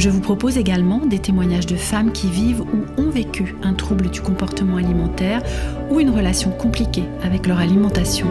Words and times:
Je 0.00 0.08
vous 0.08 0.22
propose 0.22 0.56
également 0.56 1.04
des 1.04 1.18
témoignages 1.18 1.66
de 1.66 1.76
femmes 1.76 2.10
qui 2.10 2.28
vivent 2.28 2.62
ou 2.62 2.86
ont 2.96 3.10
vécu 3.10 3.54
un 3.62 3.74
trouble 3.74 4.08
du 4.08 4.22
comportement 4.22 4.76
alimentaire 4.76 5.42
ou 5.90 6.00
une 6.00 6.08
relation 6.08 6.52
compliquée 6.52 7.04
avec 7.22 7.46
leur 7.46 7.58
alimentation. 7.58 8.26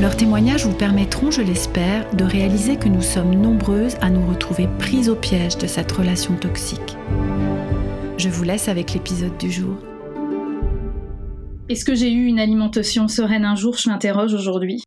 Leurs 0.00 0.16
témoignages 0.16 0.66
vous 0.66 0.74
permettront, 0.74 1.30
je 1.30 1.42
l'espère, 1.42 2.12
de 2.12 2.24
réaliser 2.24 2.74
que 2.74 2.88
nous 2.88 3.02
sommes 3.02 3.36
nombreuses 3.36 3.94
à 4.00 4.10
nous 4.10 4.26
retrouver 4.26 4.68
prises 4.80 5.08
au 5.08 5.14
piège 5.14 5.58
de 5.58 5.68
cette 5.68 5.92
relation 5.92 6.34
toxique. 6.34 6.96
Je 8.18 8.28
vous 8.28 8.42
laisse 8.42 8.66
avec 8.66 8.94
l'épisode 8.94 9.38
du 9.38 9.52
jour. 9.52 9.76
Est-ce 11.68 11.84
que 11.84 11.94
j'ai 11.94 12.12
eu 12.12 12.24
une 12.24 12.40
alimentation 12.40 13.06
sereine 13.06 13.44
un 13.44 13.54
jour? 13.54 13.76
Je 13.76 13.88
m'interroge 13.88 14.34
aujourd'hui. 14.34 14.82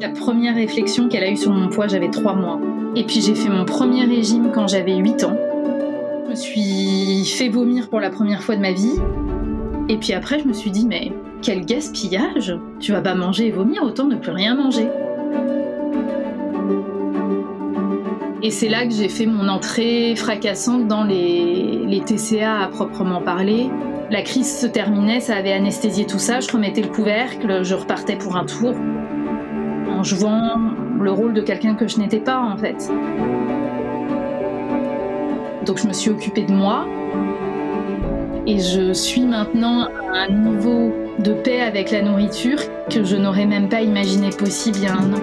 La 0.00 0.10
première 0.10 0.54
réflexion 0.54 1.08
qu'elle 1.08 1.24
a 1.24 1.30
eue 1.32 1.36
sur 1.36 1.50
mon 1.50 1.68
poids, 1.68 1.88
j'avais 1.88 2.10
3 2.10 2.36
mois. 2.36 2.60
Et 2.96 3.04
puis 3.04 3.20
j'ai 3.20 3.34
fait 3.34 3.48
mon 3.48 3.64
premier 3.64 4.04
régime 4.04 4.50
quand 4.52 4.66
j'avais 4.66 4.96
8 4.96 5.24
ans. 5.24 5.36
Je 6.24 6.30
me 6.30 6.34
suis 6.34 7.24
fait 7.24 7.48
vomir 7.48 7.88
pour 7.88 8.00
la 8.00 8.10
première 8.10 8.42
fois 8.42 8.56
de 8.56 8.60
ma 8.60 8.72
vie. 8.72 8.96
Et 9.88 9.96
puis 9.96 10.12
après, 10.12 10.38
je 10.38 10.46
me 10.46 10.52
suis 10.52 10.70
dit, 10.70 10.86
mais 10.86 11.12
quel 11.42 11.64
gaspillage 11.64 12.56
Tu 12.80 12.92
vas 12.92 13.00
pas 13.00 13.14
manger 13.14 13.48
et 13.48 13.50
vomir, 13.50 13.82
autant 13.82 14.04
ne 14.06 14.16
plus 14.16 14.32
rien 14.32 14.54
manger. 14.54 14.88
Et 18.42 18.50
c'est 18.50 18.68
là 18.68 18.86
que 18.86 18.92
j'ai 18.92 19.08
fait 19.08 19.26
mon 19.26 19.48
entrée 19.48 20.14
fracassante 20.16 20.88
dans 20.88 21.04
les, 21.04 21.82
les, 21.86 22.00
TCA 22.00 22.60
à 22.60 22.68
proprement 22.68 23.20
parler. 23.20 23.68
La 24.10 24.22
crise 24.22 24.60
se 24.60 24.66
terminait, 24.66 25.20
ça 25.20 25.36
avait 25.36 25.52
anesthésié 25.52 26.06
tout 26.06 26.18
ça, 26.18 26.40
je 26.40 26.50
remettais 26.50 26.80
le 26.80 26.88
couvercle, 26.88 27.62
je 27.62 27.74
repartais 27.74 28.16
pour 28.16 28.36
un 28.36 28.44
tour 28.44 28.74
en 29.88 30.02
jouant 30.02 30.69
le 31.02 31.12
rôle 31.12 31.34
de 31.34 31.40
quelqu'un 31.40 31.74
que 31.74 31.88
je 31.88 31.98
n'étais 31.98 32.20
pas 32.20 32.38
en 32.38 32.56
fait. 32.56 32.90
Donc 35.66 35.78
je 35.78 35.86
me 35.86 35.92
suis 35.92 36.10
occupée 36.10 36.42
de 36.42 36.52
moi 36.52 36.86
et 38.46 38.58
je 38.58 38.92
suis 38.92 39.22
maintenant 39.22 39.88
à 40.12 40.24
un 40.26 40.28
niveau 40.28 40.92
de 41.18 41.32
paix 41.32 41.60
avec 41.60 41.90
la 41.90 42.02
nourriture 42.02 42.58
que 42.90 43.04
je 43.04 43.16
n'aurais 43.16 43.46
même 43.46 43.68
pas 43.68 43.82
imaginé 43.82 44.30
possible 44.30 44.78
il 44.78 44.84
y 44.84 44.86
a 44.86 44.94
un 44.94 45.12
an. 45.12 45.20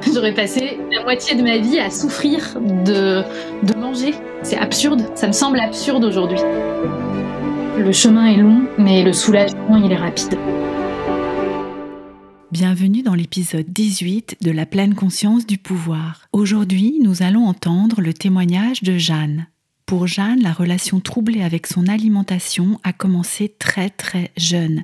J'aurais 0.14 0.34
passé 0.34 0.78
la 0.92 1.02
moitié 1.02 1.34
de 1.34 1.42
ma 1.42 1.58
vie 1.58 1.80
à 1.80 1.90
souffrir 1.90 2.56
de, 2.60 3.22
de 3.64 3.74
manger. 3.74 4.14
C'est 4.42 4.58
absurde, 4.58 5.02
ça 5.14 5.26
me 5.26 5.32
semble 5.32 5.58
absurde 5.58 6.04
aujourd'hui. 6.04 6.38
Le 7.78 7.92
chemin 7.92 8.26
est 8.26 8.36
long, 8.36 8.62
mais 8.76 9.02
le 9.02 9.12
soulagement, 9.12 9.76
il 9.76 9.90
est 9.90 9.96
rapide. 9.96 10.36
Bienvenue 12.60 13.02
dans 13.02 13.14
l'épisode 13.14 13.66
18 13.68 14.38
de 14.40 14.50
la 14.50 14.66
pleine 14.66 14.96
conscience 14.96 15.46
du 15.46 15.58
pouvoir. 15.58 16.26
Aujourd'hui, 16.32 16.98
nous 17.00 17.22
allons 17.22 17.46
entendre 17.46 18.00
le 18.00 18.12
témoignage 18.12 18.82
de 18.82 18.98
Jeanne. 18.98 19.46
Pour 19.86 20.08
Jeanne, 20.08 20.42
la 20.42 20.52
relation 20.52 20.98
troublée 20.98 21.42
avec 21.42 21.68
son 21.68 21.86
alimentation 21.86 22.80
a 22.82 22.92
commencé 22.92 23.54
très 23.60 23.90
très 23.90 24.32
jeune. 24.36 24.82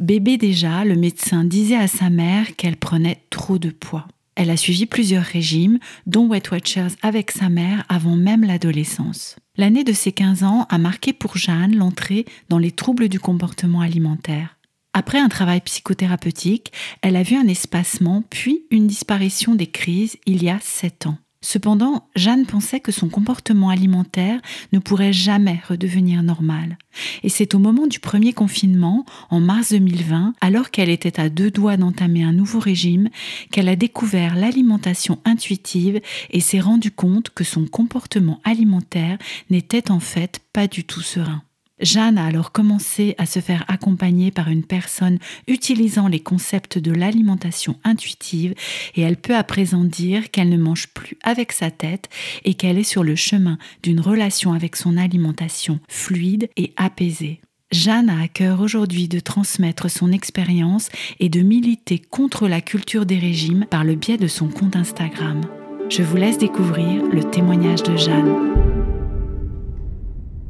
Bébé 0.00 0.36
déjà, 0.36 0.84
le 0.84 0.96
médecin 0.96 1.44
disait 1.44 1.76
à 1.76 1.86
sa 1.86 2.10
mère 2.10 2.56
qu'elle 2.56 2.76
prenait 2.76 3.22
trop 3.30 3.60
de 3.60 3.70
poids. 3.70 4.08
Elle 4.34 4.50
a 4.50 4.56
suivi 4.56 4.86
plusieurs 4.86 5.22
régimes, 5.22 5.78
dont 6.06 6.26
Weight 6.26 6.50
Watchers 6.50 6.96
avec 7.02 7.30
sa 7.30 7.48
mère 7.48 7.84
avant 7.88 8.16
même 8.16 8.42
l'adolescence. 8.42 9.36
L'année 9.56 9.84
de 9.84 9.92
ses 9.92 10.10
15 10.10 10.42
ans 10.42 10.66
a 10.68 10.78
marqué 10.78 11.12
pour 11.12 11.36
Jeanne 11.36 11.76
l'entrée 11.76 12.26
dans 12.48 12.58
les 12.58 12.72
troubles 12.72 13.08
du 13.08 13.20
comportement 13.20 13.80
alimentaire. 13.80 14.56
Après 14.94 15.18
un 15.18 15.28
travail 15.28 15.60
psychothérapeutique, 15.62 16.72
elle 17.00 17.16
a 17.16 17.22
vu 17.22 17.36
un 17.36 17.48
espacement 17.48 18.22
puis 18.28 18.64
une 18.70 18.86
disparition 18.86 19.54
des 19.54 19.68
crises 19.68 20.18
il 20.26 20.42
y 20.42 20.50
a 20.50 20.58
sept 20.60 21.06
ans. 21.06 21.16
Cependant, 21.44 22.08
Jeanne 22.14 22.46
pensait 22.46 22.78
que 22.78 22.92
son 22.92 23.08
comportement 23.08 23.70
alimentaire 23.70 24.40
ne 24.72 24.78
pourrait 24.78 25.12
jamais 25.12 25.60
redevenir 25.68 26.22
normal. 26.22 26.78
Et 27.24 27.28
c'est 27.28 27.54
au 27.54 27.58
moment 27.58 27.88
du 27.88 27.98
premier 27.98 28.32
confinement, 28.32 29.04
en 29.28 29.40
mars 29.40 29.70
2020, 29.70 30.34
alors 30.40 30.70
qu'elle 30.70 30.88
était 30.88 31.18
à 31.18 31.28
deux 31.28 31.50
doigts 31.50 31.76
d'entamer 31.76 32.22
un 32.22 32.32
nouveau 32.32 32.60
régime, 32.60 33.08
qu'elle 33.50 33.68
a 33.68 33.76
découvert 33.76 34.36
l'alimentation 34.36 35.18
intuitive 35.24 36.00
et 36.30 36.40
s'est 36.40 36.60
rendue 36.60 36.92
compte 36.92 37.30
que 37.30 37.44
son 37.44 37.66
comportement 37.66 38.40
alimentaire 38.44 39.18
n'était 39.50 39.90
en 39.90 40.00
fait 40.00 40.40
pas 40.52 40.68
du 40.68 40.84
tout 40.84 41.02
serein. 41.02 41.42
Jeanne 41.82 42.16
a 42.16 42.26
alors 42.26 42.52
commencé 42.52 43.14
à 43.18 43.26
se 43.26 43.40
faire 43.40 43.64
accompagner 43.68 44.30
par 44.30 44.48
une 44.48 44.64
personne 44.64 45.18
utilisant 45.48 46.08
les 46.08 46.20
concepts 46.20 46.78
de 46.78 46.92
l'alimentation 46.92 47.76
intuitive 47.84 48.54
et 48.94 49.02
elle 49.02 49.16
peut 49.16 49.36
à 49.36 49.44
présent 49.44 49.84
dire 49.84 50.30
qu'elle 50.30 50.48
ne 50.48 50.56
mange 50.56 50.88
plus 50.88 51.18
avec 51.22 51.52
sa 51.52 51.70
tête 51.70 52.08
et 52.44 52.54
qu'elle 52.54 52.78
est 52.78 52.84
sur 52.84 53.02
le 53.02 53.16
chemin 53.16 53.58
d'une 53.82 54.00
relation 54.00 54.52
avec 54.52 54.76
son 54.76 54.96
alimentation 54.96 55.80
fluide 55.88 56.48
et 56.56 56.72
apaisée. 56.76 57.40
Jeanne 57.72 58.10
a 58.10 58.22
à 58.22 58.28
cœur 58.28 58.60
aujourd'hui 58.60 59.08
de 59.08 59.18
transmettre 59.18 59.90
son 59.90 60.12
expérience 60.12 60.88
et 61.20 61.30
de 61.30 61.40
militer 61.40 61.98
contre 61.98 62.46
la 62.46 62.60
culture 62.60 63.06
des 63.06 63.18
régimes 63.18 63.66
par 63.68 63.82
le 63.82 63.94
biais 63.94 64.18
de 64.18 64.28
son 64.28 64.48
compte 64.48 64.76
Instagram. 64.76 65.40
Je 65.88 66.02
vous 66.02 66.16
laisse 66.16 66.38
découvrir 66.38 67.02
le 67.06 67.24
témoignage 67.24 67.82
de 67.82 67.96
Jeanne. 67.96 68.51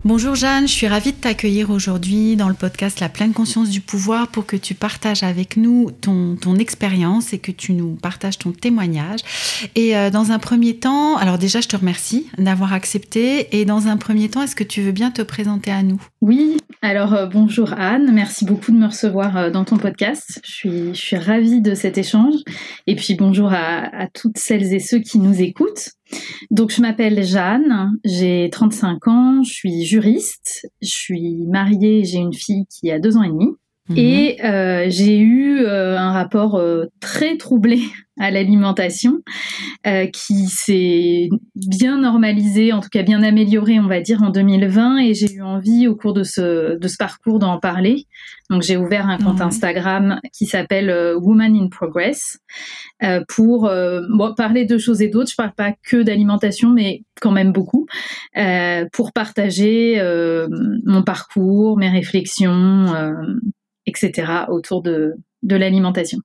Bonjour 0.04 0.34
Jeanne, 0.34 0.66
je 0.66 0.72
suis 0.72 0.88
ravie 0.88 1.12
de 1.12 1.16
t'accueillir 1.16 1.70
aujourd'hui 1.70 2.34
dans 2.34 2.48
le 2.48 2.54
podcast 2.54 2.98
La 2.98 3.08
pleine 3.08 3.32
conscience 3.32 3.70
du 3.70 3.80
pouvoir 3.80 4.26
pour 4.26 4.46
que 4.46 4.56
tu 4.56 4.74
partages 4.74 5.22
avec 5.22 5.56
nous 5.56 5.92
ton, 5.92 6.34
ton 6.34 6.56
expérience 6.56 7.32
et 7.32 7.38
que 7.38 7.52
tu 7.52 7.72
nous 7.72 7.94
partages 7.94 8.36
ton 8.36 8.50
témoignage. 8.50 9.20
Et 9.76 9.96
euh, 9.96 10.10
dans 10.10 10.32
un 10.32 10.40
premier 10.40 10.74
temps, 10.74 11.16
alors 11.18 11.38
déjà 11.38 11.60
je 11.60 11.68
te 11.68 11.76
remercie 11.76 12.26
d'avoir 12.36 12.72
accepté 12.72 13.56
et 13.56 13.64
dans 13.64 13.86
un 13.86 13.96
premier 13.96 14.28
temps, 14.28 14.42
est-ce 14.42 14.56
que 14.56 14.64
tu 14.64 14.82
veux 14.82 14.90
bien 14.90 15.12
te 15.12 15.22
présenter 15.22 15.70
à 15.70 15.84
nous? 15.84 16.02
Oui, 16.20 16.56
alors 16.82 17.14
euh, 17.14 17.26
bonjour 17.26 17.72
Anne, 17.72 18.10
merci 18.12 18.44
beaucoup 18.44 18.72
de 18.72 18.78
me 18.78 18.86
recevoir 18.86 19.36
euh, 19.36 19.50
dans 19.50 19.64
ton 19.64 19.76
podcast. 19.76 20.40
Je 20.44 20.50
suis, 20.50 20.94
je 20.96 21.00
suis 21.00 21.16
ravie 21.16 21.60
de 21.60 21.76
cet 21.76 21.96
échange 21.96 22.34
et 22.88 22.96
puis 22.96 23.14
bonjour 23.14 23.52
à, 23.52 23.84
à 23.96 24.08
toutes 24.08 24.38
celles 24.38 24.74
et 24.74 24.80
ceux 24.80 24.98
qui 24.98 25.20
nous 25.20 25.40
écoutent. 25.40 25.90
Donc, 26.50 26.70
je 26.70 26.80
m'appelle 26.82 27.22
Jeanne, 27.24 27.92
j'ai 28.04 28.48
35 28.50 29.08
ans, 29.08 29.42
je 29.42 29.52
suis 29.52 29.84
juriste, 29.84 30.68
je 30.80 30.88
suis 30.88 31.46
mariée, 31.46 32.04
j'ai 32.04 32.18
une 32.18 32.34
fille 32.34 32.66
qui 32.66 32.90
a 32.90 32.98
deux 32.98 33.16
ans 33.16 33.22
et 33.22 33.28
demi. 33.28 33.48
Mhm. 33.88 33.98
Et 33.98 34.44
euh, 34.44 34.86
j'ai 34.88 35.18
eu 35.18 35.58
euh, 35.64 35.98
un 35.98 36.12
rapport 36.12 36.54
euh, 36.54 36.84
très 37.00 37.36
troublé 37.36 37.80
à 38.20 38.30
l'alimentation 38.30 39.22
euh, 39.88 40.06
qui 40.06 40.46
s'est 40.46 41.28
bien 41.56 41.98
normalisé, 41.98 42.72
en 42.72 42.80
tout 42.80 42.90
cas 42.90 43.02
bien 43.02 43.24
amélioré, 43.24 43.80
on 43.80 43.88
va 43.88 44.00
dire, 44.00 44.22
en 44.22 44.30
2020. 44.30 44.98
Et 44.98 45.14
j'ai 45.14 45.32
eu 45.32 45.42
envie 45.42 45.88
au 45.88 45.96
cours 45.96 46.12
de 46.12 46.22
ce, 46.22 46.78
de 46.78 46.88
ce 46.88 46.96
parcours 46.96 47.40
d'en 47.40 47.58
parler. 47.58 48.06
Donc 48.50 48.62
j'ai 48.62 48.76
ouvert 48.76 49.08
un 49.08 49.18
compte 49.18 49.40
Instagram 49.40 50.20
qui 50.32 50.46
s'appelle 50.46 50.90
euh, 50.90 51.18
Woman 51.18 51.56
in 51.56 51.68
Progress 51.68 52.38
euh, 53.02 53.24
pour 53.28 53.62
bon, 53.62 54.34
parler 54.36 54.64
de 54.64 54.78
choses 54.78 55.02
et 55.02 55.08
d'autres. 55.08 55.30
Je 55.30 55.36
parle 55.36 55.54
pas 55.54 55.72
que 55.82 56.02
d'alimentation, 56.02 56.70
mais 56.70 57.02
quand 57.20 57.32
même 57.32 57.52
beaucoup, 57.52 57.86
pour 58.92 59.12
partager 59.12 60.00
mon 60.84 61.02
parcours, 61.02 61.78
mes 61.78 61.88
réflexions 61.88 62.86
etc., 63.86 64.44
autour 64.48 64.82
de, 64.82 65.14
de 65.42 65.56
l'alimentation. 65.56 66.18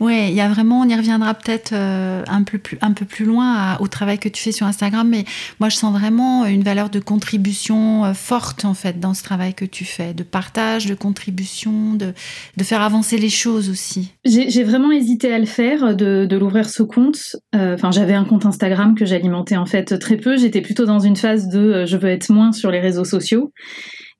Ouais, 0.00 0.30
il 0.30 0.34
y 0.34 0.40
a 0.40 0.48
vraiment, 0.48 0.80
on 0.80 0.88
y 0.88 0.94
reviendra 0.94 1.34
peut-être 1.34 1.72
euh, 1.72 2.24
un 2.26 2.42
peu 2.42 2.58
plus 2.58 2.78
un 2.80 2.92
peu 2.92 3.04
plus 3.04 3.24
loin 3.24 3.76
au 3.78 3.86
travail 3.86 4.18
que 4.18 4.28
tu 4.28 4.42
fais 4.42 4.52
sur 4.52 4.66
Instagram, 4.66 5.08
mais 5.08 5.24
moi 5.60 5.68
je 5.68 5.76
sens 5.76 5.92
vraiment 5.96 6.44
une 6.44 6.62
valeur 6.62 6.90
de 6.90 6.98
contribution 6.98 8.04
euh, 8.04 8.14
forte 8.14 8.64
en 8.64 8.74
fait 8.74 8.98
dans 8.98 9.14
ce 9.14 9.22
travail 9.22 9.54
que 9.54 9.64
tu 9.64 9.84
fais, 9.84 10.12
de 10.12 10.22
partage, 10.22 10.86
de 10.86 10.94
contribution, 10.94 11.94
de, 11.94 12.14
de 12.56 12.64
faire 12.64 12.82
avancer 12.82 13.16
les 13.18 13.28
choses 13.28 13.70
aussi. 13.70 14.12
J'ai 14.24 14.64
vraiment 14.64 14.90
hésité 14.90 15.32
à 15.32 15.38
le 15.38 15.46
faire, 15.46 15.94
de, 15.94 16.26
de 16.26 16.36
l'ouvrir 16.36 16.68
ce 16.68 16.82
compte. 16.82 17.36
Euh, 17.54 17.74
enfin, 17.74 17.92
j'avais 17.92 18.14
un 18.14 18.24
compte 18.24 18.44
Instagram 18.44 18.94
que 18.96 19.04
j'alimentais 19.04 19.56
en 19.56 19.66
fait 19.66 19.98
très 19.98 20.16
peu. 20.16 20.36
J'étais 20.36 20.62
plutôt 20.62 20.84
dans 20.84 21.00
une 21.00 21.16
phase 21.16 21.48
de 21.48 21.84
je 21.86 21.96
veux 21.96 22.08
être 22.08 22.30
moins 22.30 22.52
sur 22.52 22.70
les 22.70 22.80
réseaux 22.80 23.04
sociaux. 23.04 23.52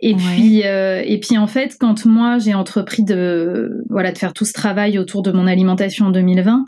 Et 0.01 0.15
puis, 0.15 0.65
euh, 0.65 1.03
et 1.05 1.19
puis 1.19 1.37
en 1.39 1.49
fait, 1.49 1.77
quand 1.79 2.07
moi 2.07 2.39
j'ai 2.39 2.55
entrepris 2.55 3.03
de 3.03 3.85
voilà 3.91 4.13
de 4.13 4.19
faire 4.19 4.33
tout 4.33 4.45
ce 4.45 4.53
travail 4.53 4.97
autour 4.99 5.23
de 5.23 5.33
mon 5.33 5.47
alimentation 5.47 6.07
en 6.07 6.11
2020, 6.11 6.67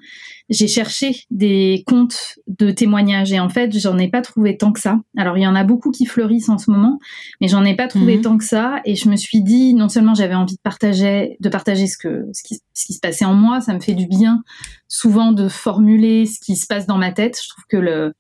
j'ai 0.51 0.67
cherché 0.67 1.15
des 1.31 1.85
comptes 1.87 2.41
de 2.49 2.73
témoignages. 2.73 3.33
Et 3.33 3.39
en 3.39 3.49
fait, 3.49 3.77
j'en 3.79 3.97
ai 3.99 4.09
pas 4.09 4.21
trouvé 4.21 4.57
tant 4.57 4.73
que 4.73 4.81
ça. 4.81 4.99
Alors, 5.17 5.39
il 5.39 5.43
y 5.43 5.47
en 5.47 5.55
a 5.55 5.63
beaucoup 5.63 5.93
qui 5.93 6.07
fleurissent 6.07 6.49
en 6.49 6.59
ce 6.59 6.71
moment, 6.71 6.99
mais 7.41 7.47
j'en 7.47 7.65
ai 7.65 7.77
pas 7.77 7.87
trouvé 7.87 8.17
mhm. 8.17 8.23
tant 8.23 8.37
que 8.37 8.45
ça. 8.45 8.81
Et 8.85 8.97
je 8.97 9.09
me 9.09 9.15
suis 9.15 9.43
dit, 9.43 9.75
non 9.75 9.89
seulement 9.89 10.15
j'avais 10.15 10.35
envie 10.35 10.57
de 10.57 10.61
partager, 10.63 11.37
de 11.39 11.49
partager 11.49 11.87
ce 11.87 11.97
que, 11.97 12.27
ce 12.33 12.43
qui, 12.43 12.61
ce 12.75 12.85
qui 12.85 12.95
se 12.95 13.01
passait 13.01 13.25
en 13.25 13.35
moi, 13.35 13.61
ça 13.61 13.73
me 13.73 13.81
fait 13.81 13.95
du 13.95 14.09
bien 14.09 14.43
souvent 14.89 15.31
de 15.31 15.49
formuler 15.49 16.27
ce 16.27 16.41
qui 16.41 16.57
se 16.57 16.67
passe 16.67 16.87
dans 16.87 16.99
ma 16.99 17.13
tête. 17.13 17.39
Je 17.41 17.49
trouve 17.49 17.65
que 17.69 17.77
le, 17.77 18.13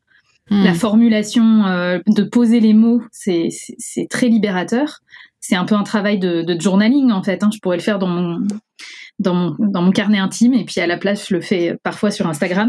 mhm. 0.50 0.64
la 0.64 0.74
formulation, 0.74 1.66
euh, 1.66 1.98
de 2.06 2.22
poser 2.22 2.60
les 2.60 2.74
mots, 2.74 3.02
c'est 3.10 3.50
très 4.08 4.28
libérateur. 4.28 5.00
C'est 5.42 5.56
un 5.56 5.64
peu 5.64 5.74
un 5.74 5.84
travail 5.84 6.18
de, 6.18 6.42
de 6.42 6.60
journaling 6.60 7.12
en 7.12 7.22
fait. 7.22 7.42
Hein. 7.42 7.50
Je 7.52 7.60
pourrais 7.60 7.78
le 7.78 7.82
faire 7.82 7.98
dans 7.98 8.08
mon, 8.08 8.46
dans 9.20 9.34
mon, 9.34 9.56
dans 9.58 9.82
mon 9.82 9.90
carnet 9.90 10.18
intime 10.18 10.54
et 10.54 10.64
puis 10.64 10.80
à 10.80 10.86
la 10.86 10.96
place 10.96 11.28
je 11.28 11.34
le 11.34 11.40
fais 11.40 11.76
parfois 11.82 12.10
sur 12.10 12.26
Instagram. 12.26 12.68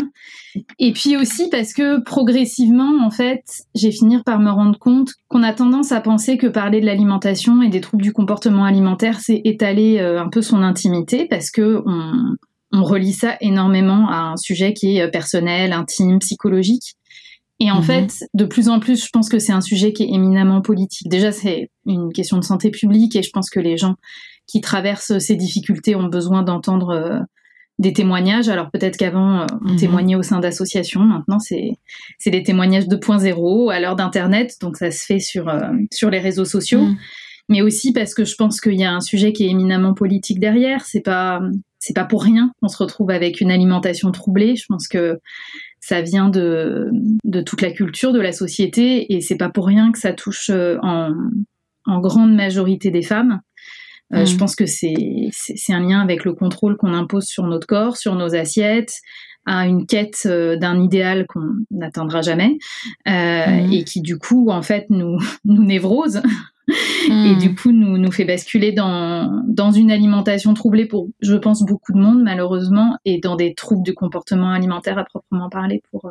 Et 0.80 0.92
puis 0.94 1.18
aussi 1.18 1.50
parce 1.50 1.74
que 1.74 2.02
progressivement 2.02 3.06
en 3.06 3.10
fait 3.10 3.44
j'ai 3.76 3.92
fini 3.92 4.22
par 4.24 4.40
me 4.40 4.52
rendre 4.52 4.80
compte 4.80 5.12
qu'on 5.28 5.44
a 5.44 5.54
tendance 5.54 5.92
à 5.92 6.02
penser 6.02 6.38
que 6.38 6.48
parler 6.48 6.82
de 6.82 6.86
l'alimentation 6.86 7.62
et 7.62 7.70
des 7.70 7.82
troubles 7.82 8.04
du 8.04 8.14
comportement 8.14 8.66
alimentaire 8.66 9.20
c'est 9.20 9.42
étaler 9.44 10.00
euh, 10.00 10.22
un 10.22 10.30
peu 10.30 10.42
son 10.42 10.62
intimité 10.62 11.26
parce 11.26 11.52
que 11.52 11.82
on, 11.86 12.36
on 12.74 12.84
relie 12.84 13.14
ça 13.14 13.38
énormément 13.42 14.10
à 14.10 14.32
un 14.32 14.38
sujet 14.38 14.74
qui 14.74 14.98
est 14.98 15.08
personnel, 15.10 15.74
intime, 15.74 16.20
psychologique. 16.20 16.96
Et 17.62 17.70
en 17.70 17.78
mhm. 17.78 17.84
fait, 17.84 18.28
de 18.34 18.46
plus 18.46 18.70
en 18.70 18.80
plus, 18.80 19.06
je 19.06 19.10
pense 19.14 19.30
que 19.30 19.38
c'est 19.38 19.52
un 19.52 19.62
sujet 19.62 19.94
qui 19.94 20.02
est 20.02 20.10
éminemment 20.10 20.62
politique. 20.62 21.08
Déjà, 21.08 21.32
c'est 21.32 21.70
une 21.86 22.12
question 22.12 22.40
de 22.40 22.44
santé 22.44 22.72
publique 22.72 23.16
et 23.16 23.22
je 23.22 23.30
pense 23.30 23.52
que 23.52 23.60
les 23.60 23.78
gens 23.78 23.98
qui 24.48 24.62
traversent 24.62 25.20
ces 25.20 25.36
difficultés 25.36 25.96
ont 25.96 26.08
besoin 26.08 26.42
d'entendre 26.42 26.90
euh, 26.90 27.20
des 27.78 27.94
témoignages. 27.94 28.50
Alors 28.50 28.72
peut-être 28.72 28.98
qu'avant, 28.98 29.42
euh, 29.42 29.46
on 29.64 29.74
mhm. 29.74 29.76
témoignait 29.76 30.16
au 30.16 30.24
sein 30.24 30.40
d'associations. 30.40 31.02
Maintenant, 31.02 31.38
c'est 31.38 31.78
des 32.26 32.42
témoignages 32.42 32.86
2.0 32.86 33.72
à 33.72 33.80
l'heure 33.80 33.96
d'Internet. 33.96 34.58
Donc 34.60 34.78
ça 34.78 34.90
se 34.90 35.06
fait 35.06 35.20
sur, 35.20 35.48
euh, 35.48 35.70
sur 35.94 36.10
les 36.10 36.20
réseaux 36.20 36.46
sociaux. 36.46 36.82
Mhm. 36.82 36.98
Mais 37.48 37.62
aussi 37.62 37.94
parce 37.94 38.16
que 38.16 38.26
je 38.26 38.34
pense 38.36 38.60
qu'il 38.60 38.80
y 38.80 38.86
a 38.86 38.92
un 38.92 39.02
sujet 39.02 39.34
qui 39.34 39.46
est 39.46 39.50
éminemment 39.50 39.94
politique 39.94 40.40
derrière. 40.40 40.84
C'est 40.84 41.02
pas 41.02 41.42
c'est 41.82 41.96
pas 41.96 42.06
pour 42.06 42.24
rien 42.24 42.52
qu'on 42.62 42.68
se 42.68 42.78
retrouve 42.78 43.10
avec 43.10 43.42
une 43.42 43.52
alimentation 43.52 44.12
troublée. 44.12 44.56
Je 44.56 44.66
pense 44.70 44.88
que 44.88 45.20
ça 45.82 46.02
vient 46.02 46.30
de, 46.30 46.90
de 47.26 47.42
toute 47.42 47.62
la 47.62 47.72
culture 47.72 48.14
de 48.14 48.22
la 48.22 48.32
société 48.32 49.14
et 49.14 49.20
c'est 49.20 49.36
pas 49.36 49.50
pour 49.50 49.68
rien 49.68 49.92
que 49.92 50.00
ça 50.00 50.14
touche 50.14 50.50
en, 50.50 51.12
en 51.86 52.00
grande 52.00 52.34
majorité 52.34 52.92
des 52.92 53.02
femmes. 53.02 53.42
Euh, 54.14 54.26
je 54.26 54.36
mm. 54.36 54.38
pense 54.38 54.56
que 54.56 54.66
c'est 54.66 55.30
un 55.70 55.80
lien 55.80 56.02
avec 56.02 56.26
le 56.26 56.34
contrôle 56.34 56.78
qu'on 56.78 56.94
impose 56.94 57.26
sur 57.26 57.46
notre 57.46 57.68
corps, 57.68 57.98
sur 57.98 58.16
nos 58.16 58.36
assiettes, 58.36 59.00
à 59.46 59.68
une 59.68 59.86
quête 59.86 60.24
euh, 60.26 60.56
d'un 60.56 60.80
idéal 60.82 61.26
qu'on 61.28 61.54
n'atteindra 61.72 62.22
jamais 62.22 62.58
euh, 63.08 63.12
mm. 63.12 63.74
et 63.74 63.84
qui 63.84 64.02
du 64.02 64.18
coup 64.18 64.50
en 64.50 64.62
fait 64.62 64.86
nous 64.90 65.18
nous 65.46 65.64
névrose. 65.64 66.22
Et 67.10 67.36
du 67.36 67.54
coup 67.54 67.74
nous 67.74 67.98
nous 67.98 68.12
fait 68.12 68.24
basculer 68.24 68.72
dans 68.72 69.44
dans 69.46 69.72
une 69.72 69.92
alimentation 69.92 70.54
troublée 70.54 70.86
pour 70.86 71.10
je 71.20 71.36
pense 71.36 71.66
beaucoup 71.66 71.92
de 71.92 71.98
monde 71.98 72.24
malheureusement 72.24 72.98
et 73.04 73.20
dans 73.20 73.36
des 73.36 73.56
troubles 73.56 73.84
du 73.84 73.94
comportement 73.94 74.52
alimentaire 74.52 74.98
à 74.98 75.04
proprement 75.04 75.50
parler 75.50 75.82
pour 75.92 76.10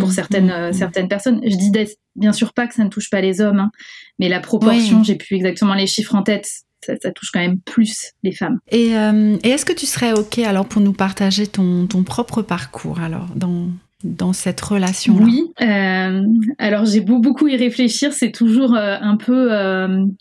pour 0.00 0.10
certaines 0.10 0.72
certaines 0.72 1.06
personnes. 1.06 1.40
Je 1.44 1.54
dis 1.54 1.70
bien 2.16 2.32
sûr 2.32 2.54
pas 2.54 2.66
que 2.66 2.74
ça 2.74 2.82
ne 2.82 2.88
touche 2.88 3.08
pas 3.08 3.20
les 3.20 3.40
hommes, 3.40 3.60
hein, 3.60 3.70
mais 4.18 4.28
la 4.28 4.40
proportion, 4.40 5.04
j'ai 5.04 5.14
plus 5.14 5.36
exactement 5.36 5.74
les 5.74 5.86
chiffres 5.86 6.14
en 6.16 6.22
tête, 6.22 6.48
ça, 6.84 7.10
touche 7.12 7.30
quand 7.32 7.40
même 7.40 7.58
plus 7.60 8.12
les 8.22 8.32
femmes. 8.32 8.58
Euh, 8.72 9.36
et, 9.42 9.50
est-ce 9.50 9.64
que 9.64 9.72
tu 9.72 9.86
serais 9.86 10.12
OK 10.12 10.38
alors 10.38 10.66
pour 10.66 10.82
nous 10.82 10.92
partager 10.92 11.46
ton, 11.46 11.86
ton 11.86 12.02
propre 12.02 12.42
parcours 12.42 13.00
alors 13.00 13.28
dans, 13.34 13.68
dans 14.04 14.32
cette 14.32 14.60
relation-là? 14.60 15.24
Oui, 15.24 15.44
euh, 15.60 16.22
alors 16.58 16.84
j'ai 16.84 17.00
beau 17.00 17.18
beaucoup 17.18 17.48
y 17.48 17.56
réfléchir, 17.56 18.12
c'est 18.12 18.32
toujours 18.32 18.74
euh, 18.74 18.96
un 19.00 19.16
peu 19.16 19.50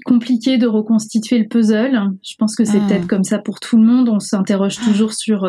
compliqué 0.05 0.57
de 0.57 0.67
reconstituer 0.67 1.39
le 1.39 1.47
puzzle. 1.47 1.99
Je 2.23 2.35
pense 2.37 2.55
que 2.55 2.65
c'est 2.65 2.79
ah. 2.83 2.87
peut-être 2.87 3.07
comme 3.07 3.23
ça 3.23 3.39
pour 3.39 3.59
tout 3.59 3.77
le 3.77 3.83
monde, 3.83 4.09
on 4.09 4.19
s'interroge 4.19 4.77
toujours 4.77 5.13
sur 5.13 5.47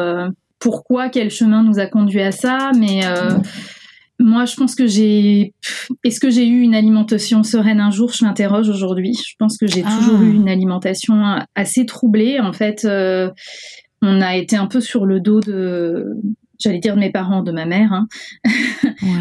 pourquoi, 0.58 1.08
quel 1.08 1.30
chemin 1.30 1.62
nous 1.62 1.78
a 1.78 1.86
conduit 1.86 2.22
à 2.22 2.32
ça, 2.32 2.70
mais 2.76 3.02
moi, 4.18 4.46
je 4.46 4.56
pense 4.56 4.74
que 4.74 4.86
j'ai. 4.86 5.54
Est-ce 6.04 6.18
que 6.18 6.30
j'ai 6.30 6.46
eu 6.46 6.60
une 6.60 6.74
alimentation 6.74 7.42
sereine 7.44 7.80
un 7.80 7.90
jour? 7.90 8.12
Je 8.12 8.24
m'interroge 8.24 8.68
aujourd'hui. 8.68 9.14
Je 9.14 9.34
pense 9.38 9.56
que 9.56 9.66
j'ai 9.66 9.82
toujours 9.82 10.20
eu 10.20 10.30
ah. 10.32 10.36
une 10.36 10.48
alimentation 10.48 11.22
assez 11.54 11.86
troublée. 11.86 12.40
En 12.40 12.52
fait, 12.52 12.84
euh, 12.84 13.30
on 14.02 14.20
a 14.20 14.36
été 14.36 14.56
un 14.56 14.66
peu 14.66 14.80
sur 14.80 15.06
le 15.06 15.20
dos 15.20 15.40
de. 15.40 16.16
J'allais 16.60 16.80
dire 16.80 16.96
de 16.96 16.98
mes 16.98 17.12
parents, 17.12 17.44
de 17.44 17.52
ma 17.52 17.66
mère, 17.66 17.92
hein. 17.92 18.08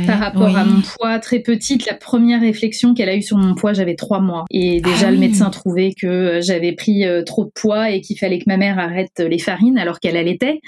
par 0.07 0.17
rapport 0.17 0.57
à 0.57 0.65
mon 0.65 0.81
poids 0.81 1.19
très 1.19 1.37
petite. 1.37 1.85
La 1.85 1.93
première 1.93 2.41
réflexion 2.41 2.95
qu'elle 2.95 3.09
a 3.09 3.15
eue 3.15 3.21
sur 3.21 3.37
mon 3.37 3.53
poids, 3.53 3.73
j'avais 3.73 3.93
trois 3.93 4.19
mois. 4.19 4.45
Et 4.49 4.81
déjà, 4.81 5.09
ah 5.09 5.11
le 5.11 5.17
médecin 5.17 5.51
trouvait 5.51 5.93
que 5.93 6.39
j'avais 6.41 6.71
pris 6.71 7.05
euh, 7.05 7.21
trop 7.21 7.45
de 7.45 7.51
poids 7.53 7.91
et 7.91 8.01
qu'il 8.01 8.17
fallait 8.17 8.39
que 8.39 8.45
ma 8.47 8.57
mère 8.57 8.79
arrête 8.79 9.19
les 9.19 9.37
farines 9.37 9.77
alors 9.77 9.99
qu'elle 9.99 10.17
allaitait. 10.17 10.61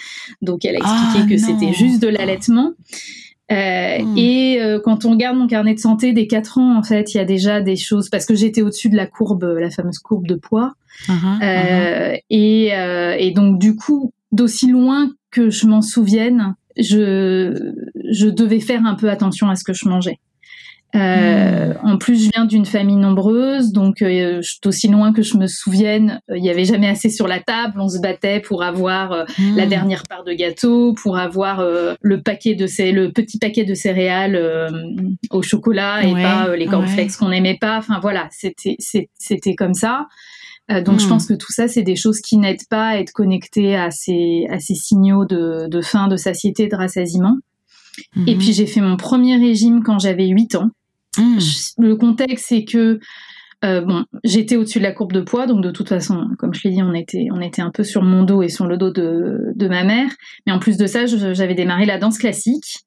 Donc, 0.44 0.64
elle 0.64 0.76
a 0.76 0.80
expliqué 0.80 1.34
que 1.34 1.42
c'était 1.42 1.74
juste 1.74 2.04
de 2.04 2.08
l'allaitement. 2.08 2.74
Euh, 3.52 4.04
hmm. 4.04 4.18
Et 4.18 4.62
euh, 4.62 4.80
quand 4.84 5.06
on 5.06 5.12
regarde 5.12 5.38
mon 5.38 5.48
carnet 5.48 5.74
de 5.74 5.80
santé 5.80 6.14
des 6.14 6.28
4 6.28 6.58
ans, 6.60 6.78
en 6.78 6.84
fait, 6.84 7.14
il 7.14 7.18
y 7.18 7.20
a 7.20 7.26
déjà 7.26 7.62
des 7.62 7.76
choses 7.76 8.10
parce 8.10 8.26
que 8.26 8.36
j'étais 8.36 8.62
au-dessus 8.62 8.90
de 8.90 8.96
la 8.96 9.08
courbe, 9.08 9.44
la 9.44 9.70
fameuse 9.72 10.00
courbe 10.00 10.28
de 10.28 10.36
poids. 10.36 10.74
Uh-huh, 11.08 11.14
euh, 11.42 12.14
uh-huh. 12.14 12.20
Et, 12.30 13.28
et, 13.28 13.32
donc 13.32 13.60
du 13.60 13.76
coup, 13.76 14.14
d'aussi 14.32 14.68
loin 14.70 15.12
que 15.32 15.50
je 15.50 15.66
m'en 15.68 15.82
souvienne, 15.82 16.56
je, 16.78 17.74
je 18.12 18.28
devais 18.28 18.60
faire 18.60 18.86
un 18.86 18.96
peu 18.96 19.10
attention 19.10 19.50
à 19.50 19.56
ce 19.56 19.64
que 19.64 19.74
je 19.74 19.88
mangeais. 19.88 20.20
Euh, 20.96 21.74
En 21.84 21.98
plus, 21.98 22.26
je 22.26 22.30
viens 22.34 22.46
d'une 22.46 22.66
famille 22.66 22.96
nombreuse, 22.96 23.72
donc 23.72 24.02
euh, 24.02 24.42
aussi 24.66 24.88
loin 24.88 25.14
que 25.14 25.22
je 25.22 25.38
me 25.38 25.48
souvienne, 25.48 26.20
euh, 26.30 26.38
il 26.38 26.42
n'y 26.42 26.50
avait 26.50 26.66
jamais 26.66 26.88
assez 26.88 27.10
sur 27.10 27.28
la 27.28 27.40
table. 27.40 27.80
On 27.80 27.88
se 27.88 28.00
battait 28.00 28.40
pour 28.40 28.64
avoir 28.64 29.12
euh, 29.12 29.24
la 29.56 29.66
hmm. 29.66 29.70
dernière 29.70 30.04
part 30.10 30.24
de 30.24 30.34
gâteau, 30.34 30.94
pour 30.94 31.18
avoir 31.18 31.64
le 32.02 32.22
paquet 32.22 32.56
de 32.56 32.68
ces, 32.68 32.92
le 32.92 33.12
petit 33.12 33.38
paquet 33.38 33.66
de 33.66 33.74
céréales 33.74 34.40
au 35.30 35.42
chocolat 35.42 36.04
et 36.04 36.14
pas 36.14 36.56
les 36.56 36.66
cornflakes 36.66 37.16
qu'on 37.18 37.30
n'aimait 37.30 37.58
pas. 37.60 37.78
Enfin 37.78 38.00
voilà, 38.02 38.28
c'était 38.32 38.78
c'était 38.80 39.56
comme 39.56 39.74
ça. 39.74 40.08
donc 40.70 41.00
je 41.00 41.06
hmm. 41.06 41.10
pense 41.10 41.26
que 41.28 41.34
tout 41.34 41.52
ça, 41.52 41.68
c'est 41.68 41.84
des 41.84 41.96
choses 41.96 42.20
qui 42.22 42.38
n'aident 42.38 42.68
pas 42.70 42.90
à 42.90 42.96
être 42.98 43.12
connectées 43.12 43.76
à 43.76 43.92
ces, 43.92 44.46
à 44.50 44.60
ces 44.60 44.76
signaux 44.76 45.26
de, 45.26 45.68
de 45.68 45.82
faim, 45.82 46.08
de 46.08 46.18
satiété, 46.18 46.68
de 46.68 46.76
rassasiement. 46.76 47.38
Et 48.28 48.36
hmm. 48.36 48.38
puis 48.38 48.54
j'ai 48.54 48.66
fait 48.66 48.82
mon 48.82 48.98
premier 48.98 49.38
régime 49.38 49.82
quand 49.84 50.00
j'avais 50.00 50.28
8 50.28 50.56
ans. 50.56 50.70
Hmm. 51.18 51.40
Le 51.78 51.96
contexte, 51.96 52.46
c'est 52.50 52.66
que 52.66 53.00
euh, 53.66 53.82
bon, 53.82 54.06
j'étais 54.24 54.56
au-dessus 54.56 54.80
de 54.80 54.84
la 54.84 54.94
courbe 54.94 55.12
de 55.12 55.22
poids, 55.22 55.46
donc 55.46 55.62
de 55.62 55.72
toute 55.72 55.90
façon, 55.90 56.30
comme 56.38 56.54
je 56.54 56.62
l'ai 56.64 56.76
dit, 56.76 56.82
on 56.82 56.94
était, 56.94 57.28
on 57.34 57.42
était 57.42 57.62
un 57.62 57.72
peu 57.72 57.84
sur 57.84 58.04
mon 58.04 58.24
dos 58.24 58.42
et 58.42 58.48
sur 58.48 58.68
le 58.68 58.78
dos 58.78 58.90
de, 58.92 59.52
de 59.54 59.68
ma 59.68 59.84
mère. 59.84 60.12
Mais 60.46 60.54
en 60.54 60.60
plus 60.60 60.78
de 60.78 60.88
ça, 60.88 61.06
j'avais 61.06 61.56
démarré 61.56 61.86
la 61.86 61.98
danse 61.98 62.18
classique. 62.18 62.80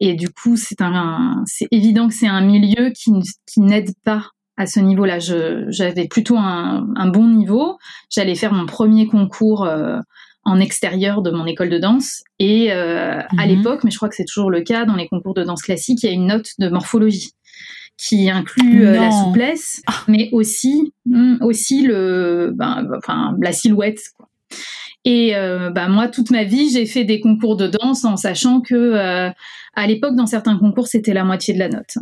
Et 0.00 0.14
du 0.14 0.28
coup, 0.28 0.56
c'est 0.56 0.82
un, 0.82 1.42
c'est 1.46 1.68
évident 1.70 2.08
que 2.08 2.14
c'est 2.14 2.26
un 2.26 2.42
milieu 2.42 2.90
qui, 2.90 3.12
qui 3.46 3.60
n'aide 3.60 3.90
pas 4.04 4.30
à 4.56 4.66
ce 4.66 4.80
niveau-là. 4.80 5.18
J'avais 5.20 6.08
plutôt 6.08 6.36
un, 6.36 6.88
un, 6.96 7.08
bon 7.08 7.28
niveau. 7.28 7.78
J'allais 8.10 8.34
faire 8.34 8.52
mon 8.52 8.66
premier 8.66 9.06
concours 9.06 9.64
euh, 9.64 9.98
en 10.46 10.60
extérieur 10.60 11.20
de 11.20 11.30
mon 11.30 11.44
école 11.44 11.68
de 11.68 11.78
danse. 11.78 12.22
Et 12.38 12.72
euh, 12.72 13.18
à 13.20 13.46
mhm. 13.46 13.48
l'époque, 13.48 13.84
mais 13.84 13.90
je 13.90 13.96
crois 13.96 14.08
que 14.08 14.14
c'est 14.14 14.24
toujours 14.24 14.50
le 14.50 14.62
cas 14.62 14.84
dans 14.84 14.94
les 14.94 15.08
concours 15.08 15.34
de 15.34 15.42
danse 15.42 15.62
classique, 15.62 16.02
il 16.02 16.06
y 16.06 16.08
a 16.08 16.12
une 16.12 16.26
note 16.26 16.52
de 16.58 16.68
morphologie 16.68 17.32
qui 17.98 18.30
inclut 18.30 18.86
euh, 18.86 18.92
la 18.92 19.10
souplesse, 19.10 19.82
ah. 19.86 19.94
mais 20.06 20.28
aussi 20.32 20.92
hmm, 21.06 21.36
aussi 21.40 21.82
le, 21.82 22.52
ben, 22.54 22.86
enfin 22.96 23.36
la 23.40 23.52
silhouette. 23.52 24.00
Quoi. 24.16 24.28
Et 25.04 25.36
euh, 25.36 25.70
bah, 25.70 25.88
moi, 25.88 26.08
toute 26.08 26.30
ma 26.30 26.44
vie, 26.44 26.70
j'ai 26.70 26.86
fait 26.86 27.04
des 27.04 27.20
concours 27.20 27.56
de 27.56 27.68
danse 27.68 28.04
en 28.04 28.16
sachant 28.16 28.60
que 28.60 28.74
euh, 28.74 29.30
à 29.74 29.86
l'époque, 29.86 30.14
dans 30.14 30.26
certains 30.26 30.58
concours, 30.58 30.88
c'était 30.88 31.14
la 31.14 31.24
moitié 31.24 31.54
de 31.54 31.58
la 31.58 31.68
note. 31.68 31.98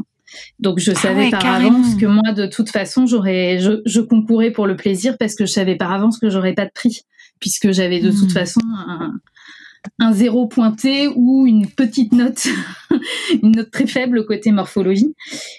Donc 0.59 0.81
je 0.81 0.91
ah 0.91 0.95
savais 0.95 1.31
par 1.31 1.47
avance 1.47 1.95
que 1.95 2.07
moi, 2.07 2.33
de 2.33 2.47
toute 2.47 2.69
façon, 2.69 3.07
j'aurais, 3.07 3.59
je, 3.61 3.83
je, 3.87 4.01
concourais 4.01 4.51
pour 4.51 4.67
le 4.67 4.75
plaisir 4.75 5.17
parce 5.19 5.35
que 5.35 5.47
je 5.47 5.53
savais 5.53 5.77
par 5.77 5.93
avance 5.93 6.19
que 6.19 6.29
j'aurais 6.29 6.55
pas 6.55 6.65
de 6.65 6.73
prix, 6.75 7.03
puisque 7.41 7.73
j'avais 7.73 8.01
de 8.01 8.11
toute 8.11 8.31
hmm. 8.31 8.35
façon 8.35 8.61
un, 8.65 9.15
un 9.99 10.13
zéro 10.13 10.47
pointé 10.47 11.09
ou 11.09 11.47
une 11.47 11.67
petite 11.67 12.13
note, 12.13 12.47
une 13.43 13.53
note 13.53 13.71
très 13.71 13.87
faible 13.87 14.25
côté 14.27 14.51
morphologie. 14.51 15.15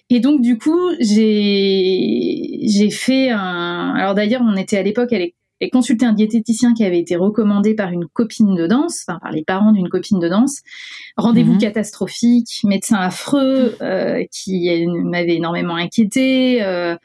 Et 0.10 0.20
donc 0.20 0.42
du 0.42 0.58
coup, 0.58 0.80
j'ai 1.00 2.60
j'ai 2.64 2.90
fait 2.90 3.30
un. 3.30 3.94
Alors 3.96 4.16
d'ailleurs, 4.16 4.42
on 4.44 4.56
était 4.56 4.78
à 4.78 4.84
l'époque 4.84 5.14
allé 5.14 5.36
consulter 5.72 6.06
un 6.06 6.14
diététicien 6.14 6.74
qui 6.74 6.84
avait 6.84 7.00
été 7.00 7.16
recommandé 7.16 7.74
par 7.74 7.92
une 7.92 8.06
copine 8.08 8.56
de 8.56 8.68
danse, 8.68 9.04
enfin 9.08 9.20
par 9.20 9.32
les 9.32 9.44
parents 9.44 9.72
d'une 9.72 9.90
copine 9.90 10.20
de 10.20 10.28
danse. 10.28 10.62
Rendez-vous 11.18 11.54
mhm. 11.54 11.60
catastrophique, 11.60 12.62
médecin 12.64 12.98
affreux 12.98 13.76
euh, 13.82 14.24
qui 14.32 14.86
m'avait 14.88 15.36
énormément 15.36 15.76
inquiété 15.76 16.64
euh, 16.64 16.96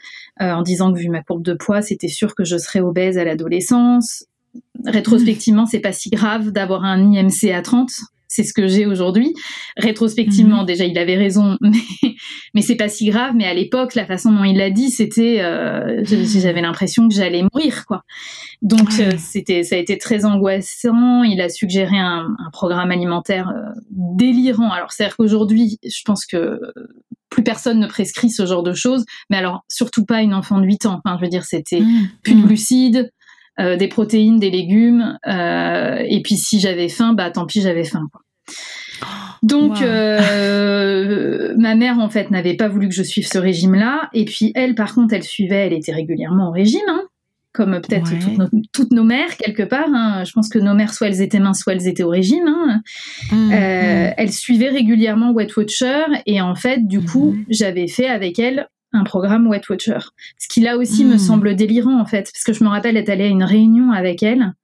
euh, 0.40 0.52
en 0.52 0.62
disant 0.62 0.92
que 0.92 0.98
vu 0.98 1.08
ma 1.08 1.22
courbe 1.22 1.42
de 1.42 1.54
poids, 1.54 1.82
c'était 1.82 2.08
sûr 2.08 2.34
que 2.34 2.44
je 2.44 2.56
serais 2.56 2.80
obèse 2.80 3.18
à 3.18 3.24
l'adolescence 3.24 4.24
rétrospectivement, 4.86 5.66
c'est 5.66 5.80
pas 5.80 5.92
si 5.92 6.10
grave 6.10 6.50
d'avoir 6.50 6.84
un 6.84 7.12
IMC 7.12 7.50
à 7.52 7.62
30. 7.62 7.90
c'est 8.32 8.44
ce 8.44 8.52
que 8.52 8.68
j'ai 8.68 8.86
aujourd'hui. 8.86 9.34
Rétrospectivement, 9.76 10.60
mhm. 10.60 10.66
déjà, 10.66 10.84
il 10.84 10.96
avait 10.98 11.16
raison, 11.16 11.58
mais, 11.60 12.14
mais 12.54 12.62
c'est 12.62 12.76
pas 12.76 12.88
si 12.88 13.06
grave. 13.06 13.32
Mais 13.34 13.44
à 13.44 13.54
l'époque, 13.54 13.96
la 13.96 14.06
façon 14.06 14.30
dont 14.30 14.44
il 14.44 14.56
l'a 14.56 14.70
dit, 14.70 14.90
c'était, 14.90 15.40
euh, 15.40 16.04
j'avais 16.04 16.60
l'impression 16.60 17.08
que 17.08 17.14
j'allais 17.14 17.42
mourir, 17.42 17.86
quoi. 17.86 18.02
Donc, 18.62 18.88
euh, 19.00 19.12
c'était, 19.18 19.64
ça 19.64 19.74
a 19.74 19.78
été 19.78 19.98
très 19.98 20.24
angoissant. 20.24 21.24
Il 21.24 21.40
a 21.40 21.48
suggéré 21.48 21.98
un, 21.98 22.28
programme 22.52 22.92
alimentaire 22.92 23.48
euh, 23.48 23.80
délirant. 23.90 24.70
Alors, 24.70 24.92
c'est-à-dire 24.92 25.16
qu'aujourd'hui, 25.16 25.78
je 25.84 26.02
pense 26.04 26.24
que 26.24 26.60
plus 27.30 27.42
personne 27.44 27.78
ne 27.78 27.86
prescrit 27.86 28.30
ce 28.30 28.44
genre 28.44 28.62
de 28.62 28.74
choses. 28.74 29.04
Mais 29.30 29.38
alors, 29.38 29.64
surtout 29.68 30.04
pas 30.04 30.20
une 30.22 30.34
enfant 30.34 30.58
de 30.58 30.66
8 30.66 30.86
ans. 30.86 31.00
Enfin, 31.04 31.16
je 31.18 31.24
veux 31.24 31.30
dire, 31.30 31.44
c'était 31.44 31.80
mmh. 31.80 32.10
plus 32.22 32.34
de 32.34 32.40
mmh. 32.40 32.46
glucides, 32.46 33.10
euh, 33.60 33.76
des 33.76 33.88
protéines, 33.88 34.38
des 34.38 34.50
légumes. 34.50 35.18
Euh, 35.26 36.02
et 36.08 36.22
puis 36.22 36.36
si 36.36 36.60
j'avais 36.60 36.88
faim, 36.88 37.12
bah 37.12 37.30
tant 37.30 37.46
pis, 37.46 37.60
j'avais 37.60 37.84
faim. 37.84 38.06
Donc 39.42 39.82
euh, 39.82 41.54
ma 41.56 41.74
mère 41.74 41.98
en 41.98 42.08
fait 42.08 42.30
n'avait 42.30 42.56
pas 42.56 42.68
voulu 42.68 42.88
que 42.88 42.94
je 42.94 43.02
suive 43.02 43.26
ce 43.26 43.38
régime-là. 43.38 44.08
Et 44.14 44.24
puis 44.24 44.52
elle, 44.54 44.74
par 44.74 44.94
contre, 44.94 45.14
elle 45.14 45.22
suivait, 45.22 45.66
elle 45.66 45.72
était 45.72 45.92
régulièrement 45.92 46.48
au 46.48 46.52
régime. 46.52 46.80
Hein, 46.88 47.02
comme 47.52 47.80
peut-être 47.80 48.12
toutes, 48.72 48.92
nos 48.92 49.04
mères 49.04 49.36
quelque 49.36 49.64
part. 49.64 49.88
Hein. 49.92 50.24
Je 50.24 50.32
pense 50.32 50.48
que 50.48 50.58
nos 50.58 50.74
mères, 50.74 50.94
soit 50.94 51.08
elles 51.08 51.20
étaient 51.20 51.40
minces, 51.40 51.60
soit 51.60 51.74
elles 51.74 51.88
étaient 51.88 52.04
au 52.04 52.08
régime. 52.08 52.46
Hein. 52.46 52.80
Mmh, 53.32 53.36
mmh. 53.36 53.52
Elle 54.16 54.32
suivait 54.32 54.70
régulièrement 54.70 55.32
Weight 55.32 55.54
Watcher 55.56 56.04
et 56.26 56.40
en 56.40 56.54
fait, 56.54 56.86
du 56.86 57.00
coup, 57.02 57.32
mmh. 57.32 57.44
j'avais 57.50 57.88
fait 57.88 58.08
avec 58.08 58.38
elle 58.38 58.68
un 58.92 59.04
programme 59.04 59.46
Weight 59.46 59.68
Watcher. 59.68 59.98
Ce 60.38 60.48
qui 60.48 60.60
là 60.60 60.76
aussi 60.76 61.04
me 61.04 61.14
hmm. 61.14 61.18
semble 61.18 61.56
délirant 61.56 62.00
en 62.00 62.06
fait, 62.06 62.30
parce 62.32 62.44
que 62.44 62.52
je 62.52 62.64
me 62.64 62.68
rappelle 62.68 62.96
être 62.96 63.08
allée 63.08 63.24
à 63.24 63.28
une 63.28 63.44
réunion 63.44 63.92
avec 63.92 64.22
elle, 64.22 64.54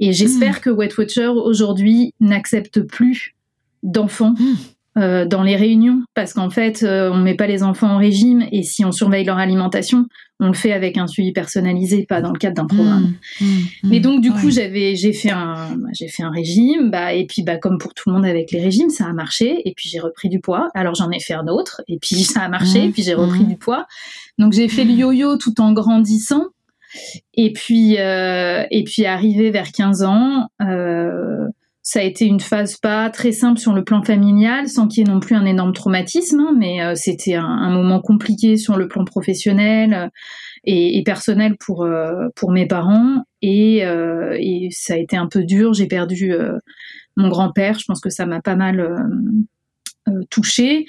et 0.00 0.12
j'espère 0.12 0.58
hmm. 0.58 0.60
que 0.60 0.70
Weight 0.70 0.96
Watcher 0.96 1.28
aujourd'hui 1.28 2.14
n'accepte 2.20 2.80
plus 2.82 3.34
d'enfants 3.82 4.34
hmm. 4.38 4.54
Euh, 4.98 5.26
dans 5.26 5.42
les 5.42 5.56
réunions, 5.56 6.02
parce 6.14 6.32
qu'en 6.32 6.48
fait, 6.48 6.82
euh, 6.82 7.10
on 7.12 7.18
met 7.18 7.34
pas 7.34 7.46
les 7.46 7.62
enfants 7.62 7.90
en 7.90 7.98
régime 7.98 8.46
et 8.50 8.62
si 8.62 8.82
on 8.82 8.92
surveille 8.92 9.26
leur 9.26 9.36
alimentation, 9.36 10.06
on 10.40 10.46
le 10.46 10.54
fait 10.54 10.72
avec 10.72 10.96
un 10.96 11.06
suivi 11.06 11.32
personnalisé, 11.32 12.06
pas 12.08 12.22
dans 12.22 12.32
le 12.32 12.38
cadre 12.38 12.54
d'un 12.54 12.66
programme. 12.66 13.12
Mmh, 13.40 13.44
mmh, 13.44 13.46
mmh. 13.46 13.90
Mais 13.90 14.00
donc 14.00 14.22
du 14.22 14.32
coup, 14.32 14.50
j'avais, 14.50 14.96
j'ai 14.96 15.12
fait 15.12 15.30
un, 15.30 15.76
j'ai 15.92 16.08
fait 16.08 16.22
un 16.22 16.30
régime, 16.30 16.90
bah 16.90 17.12
et 17.12 17.26
puis 17.26 17.42
bah 17.42 17.58
comme 17.58 17.76
pour 17.76 17.92
tout 17.92 18.08
le 18.08 18.14
monde 18.14 18.24
avec 18.24 18.50
les 18.52 18.60
régimes, 18.62 18.88
ça 18.88 19.04
a 19.04 19.12
marché 19.12 19.60
et 19.68 19.74
puis 19.76 19.90
j'ai 19.90 20.00
repris 20.00 20.30
du 20.30 20.40
poids. 20.40 20.70
Alors 20.74 20.94
j'en 20.94 21.10
ai 21.10 21.20
fait 21.20 21.34
un 21.34 21.46
autre 21.46 21.82
et 21.88 21.98
puis 21.98 22.16
ça 22.22 22.40
a 22.40 22.48
marché 22.48 22.86
et 22.86 22.88
puis 22.88 23.02
j'ai 23.02 23.14
repris 23.14 23.44
du 23.44 23.58
poids. 23.58 23.86
Donc 24.38 24.54
j'ai 24.54 24.68
fait 24.68 24.84
le 24.84 24.92
yo-yo 24.92 25.36
tout 25.36 25.60
en 25.60 25.74
grandissant. 25.74 26.46
Et 27.34 27.52
puis, 27.52 27.98
euh, 27.98 28.64
et 28.70 28.82
puis 28.84 29.04
arrivé 29.04 29.50
vers 29.50 29.70
15 29.72 30.04
ans, 30.04 30.48
ça 31.86 32.00
a 32.00 32.02
été 32.02 32.26
une 32.26 32.40
phase 32.40 32.78
pas 32.78 33.10
très 33.10 33.30
simple 33.30 33.60
sur 33.60 33.72
le 33.72 33.84
plan 33.84 34.02
familial, 34.02 34.68
sans 34.68 34.88
qu'il 34.88 35.06
y 35.06 35.08
ait 35.08 35.12
non 35.12 35.20
plus 35.20 35.36
un 35.36 35.44
énorme 35.46 35.72
traumatisme, 35.72 36.40
hein, 36.40 36.52
mais 36.58 36.82
euh, 36.82 36.96
c'était 36.96 37.34
un, 37.34 37.70
moment 37.70 38.00
compliqué 38.00 38.56
sur 38.56 38.76
le 38.76 38.88
plan 38.88 39.04
professionnel 39.04 39.94
euh, 39.94 40.08
et, 40.64 41.00
personnel 41.04 41.54
pour 41.60 41.84
euh, 41.84 42.26
pour 42.34 42.50
mes 42.50 42.66
parents, 42.66 43.22
et, 43.40 43.82
et, 43.82 44.68
ça 44.72 44.94
a 44.94 44.96
été 44.96 45.16
un 45.16 45.28
peu 45.28 45.44
dur. 45.44 45.74
J'ai 45.74 45.86
perdu 45.86 46.34
mon 47.16 47.28
grand-père, 47.28 47.78
je 47.78 47.84
pense 47.86 48.00
que 48.00 48.10
ça 48.10 48.26
m'a 48.26 48.42
pas 48.42 48.56
mal 48.56 48.84
touchée. 50.28 50.86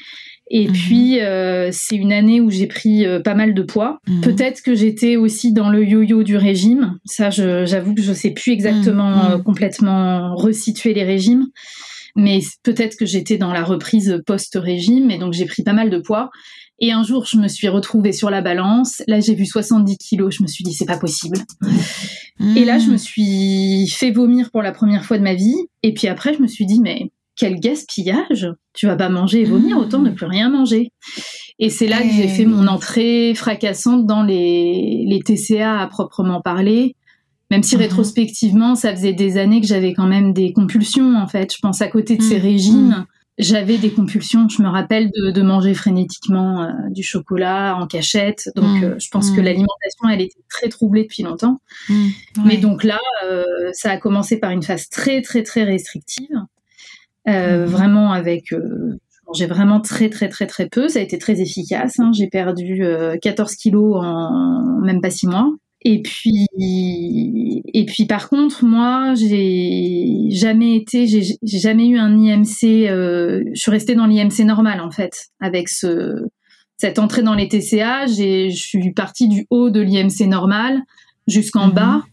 Et 0.50 0.68
mhm. 0.68 0.74
puis, 0.74 1.20
euh, 1.20 1.70
c'est 1.72 1.96
une 1.96 2.14
année 2.14 2.40
où 2.40 2.50
j'ai 2.50 2.68
pris 2.68 3.06
euh, 3.06 3.20
pas 3.20 3.34
mal 3.34 3.54
de 3.54 3.62
poids. 3.62 4.00
Mhm. 4.08 4.22
Peut-être 4.22 4.62
que 4.62 4.76
j'étais 4.76 5.18
aussi 5.18 5.52
dans 5.52 5.70
le 5.70 5.86
yo-yo 5.86 6.24
du 6.24 6.38
régime. 6.38 6.98
Ça, 7.06 7.30
j'avoue 7.30 7.94
que 7.94 8.02
je 8.02 8.14
sais 8.14 8.32
plus 8.32 8.52
exactement 8.52 9.10
mhm. 9.10 9.32
euh, 9.32 9.38
complètement 9.40 10.36
resituer 10.36 10.94
les 10.94 11.04
régimes. 11.04 11.48
Mais 12.16 12.40
peut-être 12.64 12.98
que 12.98 13.06
j'étais 13.06 13.38
dans 13.38 13.52
la 13.52 13.64
reprise 13.64 14.22
post-régime. 14.26 15.12
Et 15.12 15.18
donc, 15.18 15.34
j'ai 15.34 15.46
pris 15.46 15.64
pas 15.64 15.74
mal 15.74 15.90
de 15.90 16.00
poids. 16.00 16.30
Et 16.80 16.92
un 16.92 17.04
jour, 17.04 17.26
je 17.26 17.38
me 17.38 17.48
suis 17.48 17.68
retrouvée 17.68 18.12
sur 18.12 18.30
la 18.30 18.42
balance. 18.42 19.04
Là, 19.08 19.20
j'ai 19.20 19.36
vu 19.36 19.46
70 19.46 19.98
kilos. 19.98 20.36
Je 20.38 20.44
me 20.44 20.48
suis 20.48 20.64
dit, 20.64 20.74
c'est 20.74 20.86
pas 20.86 20.98
possible. 20.98 21.40
Et 22.56 22.66
là, 22.66 22.78
je 22.78 22.90
me 22.90 22.98
suis 22.98 23.88
fait 23.90 24.12
vomir 24.12 24.52
pour 24.52 24.62
la 24.62 24.72
première 24.72 25.04
fois 25.04 25.18
de 25.18 25.24
ma 25.24 25.34
vie. 25.34 25.56
Et 25.84 25.94
puis 25.94 26.08
après, 26.08 26.34
je 26.36 26.42
me 26.42 26.48
suis 26.48 26.66
dit, 26.66 26.80
mais 26.80 27.12
quel 27.38 27.60
gaspillage 27.60 28.48
Tu 28.74 28.88
vas 28.88 28.96
pas 28.96 29.10
manger 29.10 29.42
et 29.42 29.46
vomir, 29.46 29.78
mmh. 29.78 29.80
autant 29.80 30.00
ne 30.00 30.10
plus 30.10 30.26
rien 30.26 30.50
manger. 30.50 30.92
Et 31.60 31.70
c'est 31.70 31.88
là 31.88 32.02
que 32.02 32.10
j'ai 32.10 32.28
fait 32.28 32.46
mon 32.46 32.68
entrée 32.68 33.34
fracassante 33.36 34.06
dans 34.06 34.24
les, 34.24 35.06
les 35.08 35.20
TCA 35.20 35.80
à 35.80 35.88
proprement 35.88 36.42
parler. 36.42 36.96
Même 37.50 37.64
si 37.64 37.76
mmh. 37.76 37.80
rétrospectivement, 37.80 38.76
ça 38.76 38.94
faisait 38.94 39.14
des 39.14 39.38
années 39.38 39.62
que 39.62 39.68
j'avais 39.68 39.94
quand 39.94 40.08
même 40.08 40.34
des 40.34 40.52
compulsions, 40.52 41.16
en 41.16 41.28
fait. 41.28 41.54
Je 41.54 41.60
pense 41.62 41.82
à 41.82 41.88
côté 41.88 42.18
de 42.18 42.22
ces 42.22 42.40
mmh. 42.40 42.42
régimes, 42.42 43.06
j'avais 43.38 43.78
des 43.78 43.92
compulsions. 43.92 44.50
Je 44.50 44.62
me 44.62 44.68
rappelle 44.68 45.12
de, 45.12 45.42
manger 45.42 45.74
frénétiquement 45.74 46.64
euh, 46.64 46.72
du 46.90 47.04
chocolat 47.04 47.78
en 47.80 47.88
cachette. 47.88 48.50
Donc, 48.56 48.84
euh, 48.84 48.96
je 49.00 49.10
pense 49.10 49.30
que 49.32 49.40
l'alimentation, 49.40 50.10
elle 50.12 50.22
était 50.22 50.42
très 50.50 50.70
troublée 50.70 51.04
depuis 51.04 51.24
longtemps. 51.24 51.62
Mais 52.44 52.58
donc 52.58 52.84
là, 52.84 53.00
euh, 53.26 53.44
ça 53.74 53.92
a 53.92 53.98
commencé 53.98 54.40
par 54.40 54.52
une 54.52 54.64
phase 54.64 54.90
très, 54.90 55.22
très, 55.22 55.44
très 55.44 55.64
restrictive. 55.64 56.36
Euh, 57.28 57.66
mhm. 57.66 57.66
vraiment 57.66 58.12
avec 58.14 58.54
euh, 58.54 58.98
j'ai 59.34 59.48
vraiment 59.48 59.82
très 59.82 60.10
très 60.10 60.30
très 60.30 60.48
très 60.48 60.70
peu. 60.70 60.88
Ça 60.88 61.00
a 61.00 61.02
été 61.02 61.18
très 61.18 61.42
efficace. 61.42 62.00
Hein. 62.00 62.12
J'ai 62.14 62.28
perdu 62.28 62.82
14 63.22 63.52
euh, 63.52 63.56
kilos 63.60 63.96
en 63.98 64.80
même 64.82 65.02
pas 65.02 65.10
six 65.10 65.28
mois. 65.28 65.50
Et 65.84 66.02
puis 66.02 66.48
et 66.58 67.86
puis 67.86 68.06
par 68.06 68.30
contre 68.30 68.66
moi 68.66 69.14
j'ai 69.16 70.30
jamais 70.32 70.76
été 70.76 71.06
j'ai 71.06 71.38
jamais 71.44 71.88
eu 71.88 71.98
un 71.98 72.18
IMC. 72.18 72.62
je 72.62 73.52
suis 73.54 73.72
restée 73.72 73.96
dans 73.96 74.08
l'IMC 74.08 74.40
normal 74.40 74.82
en 74.82 74.90
fait 74.90 75.28
avec 75.40 75.70
ce 75.70 76.28
cette 76.78 76.98
entrée 77.00 77.22
dans 77.22 77.36
les 77.36 77.48
TCA. 77.48 78.08
Je 78.08 78.50
suis 78.50 78.92
partie 78.94 79.28
du 79.28 79.46
haut 79.50 79.70
de 79.70 79.82
l'IMC 79.82 80.28
normal 80.28 80.82
jusqu'en 81.28 81.68
mhm. 81.68 81.74
bas, 81.74 82.04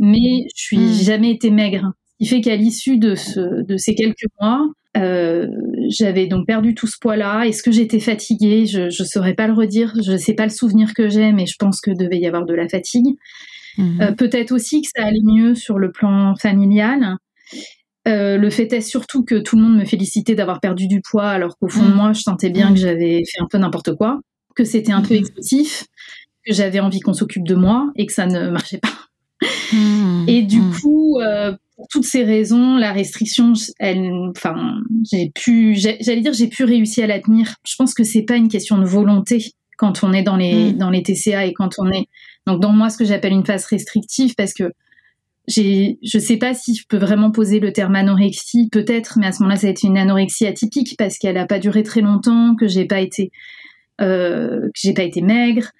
mais 0.00 0.46
je 0.54 0.62
suis 0.62 0.78
mhm. 0.78 0.92
jamais 0.92 1.30
été 1.30 1.50
maigre 1.50 1.92
qui 2.24 2.30
fait 2.30 2.40
qu'à 2.40 2.56
l'issue 2.56 2.96
de, 2.96 3.14
de 3.62 3.76
ces 3.76 3.94
quelques 3.94 4.26
mois, 4.40 4.66
euh, 4.96 5.48
j'avais 5.88 6.26
donc 6.26 6.46
perdu 6.46 6.74
tout 6.74 6.86
ce 6.86 6.96
poids-là. 7.00 7.44
Est-ce 7.44 7.62
que 7.62 7.70
j'étais 7.70 8.00
fatiguée? 8.00 8.66
Je 8.66 8.84
ne 8.84 9.06
saurais 9.06 9.34
pas 9.34 9.46
le 9.46 9.52
redire. 9.52 9.92
Je 10.02 10.12
ne 10.12 10.16
sais 10.16 10.34
pas 10.34 10.44
le 10.44 10.50
souvenir 10.50 10.94
que 10.94 11.08
j'ai, 11.08 11.32
mais 11.32 11.46
je 11.46 11.56
pense 11.58 11.80
que 11.80 11.90
devait 11.90 12.18
y 12.18 12.26
avoir 12.26 12.46
de 12.46 12.54
la 12.54 12.68
fatigue. 12.68 13.16
Mhm. 13.76 14.00
Euh, 14.00 14.12
peut-être 14.12 14.52
aussi 14.52 14.82
que 14.82 14.88
ça 14.94 15.04
allait 15.04 15.18
mieux 15.22 15.54
sur 15.54 15.78
le 15.78 15.90
plan 15.90 16.34
familial. 16.36 17.16
Euh, 18.06 18.36
le 18.36 18.50
fait 18.50 18.72
est 18.72 18.80
surtout 18.80 19.24
que 19.24 19.36
tout 19.36 19.56
le 19.56 19.62
monde 19.62 19.78
me 19.78 19.84
félicitait 19.84 20.34
d'avoir 20.34 20.60
perdu 20.60 20.86
du 20.86 21.00
poids, 21.00 21.28
alors 21.28 21.58
qu'au 21.58 21.68
fond 21.68 21.84
de 21.84 21.88
mhm. 21.88 21.96
moi, 21.96 22.12
je 22.12 22.20
sentais 22.20 22.50
bien 22.50 22.72
que 22.72 22.78
j'avais 22.78 23.22
fait 23.24 23.40
un 23.40 23.46
peu 23.50 23.58
n'importe 23.58 23.94
quoi, 23.96 24.20
que 24.54 24.64
c'était 24.64 24.92
un 24.92 25.02
peu 25.02 25.14
mhm. 25.14 25.20
explosif, 25.20 25.86
que 26.46 26.52
j'avais 26.52 26.80
envie 26.80 27.00
qu'on 27.00 27.14
s'occupe 27.14 27.46
de 27.46 27.54
moi 27.54 27.90
et 27.96 28.06
que 28.06 28.12
ça 28.12 28.26
ne 28.26 28.50
marchait 28.50 28.78
pas. 28.78 28.88
Et 30.28 30.42
du 30.42 30.60
coup, 30.60 31.18
pour 31.76 31.88
toutes 31.88 32.04
ces 32.04 32.22
raisons, 32.22 32.76
la 32.76 32.92
restriction, 32.92 33.52
elle, 33.78 34.10
enfin, 34.30 34.80
j'ai 35.10 35.30
pu, 35.34 35.74
j'allais 35.74 36.20
dire, 36.20 36.32
j'ai 36.32 36.48
pu 36.48 36.64
réussir 36.64 37.04
à 37.04 37.06
la 37.08 37.20
tenir. 37.20 37.56
Je 37.66 37.74
pense 37.76 37.94
que 37.94 38.04
c'est 38.04 38.22
pas 38.22 38.36
une 38.36 38.48
question 38.48 38.78
de 38.78 38.84
volonté 38.84 39.52
quand 39.76 40.04
on 40.04 40.12
est 40.12 40.22
dans 40.22 40.36
les 40.36 40.72
mm. 40.72 40.78
dans 40.78 40.90
les 40.90 41.02
TCA 41.02 41.46
et 41.46 41.52
quand 41.52 41.70
on 41.78 41.90
est 41.90 42.06
donc 42.46 42.60
dans 42.60 42.70
moi 42.70 42.90
ce 42.90 42.96
que 42.96 43.04
j'appelle 43.04 43.32
une 43.32 43.44
phase 43.44 43.64
restrictive 43.66 44.34
parce 44.36 44.54
que 44.54 44.72
j'ai, 45.46 45.98
je 46.02 46.18
sais 46.18 46.36
pas 46.36 46.54
si 46.54 46.74
je 46.74 46.84
peux 46.88 46.96
vraiment 46.96 47.30
poser 47.30 47.60
le 47.60 47.72
terme 47.72 47.96
anorexie, 47.96 48.68
peut-être, 48.70 49.18
mais 49.18 49.26
à 49.26 49.32
ce 49.32 49.42
moment-là, 49.42 49.60
ça 49.60 49.66
a 49.66 49.70
été 49.70 49.86
une 49.86 49.98
anorexie 49.98 50.46
atypique 50.46 50.94
parce 50.96 51.18
qu'elle 51.18 51.36
a 51.36 51.46
pas 51.46 51.58
duré 51.58 51.82
très 51.82 52.00
longtemps, 52.00 52.54
que 52.54 52.66
j'ai 52.66 52.86
pas 52.86 53.00
été, 53.00 53.30
euh, 54.00 54.60
que 54.60 54.80
j'ai 54.82 54.94
pas 54.94 55.02
été 55.02 55.20
maigre, 55.20 55.70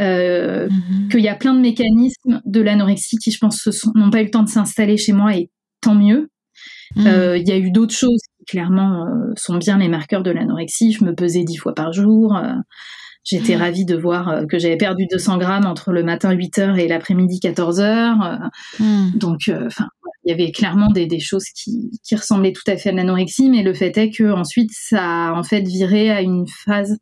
euh, 0.00 0.68
mhm. 0.68 1.08
qu'il 1.08 1.20
y 1.20 1.28
a 1.28 1.34
plein 1.34 1.54
de 1.54 1.60
mécanismes 1.60 2.40
de 2.44 2.60
l'anorexie 2.60 3.16
qui, 3.16 3.30
je 3.30 3.38
pense, 3.38 3.68
n'ont 3.94 4.10
pas 4.10 4.20
eu 4.20 4.24
le 4.24 4.30
temps 4.30 4.42
de 4.42 4.48
s'installer 4.48 4.96
chez 4.96 5.12
moi 5.12 5.36
et 5.36 5.50
tant 5.80 5.94
mieux. 5.94 6.30
Mhm. 6.96 7.06
Euh, 7.06 7.38
il 7.38 7.48
y 7.48 7.52
a 7.52 7.58
eu 7.58 7.70
d'autres 7.70 7.94
choses 7.94 8.20
qui, 8.38 8.44
clairement, 8.46 9.06
euh, 9.06 9.32
sont 9.36 9.56
bien 9.56 9.78
les 9.78 9.88
marqueurs 9.88 10.22
de 10.22 10.30
l'anorexie. 10.30 10.92
Je 10.92 11.04
me 11.04 11.14
pesais 11.14 11.44
dix 11.44 11.56
fois 11.56 11.74
par 11.74 11.92
jour. 11.92 12.36
J'étais 13.24 13.54
mhm. 13.54 13.62
ravie 13.62 13.84
de 13.84 13.96
voir 13.96 14.42
que 14.50 14.58
j'avais 14.58 14.76
perdu 14.76 15.06
200 15.10 15.38
grammes 15.38 15.66
entre 15.66 15.92
le 15.92 16.02
matin 16.02 16.32
8 16.32 16.58
h 16.58 16.78
et 16.78 16.88
l'après-midi 16.88 17.40
14 17.40 17.80
h 17.80 18.50
Donc, 19.14 19.48
enfin, 19.48 19.86
il 20.24 20.30
y 20.30 20.32
avait 20.32 20.50
clairement 20.50 20.88
des, 20.88 21.06
des 21.06 21.20
choses 21.20 21.46
qui, 21.54 21.90
qui, 22.06 22.16
ressemblaient 22.16 22.52
tout 22.52 22.68
à 22.70 22.76
fait 22.76 22.90
à 22.90 22.92
l'anorexie, 22.92 23.48
mais 23.48 23.62
le 23.62 23.74
fait 23.74 23.96
est 23.96 24.10
que 24.10 24.30
ensuite 24.32 24.70
ça 24.72 25.28
a 25.28 25.32
en 25.32 25.42
fait 25.42 25.62
viré 25.62 26.10
à 26.10 26.20
une 26.20 26.46
phase 26.46 26.98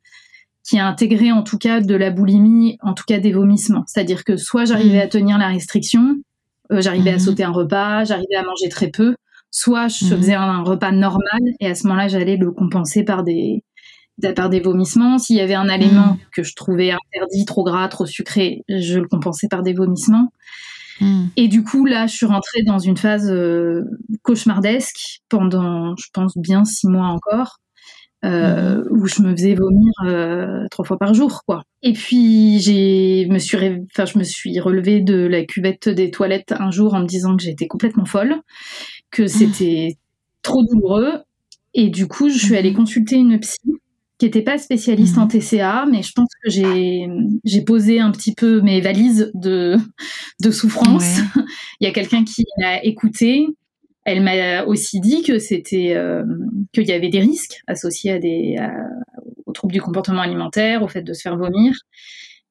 qui 0.64 0.78
a 0.78 0.86
intégré 0.86 1.32
en 1.32 1.42
tout 1.42 1.58
cas 1.58 1.80
de 1.80 1.94
la 1.94 2.10
boulimie, 2.10 2.78
en 2.82 2.94
tout 2.94 3.04
cas 3.06 3.18
des 3.18 3.32
vomissements. 3.32 3.84
C'est-à-dire 3.86 4.24
que 4.24 4.36
soit 4.36 4.64
j'arrivais 4.64 4.98
mm. 4.98 5.02
à 5.02 5.06
tenir 5.08 5.38
la 5.38 5.48
restriction, 5.48 6.16
euh, 6.70 6.80
j'arrivais 6.80 7.10
à 7.10 7.16
mm-hmm. 7.16 7.24
sauter 7.24 7.44
un 7.44 7.50
repas, 7.50 8.04
j'arrivais 8.04 8.36
à 8.36 8.42
manger 8.42 8.68
très 8.68 8.88
peu, 8.88 9.16
soit 9.50 9.88
je 9.88 10.04
mm-hmm. 10.04 10.16
faisais 10.16 10.34
un, 10.34 10.62
repas 10.62 10.92
normal 10.92 11.40
et 11.60 11.66
à 11.66 11.74
ce 11.74 11.86
moment-là 11.86 12.08
j'allais 12.08 12.36
le 12.36 12.52
compenser 12.52 13.04
par 13.04 13.24
des 13.24 13.64
par 14.36 14.50
des 14.50 14.60
vomissements. 14.60 15.18
S'il 15.18 15.36
y 15.36 15.40
avait 15.40 15.54
un 15.54 15.68
aliment 15.68 16.12
mm. 16.12 16.18
que 16.34 16.42
je 16.44 16.54
trouvais 16.54 16.92
interdit, 16.92 17.44
trop 17.44 17.64
gras, 17.64 17.88
trop 17.88 18.06
sucré, 18.06 18.62
je 18.68 19.00
le 19.00 19.08
compensais 19.08 19.48
par 19.48 19.62
des 19.62 19.72
vomissements. 19.72 20.30
Et 21.36 21.48
du 21.48 21.64
coup, 21.64 21.84
là, 21.84 22.06
je 22.06 22.14
suis 22.14 22.26
rentrée 22.26 22.62
dans 22.62 22.78
une 22.78 22.96
phase 22.96 23.28
euh, 23.30 23.82
cauchemardesque 24.22 25.20
pendant, 25.28 25.96
je 25.96 26.06
pense, 26.12 26.36
bien 26.36 26.64
six 26.64 26.86
mois 26.86 27.06
encore. 27.06 27.58
Euh, 28.24 28.84
où 28.90 29.08
je 29.08 29.20
me 29.20 29.32
faisais 29.32 29.54
vomir 29.54 29.92
euh, 30.06 30.64
trois 30.70 30.84
fois 30.84 30.96
par 30.96 31.12
jour, 31.12 31.42
quoi. 31.44 31.64
Et 31.82 31.92
puis 31.92 32.60
j'ai 32.60 33.26
me 33.28 33.38
suis, 33.38 33.56
enfin 33.90 34.04
je 34.04 34.16
me 34.16 34.22
suis 34.22 34.60
relevée 34.60 35.00
de 35.00 35.26
la 35.26 35.44
cuvette 35.44 35.88
des 35.88 36.12
toilettes 36.12 36.54
un 36.56 36.70
jour 36.70 36.94
en 36.94 37.00
me 37.00 37.06
disant 37.06 37.36
que 37.36 37.42
j'étais 37.42 37.66
complètement 37.66 38.04
folle, 38.04 38.36
que 39.10 39.24
hmm. 39.24 39.28
c'était 39.28 39.96
trop 40.42 40.62
douloureux. 40.64 41.22
Et 41.74 41.88
du 41.88 42.06
coup, 42.06 42.28
je 42.28 42.38
suis 42.38 42.56
allée 42.56 42.74
consulter 42.74 43.16
une 43.16 43.40
psy 43.40 43.58
qui 44.18 44.26
n'était 44.26 44.42
pas 44.42 44.58
spécialiste 44.58 45.18
en 45.18 45.24
mhm. 45.24 45.40
TCA, 45.40 45.86
mais 45.90 46.02
je 46.04 46.12
pense 46.12 46.28
que 46.44 46.48
j'ai 46.48 47.62
posé 47.62 47.98
un 47.98 48.12
petit 48.12 48.34
peu 48.34 48.60
mes 48.60 48.80
valises 48.80 49.32
de, 49.34 49.76
de 50.40 50.50
souffrance. 50.52 51.18
Il 51.80 51.84
y 51.84 51.86
a 51.88 51.92
quelqu'un 51.92 52.22
qui 52.22 52.44
m'a 52.60 52.80
écouté. 52.84 53.48
Elle 54.04 54.22
m'a 54.22 54.64
aussi 54.64 55.00
dit 55.00 55.22
que 55.22 55.38
c'était 55.38 55.94
euh, 55.94 56.24
qu'il 56.72 56.88
y 56.88 56.92
avait 56.92 57.08
des 57.08 57.20
risques 57.20 57.60
associés 57.66 58.12
à 58.12 58.18
des 58.18 58.58
aux 59.46 59.52
troubles 59.52 59.72
du 59.72 59.80
comportement 59.80 60.22
alimentaire, 60.22 60.82
au 60.82 60.88
fait 60.88 61.02
de 61.02 61.12
se 61.12 61.22
faire 61.22 61.36
vomir. 61.36 61.74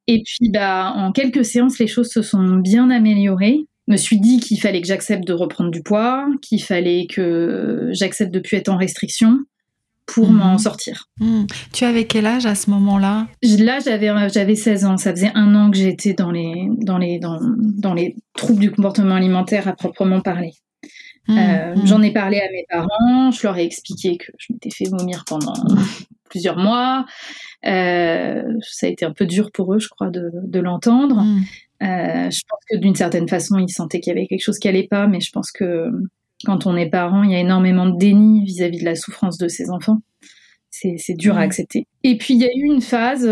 Et 0.08 0.24
puis 0.26 0.50
bah 0.50 0.94
en 0.96 1.12
quelques 1.12 1.46
séances, 1.46 1.80
les 1.80 1.88
choses 1.88 2.10
se 2.10 2.22
sont 2.22 2.58
bien 2.58 2.90
améliorées. 2.90 3.60
Je 3.88 3.94
me 3.94 3.98
suis 3.98 4.20
dit 4.20 4.40
qu'il 4.40 4.60
fallait 4.60 4.82
que 4.82 4.88
j'accepte 4.88 5.26
de 5.26 5.34
reprendre 5.34 5.72
du 5.72 5.82
poids, 5.82 6.28
qu'il 6.42 6.64
fallait 6.64 7.08
que 7.08 7.90
j'accepte 7.92 8.34
de 8.34 8.40
plus 8.40 8.58
être 8.58 8.70
en 8.70 8.78
restriction 8.78 9.40
pour 10.06 10.32
m'en 10.32 10.54
mhm. 10.54 10.60
sortir. 10.60 11.10
Mhm. 11.20 11.48
Tu 11.74 11.86
avais 11.86 12.06
quel 12.06 12.26
âge 12.26 12.46
à 12.46 12.56
ce 12.56 12.70
moment-là? 12.70 13.28
Là, 13.42 13.80
j'avais 13.80 14.30
j'avais 14.30 14.56
16 14.56 14.86
ans. 14.86 14.98
Ça 14.98 15.12
faisait 15.12 15.32
un 15.36 15.56
an 15.56 15.72
que 15.72 15.78
j'étais 15.78 16.14
dans 16.14 16.32
les 16.32 16.68
dans 16.78 16.98
les 16.98 17.20
dans, 17.20 17.40
dans, 17.42 17.94
les 17.94 18.16
troubles 18.36 18.60
du 18.60 18.72
comportement 18.72 19.16
alimentaire 19.16 19.68
à 19.68 19.74
proprement 19.74 20.22
parler. 20.22 20.54
Mhm. 21.28 21.38
Euh, 21.38 21.76
j'en 21.86 22.02
ai 22.02 22.12
parlé 22.12 22.40
à 22.40 22.50
mes 22.52 22.66
parents. 22.70 23.32
Je 23.32 23.44
leur 23.44 23.58
ai 23.58 23.64
expliqué 23.64 24.18
que 24.18 24.32
je 24.38 24.54
m'étais 24.54 24.72
fait 24.72 24.86
vomir 24.90 25.24
pendant 25.28 25.54
plusieurs 26.30 26.58
mois. 26.58 27.06
Euh, 27.66 28.44
ça 28.62 28.88
a 28.88 28.90
été 28.90 29.06
un 29.06 29.14
peu 29.14 29.26
dur 29.26 29.52
pour 29.52 29.74
eux, 29.74 29.80
je 29.80 29.90
crois, 29.90 30.10
de, 30.10 30.32
de 30.34 30.60
l'entendre. 30.60 31.24
Euh, 31.84 32.30
je 32.30 32.42
pense 32.48 32.60
que 32.70 32.78
d'une 32.78 32.96
certaine 32.96 33.28
façon, 33.28 33.60
ils 33.60 33.70
sentaient 33.70 34.00
qu'il 34.00 34.14
y 34.14 34.18
avait 34.18 34.28
quelque 34.28 34.44
chose 34.44 34.60
qui 34.60 34.68
allait 34.68 34.88
pas, 34.88 35.08
mais 35.08 35.20
je 35.20 35.32
pense 35.32 35.52
que 35.52 35.90
quand 36.46 36.66
on 36.66 36.76
est 36.76 36.90
parent, 36.90 37.24
il 37.24 37.32
y 37.32 37.36
a 37.36 37.40
énormément 37.40 37.86
de 37.88 37.98
déni 37.98 38.44
vis-à-vis 38.44 38.80
de 38.80 38.86
la 38.86 38.96
souffrance 38.96 39.38
de 39.38 39.48
ses 39.48 39.70
enfants. 39.70 40.02
C'est 40.70 41.14
dur 41.16 41.38
à 41.38 41.42
accepter. 41.42 41.86
Et 42.04 42.18
puis 42.18 42.34
il 42.34 42.40
y 42.40 42.46
a 42.46 42.52
eu 42.56 42.64
une 42.64 42.82
phase 42.82 43.26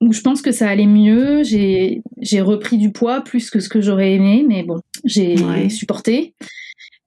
où 0.00 0.12
je 0.12 0.20
pense 0.20 0.42
que 0.42 0.52
ça 0.52 0.68
allait 0.68 0.86
mieux. 0.86 1.42
J'ai 1.44 2.40
repris 2.40 2.76
du 2.76 2.92
poids 2.92 3.22
plus 3.22 3.50
que 3.50 3.60
ce 3.60 3.68
que 3.68 3.80
j'aurais 3.80 4.12
aimé, 4.14 4.44
mais 4.46 4.62
bon, 4.62 4.80
j'ai 5.04 5.36
supporté. 5.70 6.34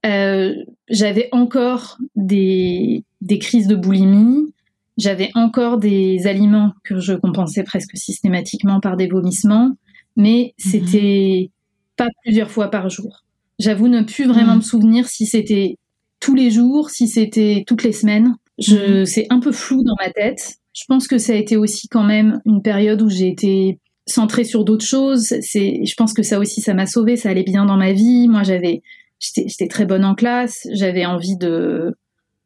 Euh, 0.05 0.53
j'avais 0.89 1.29
encore 1.31 1.97
des, 2.15 3.03
des 3.21 3.39
crises 3.39 3.67
de 3.67 3.75
boulimie. 3.75 4.53
J'avais 4.97 5.31
encore 5.33 5.77
des 5.77 6.27
aliments 6.27 6.73
que 6.83 6.99
je 6.99 7.13
compensais 7.13 7.63
presque 7.63 7.97
systématiquement 7.97 8.79
par 8.79 8.95
des 8.95 9.07
vomissements, 9.07 9.71
mais 10.15 10.53
mhm. 10.59 10.71
c'était 10.71 11.51
pas 11.95 12.09
plusieurs 12.23 12.51
fois 12.51 12.69
par 12.69 12.89
jour. 12.89 13.23
J'avoue 13.59 13.87
ne 13.87 14.01
plus 14.01 14.25
vraiment 14.25 14.55
mm. 14.55 14.57
me 14.57 14.61
souvenir 14.61 15.07
si 15.07 15.25
c'était 15.25 15.77
tous 16.19 16.35
les 16.35 16.51
jours, 16.51 16.89
si 16.89 17.07
c'était 17.07 17.63
toutes 17.67 17.83
les 17.83 17.91
semaines. 17.91 18.35
Je, 18.57 19.01
mm. 19.01 19.05
c'est 19.05 19.27
un 19.29 19.39
peu 19.39 19.51
flou 19.51 19.83
dans 19.83 19.95
ma 19.99 20.09
tête. 20.09 20.55
Je 20.73 20.83
pense 20.87 21.07
que 21.07 21.17
ça 21.17 21.33
a 21.33 21.35
été 21.35 21.55
aussi 21.55 21.87
quand 21.87 22.03
même 22.03 22.41
une 22.45 22.61
période 22.61 23.01
où 23.01 23.09
j'ai 23.09 23.27
été 23.27 23.79
centrée 24.07 24.43
sur 24.43 24.65
d'autres 24.65 24.85
choses. 24.85 25.35
C'est, 25.41 25.85
je 25.85 25.95
pense 25.95 26.13
que 26.13 26.23
ça 26.23 26.39
aussi, 26.39 26.61
ça 26.61 26.73
m'a 26.73 26.87
sauvée. 26.87 27.15
Ça 27.15 27.29
allait 27.29 27.43
bien 27.43 27.65
dans 27.65 27.77
ma 27.77 27.93
vie. 27.93 28.27
Moi, 28.27 28.43
j'avais, 28.43 28.81
j'étais, 29.23 29.47
j'étais 29.47 29.67
très 29.67 29.85
bonne 29.85 30.05
en 30.05 30.15
classe. 30.15 30.67
J'avais 30.73 31.05
envie 31.05 31.37
de, 31.37 31.95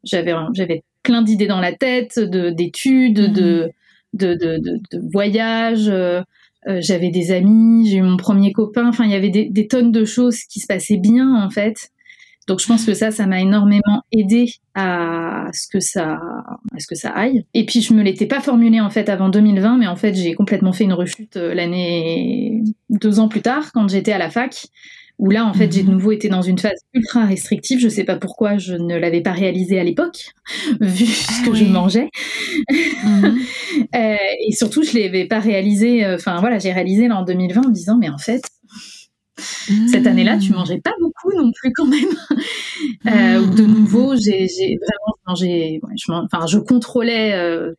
j'avais, 0.03 0.33
j'avais 0.53 0.83
plein 1.03 1.21
d'idées 1.21 1.47
dans 1.47 1.59
la 1.59 1.73
tête, 1.73 2.19
de, 2.19 2.49
d'études, 2.49 3.29
mm. 3.29 3.33
de, 3.33 3.71
de, 4.13 4.33
de, 4.33 4.57
de, 4.57 4.79
de 4.91 5.11
voyages. 5.11 5.89
Euh, 5.89 6.21
euh, 6.67 6.79
j'avais 6.81 7.09
des 7.09 7.31
amis, 7.31 7.89
j'ai 7.89 7.97
eu 7.97 8.01
mon 8.01 8.17
premier 8.17 8.51
copain. 8.51 8.87
Enfin, 8.87 9.05
il 9.05 9.11
y 9.11 9.15
avait 9.15 9.29
des, 9.29 9.67
tonnes 9.67 9.91
de 9.91 10.05
choses 10.05 10.43
qui 10.43 10.59
se 10.59 10.67
passaient 10.67 10.97
bien 10.97 11.35
en 11.35 11.49
fait. 11.49 11.89
Donc 12.47 12.61
je 12.61 12.67
pense 12.67 12.85
que 12.85 12.93
ça, 12.93 13.11
ça 13.11 13.27
m'a 13.27 13.41
énormément 13.41 14.03
aidé 14.13 14.53
à 14.73 15.47
ce 15.53 15.67
que 15.67 15.81
ça, 15.81 16.13
à 16.13 16.79
ce 16.79 16.87
que 16.87 16.95
ça 16.95 17.09
aille. 17.09 17.45
Et 17.53 17.65
puis 17.65 17.81
je 17.81 17.93
me 17.93 18.01
l'étais 18.01 18.25
pas 18.25 18.39
formulé 18.39 18.79
en 18.79 18.89
fait 18.89 19.09
avant 19.09 19.27
2020, 19.27 19.77
mais 19.77 19.87
en 19.87 19.97
fait 19.97 20.13
j'ai 20.13 20.33
complètement 20.33 20.71
fait 20.71 20.85
une 20.85 20.93
rechute 20.93 21.35
euh, 21.35 21.53
l'année 21.53 22.63
deux 22.89 23.19
ans 23.19 23.27
plus 23.27 23.41
tard 23.41 23.71
quand 23.73 23.89
j'étais 23.89 24.13
à 24.13 24.17
la 24.17 24.29
fac 24.29 24.67
où 25.19 25.31
là, 25.31 25.45
en 25.45 25.53
fait, 25.53 25.71
j'ai 25.71 25.81
de 25.81 25.87
mhm. 25.87 25.93
nouveau 25.93 26.11
été 26.11 26.29
dans 26.29 26.41
une 26.41 26.59
phase 26.59 26.79
ultra 26.93 27.25
restrictive. 27.25 27.79
Je 27.79 27.89
sais 27.89 28.03
pas 28.03 28.17
pourquoi 28.17 28.57
je 28.57 28.75
ne 28.75 28.95
l'avais 28.95 29.21
pas 29.21 29.31
réalisé 29.31 29.79
à 29.79 29.83
l'époque, 29.83 30.33
vu 30.81 31.05
ah 31.07 31.33
ce 31.33 31.49
que 31.49 31.55
je 31.55 31.65
mangeais. 31.65 32.09
Mhm. 33.03 33.39
euh, 33.95 34.15
et 34.47 34.51
surtout, 34.51 34.83
je 34.83 34.97
l'avais 34.97 35.25
pas 35.25 35.39
réalisé. 35.39 36.05
Euh, 36.05 36.15
enfin, 36.15 36.39
voilà, 36.39 36.59
j'ai 36.59 36.71
réalisé 36.71 37.07
là 37.07 37.17
en 37.17 37.23
2020 37.23 37.61
en 37.61 37.69
me 37.69 37.73
disant, 37.73 37.97
mais 37.97 38.09
en 38.09 38.19
fait, 38.19 38.43
cette 39.91 40.05
année-là, 40.05 40.37
tu 40.37 40.51
mhm. 40.51 40.57
mangeais 40.57 40.81
pas 40.81 40.93
beaucoup 40.99 41.31
non 41.35 41.51
plus 41.51 41.71
quand 41.73 41.87
même. 41.87 42.09
euh, 43.07 43.47
de 43.47 43.65
nouveau, 43.65 44.15
j'ai 44.15 44.45
vraiment 44.45 45.15
mangé. 45.27 45.79
Ouais, 45.81 45.93
je, 45.97 46.11
enfin, 46.11 46.45
je 46.45 46.59
contrôlais 46.59 47.33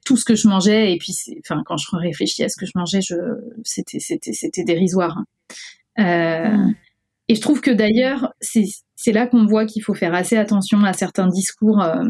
tout 0.05 0.17
ce 0.17 0.25
que 0.25 0.35
je 0.35 0.49
mangeais 0.49 0.93
et 0.93 0.99
puis, 0.99 1.15
enfin, 1.39 1.63
quand 1.65 1.77
je 1.77 1.87
réfléchis 1.93 2.43
à 2.43 2.49
ce 2.49 2.57
que 2.57 2.67
je 2.67 2.73
mangeais, 2.75 3.01
je, 3.01 3.15
c'était, 3.63 4.01
c'était, 4.01 4.33
c'était 4.33 4.65
dérisoire. 4.65 5.23
Hein. 5.97 6.75
Et 7.29 7.35
je 7.35 7.41
trouve 7.41 7.61
que 7.61 7.71
d'ailleurs, 7.71 8.33
c'est 8.41 9.13
là 9.13 9.27
qu'on 9.27 9.47
voit 9.47 9.67
qu'il 9.67 9.83
faut 9.83 9.95
faire 9.95 10.15
assez 10.15 10.37
attention 10.37 10.83
à 10.85 10.93
certains 10.93 11.29
discours 11.29 11.83
euh, 11.83 12.03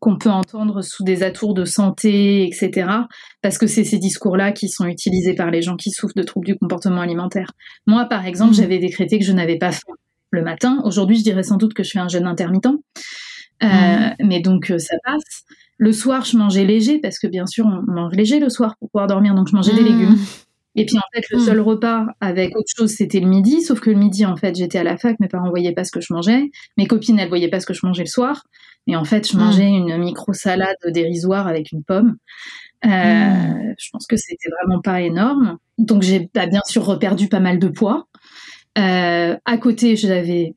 qu'on 0.00 0.18
peut 0.18 0.30
entendre 0.30 0.82
sous 0.82 1.02
des 1.02 1.22
atours 1.22 1.54
de 1.54 1.64
santé, 1.64 2.46
etc. 2.46 2.88
Parce 3.40 3.56
que 3.56 3.66
c'est 3.66 3.84
ces 3.84 3.98
discours-là 3.98 4.52
qui 4.52 4.68
sont 4.68 4.86
utilisés 4.86 5.34
par 5.34 5.50
les 5.50 5.62
gens 5.62 5.76
qui 5.76 5.90
souffrent 5.90 6.14
de 6.14 6.22
troubles 6.22 6.46
du 6.46 6.56
comportement 6.56 7.00
alimentaire. 7.00 7.52
Moi, 7.86 8.04
par 8.04 8.26
exemple, 8.26 8.52
mmh. 8.52 8.56
j'avais 8.56 8.78
décrété 8.78 9.18
que 9.18 9.24
je 9.24 9.32
n'avais 9.32 9.56
pas 9.56 9.72
faim 9.72 9.94
le 10.30 10.42
matin. 10.42 10.82
Aujourd'hui, 10.84 11.16
je 11.16 11.22
dirais 11.22 11.42
sans 11.42 11.56
doute 11.56 11.72
que 11.72 11.82
je 11.82 11.92
fais 11.92 12.00
un 12.00 12.08
jeûne 12.08 12.26
intermittent. 12.26 12.66
Euh, 12.66 13.66
mmh. 13.66 14.14
Mais 14.24 14.40
donc, 14.40 14.70
euh, 14.70 14.78
ça 14.78 14.96
passe. 15.04 15.44
Le 15.78 15.92
soir, 15.92 16.24
je 16.24 16.36
mangeais 16.36 16.64
léger 16.64 16.98
parce 16.98 17.18
que 17.18 17.26
bien 17.26 17.46
sûr, 17.46 17.64
on 17.66 17.90
mange 17.90 18.12
léger 18.12 18.40
le 18.40 18.50
soir 18.50 18.76
pour 18.78 18.90
pouvoir 18.90 19.06
dormir, 19.06 19.34
donc 19.34 19.48
je 19.48 19.56
mangeais 19.56 19.74
des 19.74 19.80
mmh. 19.80 19.84
légumes. 19.84 20.18
Et 20.76 20.86
puis 20.86 20.96
en 20.98 21.02
fait, 21.14 21.24
le 21.30 21.38
hmm. 21.38 21.44
seul 21.44 21.60
repas 21.60 22.06
avec 22.20 22.56
autre 22.56 22.70
chose, 22.76 22.90
c'était 22.90 23.20
le 23.20 23.28
midi. 23.28 23.62
Sauf 23.62 23.80
que 23.80 23.90
le 23.90 23.96
midi, 23.96 24.26
en 24.26 24.36
fait, 24.36 24.56
j'étais 24.56 24.78
à 24.78 24.84
la 24.84 24.96
fac, 24.96 25.18
mes 25.20 25.28
parents 25.28 25.48
voyaient 25.50 25.72
pas 25.72 25.84
ce 25.84 25.92
que 25.92 26.00
je 26.00 26.12
mangeais. 26.12 26.50
Mes 26.76 26.86
copines, 26.86 27.18
elles 27.18 27.28
voyaient 27.28 27.48
pas 27.48 27.60
ce 27.60 27.66
que 27.66 27.74
je 27.74 27.84
mangeais 27.84 28.02
le 28.02 28.08
soir. 28.08 28.44
Et 28.86 28.96
en 28.96 29.04
fait, 29.04 29.30
je 29.30 29.36
hmm. 29.36 29.40
mangeais 29.40 29.68
une 29.68 29.96
micro-salade 29.98 30.76
dérisoire 30.88 31.46
avec 31.46 31.72
une 31.72 31.84
pomme. 31.84 32.16
Euh, 32.84 32.88
hmm. 32.88 33.74
Je 33.78 33.90
pense 33.92 34.06
que 34.06 34.16
c'était 34.16 34.50
vraiment 34.62 34.80
pas 34.80 35.00
énorme. 35.00 35.58
Donc 35.78 36.02
j'ai 36.02 36.28
bah, 36.34 36.46
bien 36.46 36.62
sûr 36.66 36.84
reperdu 36.84 37.28
pas 37.28 37.40
mal 37.40 37.58
de 37.58 37.68
poids. 37.68 38.08
Euh, 38.78 39.36
à 39.44 39.58
côté, 39.58 39.96
j'avais 39.96 40.54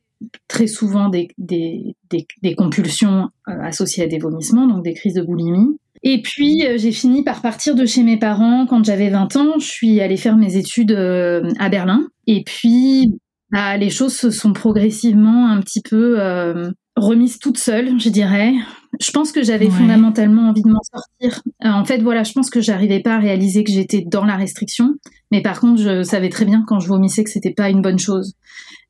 très 0.48 0.68
souvent 0.68 1.10
des, 1.10 1.30
des, 1.38 1.96
des, 2.10 2.26
des 2.42 2.56
compulsions 2.56 3.30
euh, 3.48 3.62
associées 3.62 4.04
à 4.04 4.08
des 4.08 4.18
vomissements, 4.18 4.68
donc 4.68 4.84
des 4.84 4.94
crises 4.94 5.14
de 5.14 5.22
boulimie. 5.22 5.78
Et 6.10 6.22
puis, 6.22 6.66
euh, 6.66 6.78
j'ai 6.78 6.94
fini 6.94 7.22
par 7.22 7.42
partir 7.42 7.76
de 7.76 7.86
chez 7.86 8.02
mes 8.02 8.16
parents 8.16 8.66
quand 8.66 8.82
j'avais 8.86 9.10
20 9.10 9.36
ans. 9.36 9.60
Je 9.60 9.66
suis 9.66 10.00
allée 10.00 10.16
faire 10.16 10.38
mes 10.38 10.56
études 10.56 10.94
euh, 10.94 11.52
à 11.60 11.68
Berlin. 11.68 12.08
Et 12.28 12.46
puis, 12.46 13.20
bah, 13.52 13.76
les 13.76 13.90
choses 13.90 14.16
se 14.16 14.32
sont 14.32 14.54
progressivement 14.54 15.50
un 15.50 15.60
petit 15.60 15.82
peu 15.82 16.18
euh, 16.18 16.72
remises 16.96 17.40
toutes 17.40 17.58
seules, 17.58 18.00
je 18.00 18.08
dirais. 18.08 18.54
Je 19.02 19.12
pense 19.12 19.34
que 19.34 19.44
j'avais 19.44 19.70
fondamentalement 19.70 20.48
envie 20.48 20.62
de 20.62 20.70
m'en 20.70 20.80
sortir. 20.82 21.44
en 21.62 21.84
fait, 21.84 21.98
voilà, 21.98 22.24
je 22.24 22.32
pense 22.32 22.50
que 22.50 22.62
j'arrivais 22.62 23.02
pas 23.02 23.16
à 23.16 23.20
réaliser 23.20 23.66
que 23.66 23.72
j'étais 23.74 24.02
dans 24.08 24.24
la 24.24 24.38
restriction. 24.38 24.96
Mais 25.32 25.42
par 25.42 25.60
contre, 25.60 25.82
je 25.82 26.04
savais 26.04 26.30
très 26.30 26.46
bien 26.46 26.64
quand 26.66 26.80
je 26.80 26.88
vomissais 26.88 27.26
que 27.26 27.30
c'était 27.30 27.54
pas 27.54 27.70
une 27.70 27.82
bonne 27.82 28.00
chose 28.00 28.36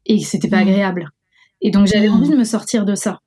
et 0.06 0.20
que 0.20 0.26
c'était 0.28 0.50
pas 0.50 0.64
mmh. 0.64 0.70
agréable. 0.70 1.10
Et 1.62 1.72
donc, 1.72 1.88
j'avais 1.88 2.10
mmh. 2.10 2.14
envie 2.14 2.30
de 2.30 2.38
me 2.38 2.44
sortir 2.44 2.86
de 2.86 2.94
ça. 2.94 3.22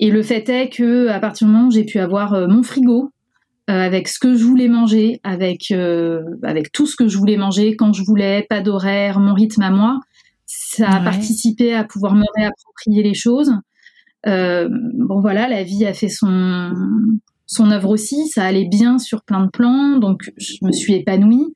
Et 0.00 0.10
le 0.10 0.22
fait 0.22 0.48
est 0.48 0.70
que 0.70 1.08
à 1.08 1.20
partir 1.20 1.46
du 1.46 1.52
moment 1.52 1.68
où 1.68 1.70
j'ai 1.70 1.84
pu 1.84 1.98
avoir 1.98 2.32
euh, 2.32 2.46
mon 2.48 2.62
frigo 2.62 3.10
avec 3.72 4.08
ce 4.08 4.18
que 4.18 4.34
je 4.34 4.44
voulais 4.44 4.68
manger, 4.68 5.20
avec 5.24 5.70
euh, 5.70 6.22
avec 6.42 6.72
tout 6.72 6.86
ce 6.86 6.96
que 6.96 7.08
je 7.08 7.18
voulais 7.18 7.36
manger 7.36 7.76
quand 7.76 7.92
je 7.92 8.02
voulais, 8.02 8.46
pas 8.48 8.60
d'horaire, 8.60 9.20
mon 9.20 9.34
rythme 9.34 9.62
à 9.62 9.70
moi, 9.70 10.00
ça 10.46 10.88
a 10.88 11.00
participé 11.00 11.74
à 11.74 11.84
pouvoir 11.84 12.14
me 12.14 12.24
réapproprier 12.36 13.02
les 13.02 13.14
choses. 13.14 13.52
bon 14.24 15.20
voilà, 15.20 15.48
la 15.48 15.62
vie 15.62 15.84
a 15.86 15.92
fait 15.92 16.08
son 16.08 16.72
son 17.48 17.70
œuvre 17.70 17.88
aussi, 17.88 18.28
ça 18.28 18.44
allait 18.44 18.68
bien 18.68 18.98
sur 18.98 19.22
plein 19.22 19.44
de 19.44 19.50
plans, 19.50 19.96
donc 19.96 20.30
je 20.36 20.56
me 20.62 20.70
suis 20.70 20.94
épanouie. 20.94 21.54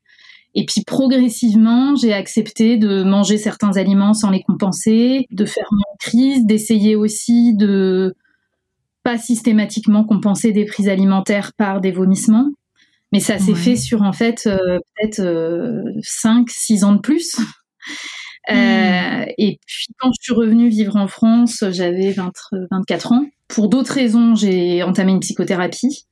Et 0.55 0.67
puis 0.67 0.83
progressivement, 0.85 1.97
j'ai 1.97 2.13
accepté 2.13 2.77
de 2.77 3.05
manger 3.05 3.39
certains 3.39 3.77
aliments 3.77 4.15
sans 4.15 4.31
les 4.31 4.43
compenser, 4.43 5.27
de 5.31 5.45
faire 5.45 5.67
une 5.71 5.79
crise, 5.99 6.45
d'essayer 6.45 6.97
aussi 6.97 7.55
de 7.55 8.15
pas 9.03 9.19
systématiquement 9.19 10.05
compenser 10.05 10.53
des 10.53 10.65
prises 10.65 10.89
alimentaires 10.89 11.53
par 11.57 11.81
des 11.81 11.93
vomissements. 11.93 12.51
Mais 13.13 13.21
ça 13.21 13.39
s'est 13.39 13.55
fait 13.55 13.77
sur 13.77 14.01
en 14.03 14.13
fait 14.13 14.47
euh, 14.47 14.79
peut-être 14.97 15.21
5, 16.03 16.41
euh, 16.41 16.45
6 16.49 16.85
ans 16.85 16.95
de 16.95 17.01
plus. 17.01 17.37
Euh, 18.51 19.25
et 19.39 19.61
puis 19.65 19.87
quand 20.01 20.11
je 20.11 20.21
suis 20.21 20.35
revenue 20.35 20.69
vivre 20.69 20.97
en 20.97 21.07
France, 21.07 21.63
j'avais 21.71 22.13
24 22.13 23.13
ans. 23.13 23.27
Pour 23.47 23.69
d'autres 23.69 23.93
raisons, 23.93 24.35
j'ai 24.35 24.83
entamé 24.83 25.13
une 25.13 25.21
psychothérapie, 25.21 26.07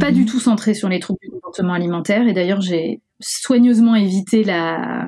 pas 0.00 0.10
du 0.10 0.24
tout 0.24 0.40
centrée 0.40 0.74
sur 0.74 0.88
les 0.88 0.98
troubles 0.98 1.20
du 1.22 1.30
comportement 1.30 1.74
alimentaire. 1.74 2.26
Et 2.26 2.32
d'ailleurs, 2.32 2.62
j'ai 2.62 3.00
soigneusement 3.20 3.94
évité 3.94 4.42
la, 4.42 5.06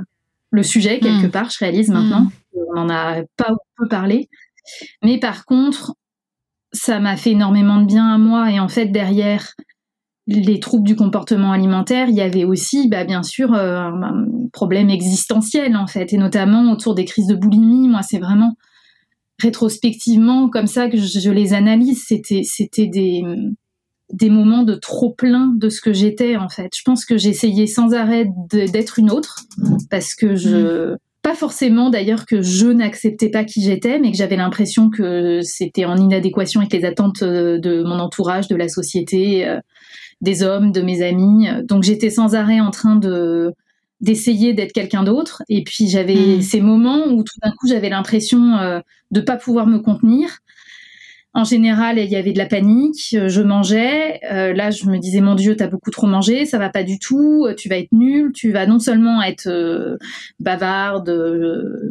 le 0.53 0.63
sujet 0.63 1.01
quelque 1.01 1.27
part. 1.27 1.51
Je 1.51 1.59
réalise 1.59 1.89
maintenant, 1.89 2.29
on 2.55 2.75
n'en 2.75 2.89
a 2.89 3.23
pas 3.37 3.53
peu 3.77 3.89
parlé. 3.89 4.29
Mais 5.03 5.19
par 5.19 5.45
contre, 5.45 5.95
ça 6.73 7.01
m'a 7.01 7.17
fait 7.17 7.33
énormément 7.33 7.81
de 7.81 7.87
bien 7.87 8.13
à 8.13 8.19
moi. 8.19 8.51
Et 8.51 8.61
en 8.61 8.69
fait, 8.69 8.87
derrière 8.87 9.55
les 10.27 10.61
troubles 10.61 10.87
du 10.87 10.95
comportement 10.95 11.53
alimentaire, 11.53 12.09
il 12.09 12.15
y 12.15 12.21
avait 12.21 12.45
aussi, 12.45 12.89
bah, 12.89 13.05
bien 13.05 13.23
sûr, 13.23 13.55
euh, 13.55 13.79
un 13.79 14.27
problème 14.53 14.91
existentiel, 14.91 15.77
en 15.77 15.87
fait, 15.87 16.13
et 16.13 16.19
notamment 16.19 16.71
autour 16.71 16.95
des 16.95 17.07
crises 17.07 17.27
de 17.27 17.35
boulimie. 17.35 17.89
Moi, 17.89 18.03
c'est 18.03 18.19
vraiment 18.19 18.55
rétrospectivement 19.41 20.51
comme 20.51 20.67
ça 20.67 20.89
que 20.89 20.99
je, 20.99 21.31
les 21.31 21.55
analyse. 21.55 22.05
C'était, 22.07 22.43
c'était 22.45 22.89
des, 22.89 23.23
des 24.13 24.29
moments 24.29 24.65
de 24.65 24.75
trop 24.75 25.15
plein 25.15 25.55
de 25.57 25.71
ce 25.71 25.81
que 25.81 25.95
j'étais, 25.95 26.37
en 26.37 26.51
fait. 26.51 26.73
Je 26.77 26.83
pense 26.85 27.07
que 27.07 27.17
j'essayais 27.17 27.67
sans 27.67 27.95
arrêt 27.95 28.27
d'être 28.51 28.99
une 28.99 29.11
autre, 29.11 29.45
parce 29.91 30.15
que 30.15 30.37
je, 30.37 30.93
mmh. 30.93 30.97
Pas 31.29 31.35
forcément 31.35 31.91
d'ailleurs 31.91 32.25
que 32.25 32.41
je 32.41 32.69
n'acceptais 32.69 33.29
pas 33.29 33.45
qui 33.45 33.61
j'étais, 33.61 33.99
mais 33.99 34.13
que 34.13 34.17
j'avais 34.17 34.37
l'impression 34.37 34.89
que 34.89 35.43
c'était 35.43 35.85
en 35.85 35.95
inadéquation 35.95 36.61
avec 36.61 36.73
les 36.73 36.87
attentes 36.87 37.23
euh, 37.23 37.59
de 37.59 37.83
mon 37.83 37.99
entourage, 37.99 38.49
de 38.49 38.57
la 38.57 38.71
société, 38.71 39.47
euh, 39.47 39.61
des 40.23 40.43
hommes, 40.43 40.73
de 40.73 40.81
mes 40.81 41.03
amis. 41.03 41.47
Donc 41.65 41.83
j'étais 41.83 42.09
sans 42.09 42.35
arrêt 42.35 42.61
en 42.61 42.71
train 42.71 42.97
de 42.97 43.53
d'essayer 44.01 44.55
d'être 44.55 44.73
quelqu'un 44.73 45.03
d'autre. 45.03 45.43
Et 45.51 45.65
puis 45.65 45.87
j'avais 45.89 46.39
mmh. 46.39 46.41
ces 46.41 46.63
moments 46.63 47.05
où 47.09 47.23
tout 47.23 47.39
d'un 47.43 47.51
coup 47.51 47.69
j'avais 47.69 47.91
l'impression 47.91 48.57
euh, 48.57 48.81
de 49.11 49.21
pas 49.21 49.37
pouvoir 49.37 49.67
me 49.67 49.81
contenir 49.81 50.39
en 51.35 51.45
général, 51.45 51.99
il 51.99 52.11
y 52.11 52.17
avait 52.17 52.33
de 52.33 52.39
la 52.39 52.47
panique, 52.47 53.15
euh, 53.15 53.29
je 53.29 53.43
mangeais. 53.43 54.19
Euh, 54.33 54.55
là, 54.55 54.71
je 54.71 54.87
me 54.87 54.99
disais, 54.99 55.21
mon 55.21 55.35
Dieu, 55.35 55.57
t'as 55.57 55.67
beaucoup 55.67 55.91
trop 55.91 56.07
mangé, 56.07 56.47
ça 56.47 56.59
va 56.59 56.71
pas 56.71 56.83
du 56.83 56.99
tout, 56.99 57.45
euh, 57.47 57.55
tu 57.55 57.69
vas 57.69 57.77
être 57.77 57.93
nulle, 57.93 58.33
tu 58.33 58.51
vas 58.51 58.67
non 58.67 58.79
seulement 58.79 59.23
être 59.23 59.49
bavarde, 60.41 61.13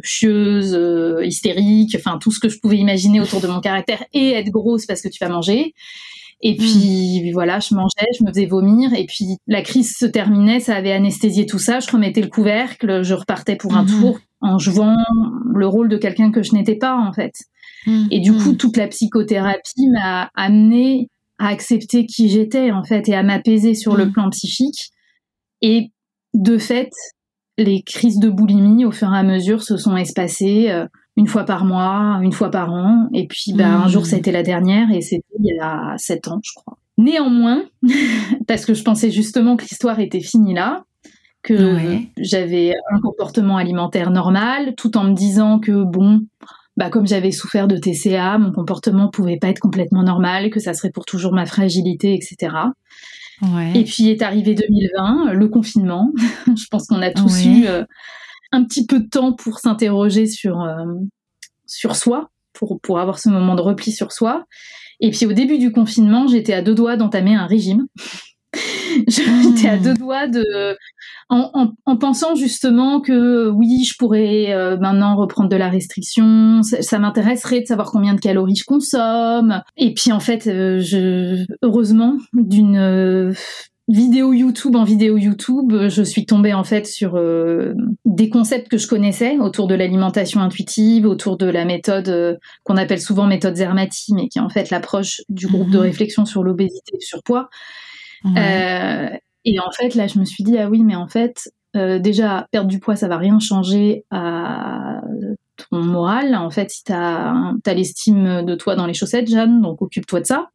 chieuse, 0.03 0.77
hystérique, 1.23 1.95
enfin 1.95 2.17
tout 2.17 2.31
ce 2.31 2.39
que 2.39 2.49
je 2.49 2.59
pouvais 2.59 2.77
imaginer 2.77 3.21
autour 3.21 3.39
de 3.39 3.47
mon 3.47 3.61
caractère, 3.61 4.03
et 4.13 4.31
être 4.31 4.49
grosse 4.49 4.85
parce 4.85 5.01
que 5.01 5.07
tu 5.07 5.23
vas 5.23 5.29
manger. 5.29 5.73
Et 6.41 6.53
hmm. 6.53 6.57
puis 6.57 7.31
voilà, 7.31 7.59
je 7.59 7.73
mangeais, 7.73 8.07
je 8.19 8.23
me 8.23 8.29
faisais 8.29 8.45
vomir, 8.45 8.93
et 8.93 9.05
puis 9.05 9.37
la 9.47 9.61
crise 9.61 9.95
se 9.95 10.05
terminait, 10.05 10.59
ça 10.59 10.75
avait 10.75 10.91
anesthésié 10.91 11.45
tout 11.45 11.59
ça, 11.59 11.79
je 11.79 11.89
remettais 11.89 12.21
le 12.21 12.27
couvercle, 12.27 13.03
je 13.03 13.13
repartais 13.13 13.55
pour 13.55 13.75
un 13.75 13.83
hmm. 13.83 13.99
tour 13.99 14.19
en 14.41 14.57
jouant 14.57 14.97
le 15.53 15.67
rôle 15.67 15.89
de 15.89 15.97
quelqu'un 15.97 16.31
que 16.31 16.43
je 16.43 16.53
n'étais 16.53 16.75
pas 16.75 16.95
en 16.95 17.13
fait. 17.13 17.33
Mm. 17.87 18.07
Et 18.11 18.19
du 18.19 18.33
coup, 18.33 18.51
mm. 18.51 18.57
toute 18.57 18.77
la 18.77 18.87
psychothérapie 18.87 19.87
m'a 19.91 20.29
amené 20.35 21.09
à 21.39 21.47
accepter 21.47 22.05
qui 22.05 22.29
j'étais, 22.29 22.71
en 22.71 22.83
fait, 22.83 23.09
et 23.09 23.15
à 23.15 23.23
m'apaiser 23.23 23.73
sur 23.73 23.95
le 23.95 24.05
mm. 24.05 24.11
plan 24.11 24.29
psychique. 24.29 24.91
Et 25.61 25.91
de 26.33 26.57
fait, 26.57 26.91
les 27.57 27.81
crises 27.81 28.19
de 28.19 28.29
boulimie, 28.29 28.85
au 28.85 28.91
fur 28.91 29.11
et 29.11 29.17
à 29.17 29.23
mesure, 29.23 29.63
se 29.63 29.77
sont 29.77 29.97
espacées 29.97 30.69
euh, 30.69 30.85
une 31.15 31.27
fois 31.27 31.45
par 31.45 31.65
mois, 31.65 32.19
une 32.21 32.33
fois 32.33 32.51
par 32.51 32.71
an. 32.71 33.07
Et 33.13 33.25
puis, 33.27 33.53
bah, 33.53 33.69
un 33.69 33.87
jour, 33.87 34.05
ça 34.05 34.17
a 34.17 34.19
été 34.19 34.31
la 34.31 34.43
dernière, 34.43 34.91
et 34.91 35.01
c'était 35.01 35.25
il 35.39 35.55
y 35.55 35.59
a 35.59 35.95
sept 35.97 36.27
ans, 36.27 36.39
je 36.43 36.51
crois. 36.55 36.77
Néanmoins, 36.99 37.63
parce 38.47 38.65
que 38.65 38.73
je 38.73 38.83
pensais 38.83 39.11
justement 39.11 39.55
que 39.55 39.63
l'histoire 39.63 39.99
était 39.99 40.19
finie 40.19 40.53
là, 40.53 40.83
que 41.43 41.77
j'avais 42.17 42.75
un 42.91 42.99
comportement 42.99 43.57
alimentaire 43.57 44.11
normal, 44.11 44.75
tout 44.75 44.97
en 44.97 45.05
me 45.05 45.13
disant 45.13 45.59
que, 45.59 45.83
bon, 45.83 46.21
bah, 46.77 46.89
comme 46.89 47.07
j'avais 47.07 47.31
souffert 47.31 47.67
de 47.67 47.75
TCA, 47.75 48.37
mon 48.37 48.51
comportement 48.51 49.09
pouvait 49.09 49.37
pas 49.37 49.49
être 49.49 49.59
complètement 49.59 50.03
normal, 50.03 50.51
que 50.51 50.59
ça 50.59 50.73
serait 50.73 50.91
pour 50.91 51.05
toujours 51.05 51.33
ma 51.33 51.45
fragilité, 51.45 52.13
etc. 52.13 52.55
Et 53.75 53.83
puis 53.83 54.09
est 54.09 54.21
arrivé 54.21 54.55
2020, 54.55 55.33
le 55.33 55.47
confinement. 55.47 56.11
Je 56.47 56.65
pense 56.69 56.87
qu'on 56.87 57.01
a 57.01 57.11
tous 57.11 57.45
eu 57.45 57.67
euh, 57.67 57.83
un 58.51 58.63
petit 58.63 58.85
peu 58.85 58.99
de 58.99 59.07
temps 59.07 59.33
pour 59.33 59.59
s'interroger 59.59 60.27
sur, 60.27 60.61
euh, 60.61 60.85
sur 61.65 61.95
soi, 61.95 62.29
pour, 62.53 62.79
pour 62.81 62.99
avoir 62.99 63.19
ce 63.19 63.29
moment 63.29 63.55
de 63.55 63.61
repli 63.61 63.91
sur 63.91 64.11
soi. 64.11 64.45
Et 64.99 65.11
puis 65.11 65.25
au 65.25 65.33
début 65.33 65.59
du 65.59 65.71
confinement, 65.71 66.27
j'étais 66.27 66.53
à 66.53 66.61
deux 66.61 66.73
doigts 66.73 66.95
d'entamer 66.95 67.35
un 67.35 67.45
régime. 67.45 67.87
J'étais 69.07 69.67
à 69.67 69.77
hmm. 69.77 69.83
deux 69.83 69.93
doigts 69.93 70.27
de, 70.27 70.77
en, 71.29 71.97
pensant 71.97 72.35
justement 72.35 73.01
que 73.01 73.49
oui, 73.49 73.83
je 73.83 73.95
pourrais 73.97 74.53
euh, 74.53 74.77
maintenant 74.77 75.15
reprendre 75.15 75.49
de 75.49 75.55
la 75.55 75.69
restriction. 75.69 76.61
Ça, 76.63 76.99
m'intéresserait 76.99 77.61
de 77.61 77.65
savoir 77.65 77.91
combien 77.91 78.13
de 78.13 78.19
calories 78.19 78.55
je 78.55 78.65
consomme. 78.65 79.61
Et 79.75 79.93
puis 79.93 80.11
en 80.11 80.19
fait, 80.19 80.47
euh, 80.47 80.79
je, 80.79 81.45
heureusement, 81.61 82.15
d'une 82.33 82.77
euh, 82.77 83.33
vidéo 83.89 84.33
YouTube 84.33 84.75
en 84.75 84.83
vidéo 84.83 85.17
YouTube, 85.17 85.87
je 85.89 86.03
suis 86.03 86.25
tombée 86.25 86.53
en 86.53 86.63
fait 86.63 86.85
sur 86.85 87.17
des 88.05 88.29
concepts 88.29 88.67
que 88.67 88.77
je 88.77 88.87
connaissais 88.87 89.37
autour 89.37 89.67
de 89.67 89.75
l'alimentation 89.75 90.41
intuitive, 90.41 91.05
autour 91.05 91.37
de 91.37 91.45
la 91.45 91.63
méthode 91.63 92.37
qu'on 92.63 92.75
appelle 92.75 92.99
souvent 92.99 93.27
méthode 93.27 93.55
Zermati, 93.55 94.13
mais 94.13 94.27
qui 94.27 94.39
est 94.39 94.41
en 94.41 94.49
fait 94.49 94.71
l'approche 94.71 95.21
du 95.29 95.47
groupe 95.47 95.69
de 95.69 95.77
mhm. 95.77 95.83
réflexion 95.83 96.25
sur 96.25 96.43
l'obésité 96.43 96.91
et 96.93 96.97
le 96.97 97.05
surpoids. 97.05 97.49
Euh, 98.25 99.09
et 99.45 99.59
en 99.59 99.71
fait, 99.71 99.95
là, 99.95 100.07
je 100.07 100.19
me 100.19 100.25
suis 100.25 100.43
dit, 100.43 100.57
ah 100.57 100.69
oui, 100.69 100.83
mais 100.83 100.95
en 100.95 101.07
fait, 101.07 101.51
euh, 101.75 101.99
déjà, 101.99 102.47
perdre 102.51 102.69
du 102.69 102.79
poids, 102.79 102.95
ça 102.95 103.07
va 103.07 103.17
rien 103.17 103.39
changer 103.39 104.03
à 104.11 105.01
ton 105.69 105.81
moral. 105.81 106.35
En 106.35 106.49
fait, 106.49 106.69
si 106.69 106.83
tu 106.83 106.91
as, 106.91 107.53
l'estime 107.67 108.43
de 108.45 108.55
toi 108.55 108.75
dans 108.75 108.85
les 108.85 108.93
chaussettes, 108.93 109.29
Jeanne, 109.29 109.61
donc 109.61 109.81
occupe-toi 109.81 110.21
de 110.21 110.25
ça. 110.25 110.49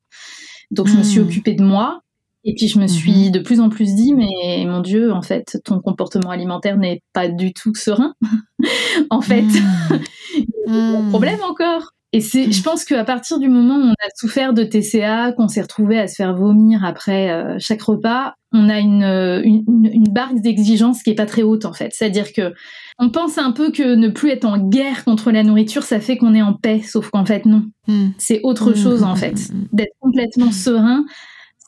Donc, 0.70 0.88
je 0.88 0.96
me 0.96 1.02
suis 1.02 1.20
hmm. 1.20 1.24
occupée 1.24 1.54
de 1.54 1.62
moi. 1.62 2.00
Et 2.44 2.54
puis, 2.54 2.66
je 2.66 2.78
me 2.80 2.88
suis 2.88 3.26
mhm. 3.26 3.30
de 3.30 3.38
plus 3.38 3.60
en 3.60 3.68
plus 3.68 3.94
dit, 3.94 4.14
mais 4.14 4.64
mon 4.66 4.80
Dieu, 4.80 5.12
en 5.12 5.22
fait, 5.22 5.60
ton 5.64 5.78
comportement 5.78 6.30
alimentaire 6.30 6.76
n'est 6.76 7.00
pas 7.12 7.28
du 7.28 7.52
tout 7.52 7.74
serein. 7.74 8.14
en 9.10 9.20
fait, 9.20 9.42
hmm. 9.42 9.98
il 10.66 10.74
y 10.74 10.78
a 10.78 10.98
un 10.98 11.08
problème 11.10 11.40
encore. 11.48 11.92
Et 12.14 12.20
c'est, 12.20 12.52
je 12.52 12.62
pense 12.62 12.84
qu'à 12.84 13.04
partir 13.04 13.38
du 13.38 13.48
moment 13.48 13.76
où 13.76 13.88
on 13.88 13.92
a 13.92 14.08
souffert 14.14 14.52
de 14.52 14.64
TCA, 14.64 15.32
qu'on 15.32 15.48
s'est 15.48 15.62
retrouvé 15.62 15.98
à 15.98 16.08
se 16.08 16.16
faire 16.16 16.36
vomir 16.36 16.84
après 16.84 17.30
euh, 17.30 17.56
chaque 17.58 17.80
repas, 17.80 18.34
on 18.52 18.68
a 18.68 18.80
une, 18.80 19.02
une, 19.02 19.90
une 19.90 20.12
barre 20.12 20.34
d'exigence 20.34 21.02
qui 21.02 21.10
est 21.10 21.14
pas 21.14 21.24
très 21.24 21.42
haute 21.42 21.64
en 21.64 21.72
fait. 21.72 21.92
C'est-à-dire 21.94 22.34
que 22.34 22.52
on 22.98 23.10
pense 23.10 23.38
un 23.38 23.52
peu 23.52 23.72
que 23.72 23.94
ne 23.94 24.08
plus 24.08 24.28
être 24.28 24.44
en 24.44 24.58
guerre 24.58 25.04
contre 25.04 25.30
la 25.30 25.42
nourriture, 25.42 25.84
ça 25.84 26.00
fait 26.00 26.18
qu'on 26.18 26.34
est 26.34 26.42
en 26.42 26.52
paix, 26.52 26.82
sauf 26.82 27.08
qu'en 27.08 27.24
fait 27.24 27.46
non. 27.46 27.64
Mm. 27.88 28.08
C'est 28.18 28.40
autre 28.42 28.72
mm, 28.72 28.76
chose 28.76 29.02
en 29.04 29.16
fait. 29.16 29.50
D'être 29.72 29.94
complètement 30.00 30.52
serein, 30.52 31.06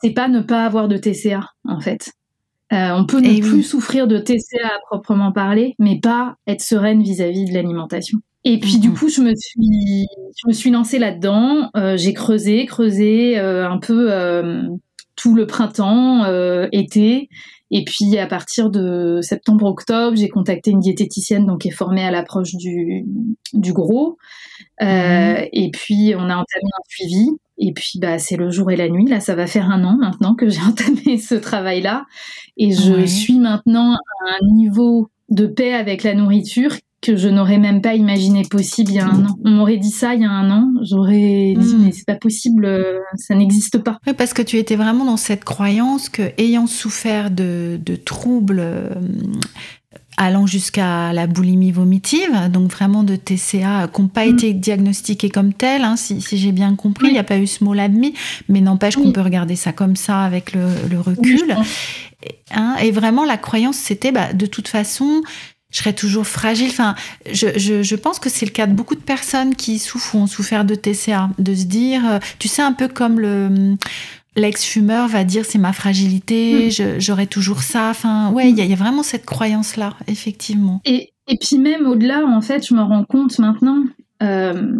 c'est 0.03 0.11
pas 0.11 0.27
ne 0.27 0.41
pas 0.41 0.63
avoir 0.63 0.87
de 0.87 0.97
TCA 0.97 1.49
en 1.67 1.79
fait. 1.79 2.11
Euh, 2.71 2.91
on 2.95 3.05
peut 3.05 3.19
ne 3.19 3.39
plus 3.41 3.63
souffrir 3.63 4.07
de 4.07 4.17
TCA 4.19 4.67
à 4.67 4.79
proprement 4.89 5.31
parler, 5.31 5.75
mais 5.79 5.99
pas 5.99 6.35
être 6.47 6.61
sereine 6.61 7.01
vis-à-vis 7.01 7.45
-vis 7.45 7.49
de 7.49 7.53
l'alimentation. 7.53 8.19
Et 8.47 8.59
puis 8.59 8.77
du 8.77 8.89
mhm. 8.89 8.95
coup, 8.95 9.09
je 9.09 9.21
me 9.21 9.33
suis, 9.35 10.07
je 10.37 10.47
me 10.47 10.53
suis 10.53 10.69
lancée 10.69 10.99
là-dedans. 10.99 11.71
Euh, 11.75 11.97
j'ai 11.97 12.13
creusé, 12.13 12.65
creusé 12.67 13.39
euh, 13.39 13.67
un 13.67 13.79
peu 13.79 14.13
euh, 14.13 14.61
tout 15.15 15.35
le 15.35 15.47
printemps, 15.47 16.25
été. 16.71 17.29
Et 17.71 17.83
puis 17.83 18.17
à 18.19 18.27
partir 18.27 18.69
de 18.69 19.19
septembre-octobre, 19.21 20.15
j'ai 20.15 20.29
contacté 20.29 20.69
une 20.69 20.79
diététicienne 20.79 21.47
donc 21.47 21.61
qui 21.61 21.69
est 21.69 21.71
formée 21.71 22.05
à 22.05 22.11
l'approche 22.11 22.53
du, 22.53 23.05
du 23.53 23.73
gros. 23.73 24.17
Mhm. 24.79 25.47
Et 25.51 25.71
puis 25.73 26.13
on 26.15 26.29
a 26.29 26.35
entamé 26.35 26.69
un 26.77 26.83
suivi. 26.87 27.29
Et 27.57 27.71
puis 27.71 27.99
bah 27.99 28.19
c'est 28.19 28.35
le 28.35 28.51
jour 28.51 28.69
et 28.69 28.75
la 28.75 28.89
nuit. 28.89 29.07
Là, 29.07 29.21
ça 29.21 29.33
va 29.33 29.47
faire 29.47 29.71
un 29.71 29.83
an 29.83 29.97
maintenant 29.97 30.35
que 30.35 30.49
j'ai 30.49 30.61
entamé 30.67 31.17
ce 31.17 31.33
travail-là. 31.33 32.05
Et 32.57 32.73
je 32.73 33.05
suis 33.07 33.39
maintenant 33.39 33.93
à 33.93 34.35
un 34.35 34.53
niveau 34.53 35.09
de 35.29 35.47
paix 35.47 35.73
avec 35.73 36.03
la 36.03 36.13
nourriture 36.13 36.75
que 37.05 37.15
je 37.15 37.29
n'aurais 37.29 37.57
même 37.57 37.81
pas 37.81 37.93
imaginé 37.93 38.43
possible 38.43 38.91
il 38.91 38.95
y 38.95 38.99
a 38.99 39.05
un 39.05 39.25
an. 39.25 39.37
On 39.43 39.51
m'aurait 39.51 39.77
dit 39.77 39.91
ça 39.91 40.15
il 40.15 40.21
y 40.21 40.25
a 40.25 40.31
un 40.31 40.49
an, 40.49 40.71
j'aurais 40.81 41.53
dit 41.57 41.75
hmm. 41.75 41.83
mais 41.85 41.91
c'est 41.91 42.05
pas 42.05 42.15
possible, 42.15 42.65
euh, 42.65 42.99
ça 43.15 43.35
n'existe 43.35 43.77
pas. 43.77 43.99
Oui, 44.07 44.13
parce 44.13 44.33
que 44.33 44.41
tu 44.41 44.57
étais 44.57 44.75
vraiment 44.75 45.05
dans 45.05 45.17
cette 45.17 45.43
croyance 45.43 46.09
que 46.09 46.23
ayant 46.37 46.67
souffert 46.67 47.29
de, 47.29 47.79
troubles 48.05 48.59
euh, 48.59 48.89
allant 50.17 50.47
jusqu'à 50.47 51.13
la 51.13 51.27
boulimie 51.27 51.71
vomitive, 51.71 52.49
donc 52.51 52.71
vraiment 52.71 53.03
de 53.03 53.15
TCA 53.15 53.87
qui 53.93 54.01
n'ont 54.01 54.07
pas 54.07 54.25
hmm. 54.25 54.33
été 54.33 54.53
diagnostiqués 54.53 55.29
comme 55.29 55.53
tels, 55.53 55.83
hein, 55.83 55.95
si, 55.97 56.19
j'ai 56.21 56.51
bien 56.51 56.75
compris, 56.75 57.07
il 57.07 57.13
n'y 57.13 57.19
a 57.19 57.23
pas 57.23 57.37
eu 57.37 57.47
ce 57.47 57.63
mot 57.63 57.73
admis, 57.73 58.13
mais 58.49 58.61
n'empêche 58.61 58.95
qu'on 58.95 59.11
peut 59.11 59.21
regarder 59.21 59.55
ça 59.55 59.73
comme 59.73 59.95
ça 59.95 60.21
avec 60.21 60.53
le, 60.53 60.99
recul. 60.99 61.55
Hein, 62.51 62.75
et 62.81 62.89
vraiment, 62.91 63.25
la 63.25 63.37
croyance, 63.37 63.75
c'était 63.75 64.11
bah, 64.11 64.33
de 64.33 64.45
toute 64.47 64.67
façon, 64.67 65.21
je 65.75 65.81
serais 65.81 65.93
toujours 65.93 66.25
fragile. 66.25 66.69
Enfin, 66.69 66.95
je, 67.29 67.47
je, 67.57 67.83
je 67.83 67.95
pense 67.97 68.17
que 68.19 68.29
c'est 68.29 68.45
le 68.45 68.51
cas 68.51 68.65
de 68.65 68.73
beaucoup 68.73 68.95
de 68.95 69.01
personnes 69.01 69.55
qui 69.55 69.77
souffrent 69.77 70.15
ou 70.15 70.19
ont 70.19 70.27
souffert 70.27 70.63
de 70.63 70.73
TCA, 70.73 71.29
de 71.37 71.53
se 71.53 71.65
dire, 71.65 72.01
euh, 72.09 72.19
tu 72.39 72.47
sais, 72.47 72.61
un 72.61 72.71
peu 72.71 72.87
comme 72.87 73.19
le 73.19 73.75
l'ex-fumeur 74.37 75.07
va 75.07 75.23
dire 75.23 75.45
c'est 75.45 75.57
ma 75.57 75.73
fragilité, 75.73 76.67
mm. 76.67 76.99
j'aurai 76.99 77.27
toujours 77.27 77.61
ça. 77.61 77.89
Enfin, 77.89 78.31
ouais, 78.31 78.49
il 78.49 78.57
y, 78.57 78.73
a 78.73 78.75
vraiment 78.75 79.03
cette 79.03 79.25
croyance-là, 79.25 79.95
effectivement. 80.07 80.81
Et 80.85 81.11
Et 81.27 81.37
puis 81.37 81.57
même 81.57 81.85
au-delà, 81.87 82.25
en 82.25 82.41
fait, 82.41 82.65
je 82.65 82.73
me 82.73 82.81
rends 82.81 83.03
compte 83.03 83.37
maintenant 83.39 83.83
euh, 84.23 84.77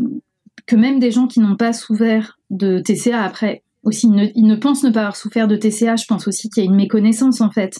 que 0.66 0.78
même 0.78 1.00
des 1.00 1.12
gens 1.12 1.28
qui 1.28 1.42
n'ont 1.42 1.58
pas 1.58 1.74
souffert 1.74 2.40
de 2.50 2.80
TCA 2.80 3.22
après 3.22 3.64
aussi, 3.84 4.10
ils 4.36 4.48
ne, 4.48 4.56
pensent 4.56 4.84
ne 4.84 4.90
pas 4.92 5.02
avoir 5.02 5.16
souffert 5.16 5.48
de 5.48 5.56
TCA. 5.58 5.96
Je 5.98 6.06
pense 6.06 6.28
aussi 6.28 6.50
qu'il 6.50 6.64
y 6.64 6.66
a 6.66 6.70
une 6.70 6.76
méconnaissance 6.76 7.42
en 7.42 7.52
fait 7.52 7.80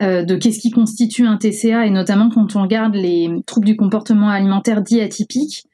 de 0.00 0.34
qu'est-ce 0.34 0.58
qui 0.58 0.70
constitue 0.70 1.26
un 1.26 1.36
TCA 1.36 1.86
et 1.86 1.90
notamment 1.90 2.28
quand 2.28 2.56
on 2.56 2.62
regarde 2.62 2.94
les 2.94 3.30
troubles 3.46 3.66
du 3.66 3.76
comportement 3.76 4.28
alimentaire 4.28 4.82
dits 4.82 5.00
atypiques, 5.00 5.66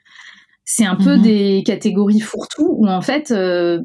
c'est 0.72 0.86
un 0.86 0.94
peu 0.94 1.16
mhm. 1.16 1.22
des 1.22 1.62
catégories 1.66 2.20
fourre-tout 2.20 2.76
où 2.78 2.86
en 2.86 3.00
fait, 3.00 3.32
euh, 3.32 3.80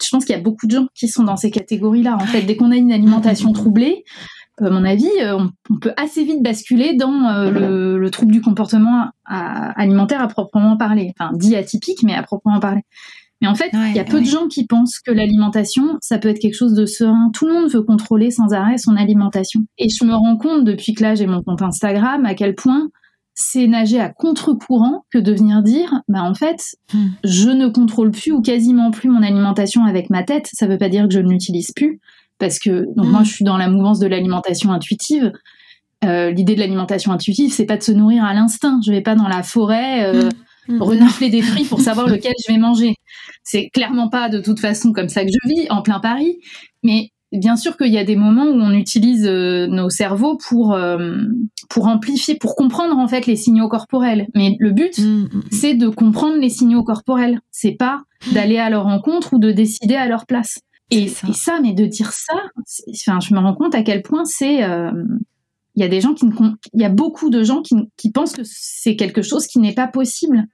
je 0.00 0.08
pense 0.08 0.24
qu'il 0.24 0.36
y 0.36 0.38
a 0.38 0.42
beaucoup 0.42 0.68
de 0.68 0.70
gens 0.70 0.86
qui 0.94 1.08
sont 1.08 1.24
dans 1.24 1.36
ces 1.36 1.50
catégories-là. 1.50 2.14
En 2.14 2.26
fait, 2.26 2.42
dès 2.42 2.54
qu'on 2.54 2.70
a 2.70 2.76
une 2.76 2.92
alimentation 2.92 3.48
mhm. 3.48 3.54
troublée, 3.54 4.04
à 4.58 4.70
mon 4.70 4.84
avis, 4.84 5.10
euh, 5.20 5.36
on, 5.68 5.78
peut 5.78 5.92
assez 5.96 6.22
vite 6.22 6.40
basculer 6.40 6.94
dans 6.94 7.28
euh, 7.28 7.98
le, 7.98 8.10
trouble 8.10 8.30
du 8.30 8.40
comportement 8.40 9.10
alimentaire 9.24 10.22
à 10.22 10.28
proprement 10.28 10.76
parler. 10.76 11.12
Enfin, 11.18 11.32
dit 11.34 11.56
atypique, 11.56 12.04
mais 12.04 12.14
à 12.14 12.22
proprement 12.22 12.60
parler. 12.60 12.82
Mais 13.42 13.48
en 13.48 13.56
fait, 13.56 13.70
il 13.72 13.94
y 13.94 13.98
a 13.98 14.04
peu 14.04 14.20
de 14.20 14.26
gens 14.26 14.46
qui 14.46 14.66
pensent 14.66 15.00
que 15.04 15.10
l'alimentation, 15.10 15.98
ça 16.00 16.18
peut 16.18 16.28
être 16.28 16.38
quelque 16.38 16.54
chose 16.54 16.74
de 16.74 16.86
serein. 16.86 17.30
Tout 17.34 17.46
le 17.46 17.54
monde 17.54 17.70
veut 17.70 17.82
contrôler 17.82 18.30
sans 18.30 18.52
arrêt 18.52 18.78
son 18.78 18.96
alimentation. 18.96 19.60
Et 19.78 19.88
je 19.88 20.04
me 20.04 20.14
rends 20.14 20.36
compte 20.36 20.64
depuis 20.64 20.94
que 20.94 21.02
là 21.02 21.16
j'ai 21.16 21.26
mon 21.26 21.42
compte 21.42 21.60
Instagram 21.60 22.24
à 22.24 22.34
quel 22.34 22.54
point 22.54 22.88
c'est 23.34 23.66
nager 23.66 23.98
à 23.98 24.10
contre-courant 24.10 25.04
que 25.10 25.18
de 25.18 25.32
venir 25.32 25.62
dire, 25.62 26.02
bah 26.06 26.22
en 26.22 26.34
fait, 26.34 26.76
hmm. 26.94 27.08
je 27.24 27.48
ne 27.48 27.66
contrôle 27.66 28.10
plus 28.12 28.30
ou 28.30 28.42
quasiment 28.42 28.90
plus 28.90 29.08
mon 29.08 29.22
alimentation 29.22 29.84
avec 29.84 30.08
ma 30.08 30.22
tête. 30.22 30.48
Ça 30.52 30.66
ne 30.66 30.72
veut 30.72 30.78
pas 30.78 30.88
dire 30.88 31.08
que 31.08 31.14
je 31.14 31.18
ne 31.18 31.28
l'utilise 31.28 31.72
plus, 31.74 31.98
parce 32.38 32.58
que 32.58 32.86
donc 32.94 33.06
moi 33.06 33.20
mm. 33.20 33.24
je 33.24 33.32
suis 33.32 33.44
dans 33.44 33.56
la 33.56 33.68
mouvance 33.68 33.98
de 33.98 34.06
l'alimentation 34.06 34.70
intuitive. 34.70 35.32
Euh, 36.04 36.30
l'idée 36.30 36.54
de 36.54 36.60
l'alimentation 36.60 37.12
intuitive, 37.12 37.52
c'est 37.52 37.66
pas 37.66 37.76
de 37.76 37.82
se 37.82 37.92
nourrir 37.92 38.24
à 38.24 38.34
l'instinct. 38.34 38.80
Je 38.84 38.92
vais 38.92 39.00
pas 39.00 39.14
dans 39.14 39.28
la 39.28 39.42
forêt 39.42 40.04
euh, 40.04 40.26
mm. 40.26 40.30
Mm. 40.68 40.82
renifler 40.82 41.30
des 41.30 41.42
fruits 41.42 41.64
pour 41.64 41.80
savoir 41.80 42.08
lequel 42.08 42.32
je 42.46 42.52
vais 42.52 42.58
manger. 42.58 42.94
C'est 43.42 43.68
clairement 43.70 44.08
pas 44.08 44.28
de 44.28 44.40
toute 44.40 44.60
façon 44.60 44.92
comme 44.92 45.08
ça 45.08 45.24
que 45.24 45.30
je 45.30 45.48
vis 45.48 45.66
en 45.70 45.82
plein 45.82 46.00
Paris. 46.00 46.38
Mais 46.82 47.10
bien 47.32 47.56
sûr 47.56 47.76
qu'il 47.76 47.92
y 47.92 47.98
a 47.98 48.04
des 48.04 48.16
moments 48.16 48.44
où 48.44 48.60
on 48.60 48.72
utilise 48.72 49.26
euh, 49.26 49.66
nos 49.66 49.90
cerveaux 49.90 50.36
pour 50.36 50.78
pour 51.68 51.86
amplifier, 51.86 52.36
pour 52.36 52.54
comprendre 52.54 52.96
en 52.98 53.08
fait 53.08 53.26
les 53.26 53.36
signaux 53.36 53.68
corporels. 53.68 54.26
Mais 54.34 54.56
le 54.58 54.72
but, 54.72 55.00
c'est 55.50 55.74
de 55.74 55.88
comprendre 55.88 56.36
les 56.36 56.50
signaux 56.50 56.84
corporels. 56.84 57.40
C'est 57.50 57.76
pas 57.76 58.02
d'aller 58.32 58.58
à 58.58 58.70
leur 58.70 58.84
rencontre 58.84 59.34
ou 59.34 59.38
de 59.38 59.50
décider 59.50 59.96
à 59.96 60.06
leur 60.06 60.26
place. 60.26 60.60
Et 60.92 61.08
ça. 61.08 61.58
mais 61.62 61.72
de 61.72 61.86
dire 61.86 62.12
ça, 62.12 62.34
enfin, 62.90 63.18
je 63.20 63.34
me 63.34 63.40
rends 63.40 63.54
compte 63.54 63.74
à 63.74 63.82
quel 63.82 64.02
point 64.02 64.24
c'est. 64.24 64.62
Euh, 64.62 64.92
il 65.74 65.82
y 65.82 65.84
a 65.84 65.88
des 65.88 66.00
gens 66.00 66.14
qui 66.14 66.26
il 66.72 66.80
y 66.80 66.84
a 66.84 66.88
beaucoup 66.88 67.30
de 67.30 67.42
gens 67.42 67.62
qui, 67.62 67.74
qui 67.96 68.10
pensent 68.10 68.34
que 68.34 68.42
c'est 68.44 68.96
quelque 68.96 69.22
chose 69.22 69.46
qui 69.46 69.58
n'est 69.58 69.74
pas 69.74 69.88
possible. 69.88 70.46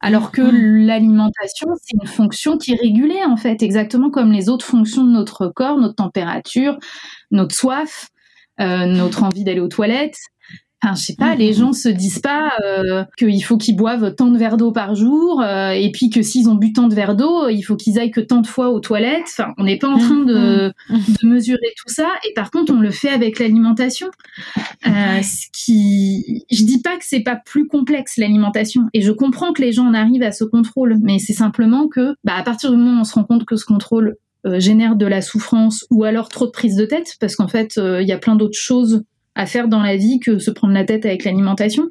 Alors 0.00 0.32
que 0.32 0.42
mm. 0.42 0.86
l'alimentation, 0.86 1.68
c'est 1.80 1.96
une 2.00 2.06
fonction 2.06 2.58
qui 2.58 2.72
est 2.72 2.80
régulée, 2.80 3.24
en 3.24 3.36
fait, 3.36 3.62
exactement 3.62 4.10
comme 4.10 4.32
les 4.32 4.48
autres 4.48 4.66
fonctions 4.66 5.04
de 5.04 5.10
notre 5.10 5.48
corps, 5.48 5.78
notre 5.78 5.94
température, 5.94 6.78
notre 7.30 7.54
soif, 7.54 8.08
euh, 8.60 8.86
notre 8.86 9.22
envie 9.22 9.44
d'aller 9.44 9.60
aux 9.60 9.68
toilettes. 9.68 10.18
Enfin, 10.84 10.94
je 10.94 11.02
sais 11.02 11.16
pas, 11.16 11.34
les 11.34 11.52
mm-hmm. 11.52 11.58
gens 11.58 11.72
se 11.72 11.88
disent 11.88 12.18
pas 12.18 12.52
euh, 12.62 13.04
qu'il 13.16 13.42
faut 13.42 13.56
qu'ils 13.56 13.76
boivent 13.76 14.14
tant 14.14 14.30
de 14.30 14.36
verres 14.36 14.58
d'eau 14.58 14.70
par 14.70 14.94
jour, 14.94 15.40
euh, 15.40 15.70
et 15.70 15.90
puis 15.90 16.10
que 16.10 16.20
s'ils 16.20 16.48
ont 16.48 16.56
bu 16.56 16.74
tant 16.74 16.88
de 16.88 16.94
verres 16.94 17.16
d'eau, 17.16 17.48
il 17.48 17.62
faut 17.62 17.76
qu'ils 17.76 17.98
aillent 17.98 18.10
que 18.10 18.20
tant 18.20 18.42
de 18.42 18.46
fois 18.46 18.68
aux 18.68 18.80
toilettes. 18.80 19.28
Enfin, 19.30 19.54
on 19.56 19.64
n'est 19.64 19.78
pas 19.78 19.88
en 19.88 19.96
train 19.96 20.24
de, 20.24 20.72
mm-hmm. 20.90 21.22
de, 21.22 21.26
mesurer 21.26 21.72
tout 21.78 21.92
ça, 21.92 22.08
et 22.28 22.34
par 22.34 22.50
contre, 22.50 22.72
on 22.74 22.80
le 22.80 22.90
fait 22.90 23.08
avec 23.08 23.38
l'alimentation. 23.38 24.08
Euh, 24.86 25.22
ce 25.22 25.46
qui, 25.52 26.44
je 26.50 26.64
dis 26.64 26.82
pas 26.82 26.96
que 26.98 27.04
c'est 27.04 27.22
pas 27.22 27.36
plus 27.36 27.66
complexe 27.66 28.18
l'alimentation, 28.18 28.82
et 28.92 29.00
je 29.00 29.12
comprends 29.12 29.54
que 29.54 29.62
les 29.62 29.72
gens 29.72 29.86
en 29.86 29.94
arrivent 29.94 30.22
à 30.22 30.32
ce 30.32 30.44
contrôle, 30.44 30.98
mais 31.00 31.18
c'est 31.18 31.32
simplement 31.32 31.88
que, 31.88 32.14
bah, 32.24 32.34
à 32.36 32.42
partir 32.42 32.70
du 32.70 32.76
moment 32.76 32.98
où 32.98 33.00
on 33.00 33.04
se 33.04 33.14
rend 33.14 33.24
compte 33.24 33.46
que 33.46 33.56
ce 33.56 33.64
contrôle 33.64 34.16
euh, 34.46 34.60
génère 34.60 34.96
de 34.96 35.06
la 35.06 35.22
souffrance 35.22 35.86
ou 35.90 36.04
alors 36.04 36.28
trop 36.28 36.44
de 36.44 36.50
prise 36.50 36.76
de 36.76 36.84
tête, 36.84 37.16
parce 37.20 37.36
qu'en 37.36 37.48
fait, 37.48 37.78
il 37.78 38.06
y 38.06 38.12
a 38.12 38.18
plein 38.18 38.36
d'autres 38.36 38.58
choses 38.58 39.02
à 39.34 39.46
faire 39.46 39.68
dans 39.68 39.82
la 39.82 39.96
vie 39.96 40.20
que 40.20 40.38
se 40.38 40.50
prendre 40.50 40.74
la 40.74 40.84
tête 40.84 41.06
avec 41.06 41.24
l'alimentation. 41.24 41.88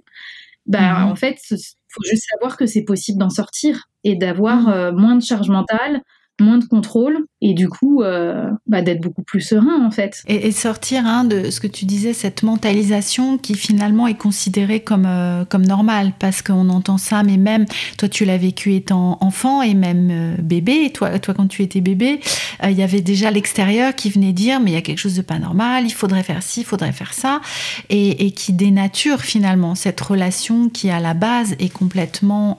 Bah, 0.66 1.00
mhm. 1.00 1.12
en 1.12 1.16
fait, 1.16 1.38
faut 1.50 2.04
juste 2.10 2.26
savoir 2.32 2.58
que 2.58 2.66
c'est 2.66 2.84
possible 2.84 3.20
d'en 3.20 3.30
sortir 3.30 3.90
et 4.04 4.16
d'avoir 4.16 4.62
mhm. 4.64 4.70
euh, 4.70 4.92
moins 4.92 5.16
de 5.16 5.24
charge 5.24 5.50
mentale, 5.50 6.02
moins 6.40 6.58
de 6.58 6.66
contrôle 6.66 7.26
et 7.44 7.54
du 7.54 7.68
coup 7.68 8.02
euh, 8.02 8.50
bah, 8.68 8.82
d'être 8.82 9.02
beaucoup 9.02 9.22
plus 9.22 9.42
serein 9.42 9.86
en 9.86 9.92
fait. 9.92 10.24
Et, 10.28 10.52
sortir 10.52 11.06
hein, 11.06 11.26
de 11.26 11.52
ce 11.52 11.60
que 11.60 11.68
tu 11.68 11.84
disais, 11.84 12.14
cette 12.14 12.42
mentalisation 12.42 13.38
qui 13.38 13.56
finalement 13.56 14.08
est 14.08 14.18
considérée 14.18 14.80
comme, 14.80 15.06
euh, 15.06 15.44
comme 15.44 15.66
normale. 15.66 16.14
Parce 16.20 16.42
qu'on 16.42 16.70
entend 16.70 16.98
ça, 16.98 17.22
mais 17.24 17.36
même 17.36 17.66
toi 17.98 18.08
tu 18.08 18.24
l'as 18.24 18.38
vécu 18.38 18.74
étant 18.76 19.18
enfant 19.20 19.62
et 19.62 19.74
même 19.74 20.10
euh, 20.10 20.36
bébé, 20.42 20.92
toi, 20.94 21.20
toi 21.20 21.34
quand 21.34 21.48
tu 21.48 21.64
étais 21.64 21.82
bébé, 21.82 22.22
il 22.64 22.72
y 22.72 22.82
avait 22.82 23.02
déjà 23.02 23.30
l'extérieur 23.30 23.94
qui 23.94 24.10
venait 24.10 24.32
dire 24.32 24.62
mais 24.62 24.72
il 24.72 24.74
y 24.74 24.78
a 24.78 24.82
quelque 24.82 25.00
chose 25.00 25.16
de 25.16 25.22
pas 25.22 25.38
normal, 25.38 25.84
il 25.86 25.94
faudrait 25.94 26.24
faire 26.24 26.42
ci, 26.42 26.62
il 26.62 26.66
faudrait 26.66 26.94
faire 26.94 27.14
ça. 27.14 27.42
Et, 27.90 28.32
qui 28.32 28.54
dénature 28.54 29.22
finalement 29.22 29.76
cette 29.76 30.00
relation 30.00 30.70
qui 30.70 30.90
à 30.90 31.00
la 31.02 31.14
base 31.14 31.56
est 31.60 31.72
complètement, 31.72 32.58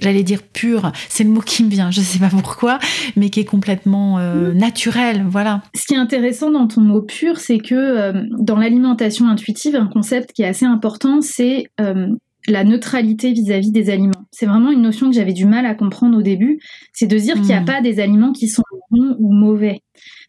j'allais 0.00 0.22
dire 0.22 0.40
pure, 0.42 0.92
c'est 1.08 1.24
le 1.24 1.30
mot 1.30 1.42
qui 1.42 1.62
me 1.62 1.68
vient, 1.68 1.90
je 1.90 2.00
sais 2.00 2.18
pas 2.18 2.30
pourquoi, 2.30 2.78
mais 3.16 3.28
qui 3.28 3.40
est 3.40 3.44
complètement 3.44 3.65
complètement 3.66 4.20
euh, 4.20 4.52
mm. 4.52 4.58
naturel, 4.58 5.26
voilà. 5.28 5.62
Ce 5.74 5.86
qui 5.86 5.94
est 5.94 5.98
intéressant 5.98 6.52
dans 6.52 6.68
ton 6.68 6.82
mot 6.82 7.02
pur, 7.02 7.38
c'est 7.38 7.58
que 7.58 7.74
euh, 7.74 8.22
dans 8.38 8.56
l'alimentation 8.56 9.28
intuitive, 9.28 9.74
un 9.74 9.88
concept 9.88 10.32
qui 10.32 10.42
est 10.42 10.46
assez 10.46 10.66
important, 10.66 11.20
c'est 11.20 11.64
euh, 11.80 12.06
la 12.46 12.62
neutralité 12.62 13.32
vis-à-vis 13.32 13.72
des 13.72 13.90
aliments. 13.90 14.12
C'est 14.30 14.46
vraiment 14.46 14.70
une 14.70 14.82
notion 14.82 15.10
que 15.10 15.16
j'avais 15.16 15.32
du 15.32 15.46
mal 15.46 15.66
à 15.66 15.74
comprendre 15.74 16.16
au 16.16 16.22
début, 16.22 16.60
c'est 16.92 17.08
de 17.08 17.18
dire 17.18 17.34
qu'il 17.34 17.46
n'y 17.46 17.54
a 17.54 17.62
mm. 17.62 17.64
pas 17.64 17.80
des 17.80 17.98
aliments 17.98 18.32
qui 18.32 18.46
sont 18.46 18.62
bons 18.92 19.16
ou 19.18 19.32
mauvais. 19.32 19.80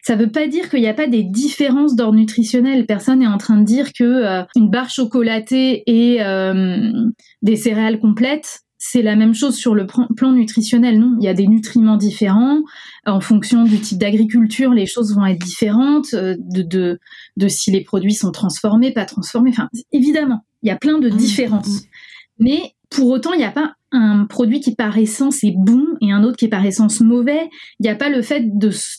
Ça 0.02 0.16
ne 0.16 0.24
veut 0.24 0.32
pas 0.32 0.48
dire 0.48 0.68
qu'il 0.68 0.80
n'y 0.80 0.88
a 0.88 0.94
pas 0.94 1.06
des 1.06 1.22
différences 1.22 1.94
d'ordre 1.94 2.18
nutritionnel. 2.18 2.86
Personne 2.86 3.20
n'est 3.20 3.28
en 3.28 3.38
train 3.38 3.58
de 3.58 3.64
dire 3.64 3.92
que 3.92 4.42
une 4.56 4.70
barre 4.70 4.90
chocolatée 4.90 5.84
et 5.86 6.18
des 7.42 7.56
céréales 7.56 8.00
complètes 8.00 8.62
c'est 8.78 9.02
la 9.02 9.16
même 9.16 9.34
chose 9.34 9.56
sur 9.56 9.74
le 9.74 9.86
plan 9.86 10.32
nutritionnel, 10.32 11.00
non? 11.00 11.16
Il 11.18 11.24
y 11.24 11.28
a 11.28 11.34
des 11.34 11.48
nutriments 11.48 11.96
différents. 11.96 12.60
En 13.06 13.20
fonction 13.20 13.64
du 13.64 13.80
type 13.80 13.98
d'agriculture, 13.98 14.72
les 14.72 14.86
choses 14.86 15.14
vont 15.14 15.26
être 15.26 15.44
différentes, 15.44 16.14
euh, 16.14 16.36
de, 16.38 16.98
de, 17.36 17.48
si 17.48 17.72
les 17.72 17.82
produits 17.82 18.14
sont 18.14 18.30
transformés, 18.30 18.92
pas 18.92 19.04
transformés. 19.04 19.50
Enfin, 19.50 19.68
évidemment, 19.92 20.44
il 20.62 20.68
y 20.68 20.70
a 20.70 20.76
plein 20.76 20.98
de 20.98 21.10
mmh, 21.10 21.16
différences. 21.16 21.82
Mmh. 21.82 21.86
Mais 22.38 22.72
pour 22.88 23.08
autant, 23.08 23.32
il 23.32 23.38
n'y 23.38 23.44
a 23.44 23.50
pas 23.50 23.74
un 23.90 24.26
produit 24.26 24.60
qui 24.60 24.74
par 24.74 24.96
essence 24.96 25.42
est 25.42 25.54
bon 25.56 25.84
et 26.00 26.12
un 26.12 26.22
autre 26.22 26.36
qui 26.36 26.44
est 26.44 26.48
par 26.48 26.64
essence 26.64 27.00
mauvais. 27.00 27.50
Il 27.80 27.82
n'y 27.82 27.88
a 27.88 27.96
pas 27.96 28.10
le 28.10 28.22
fait 28.22 28.44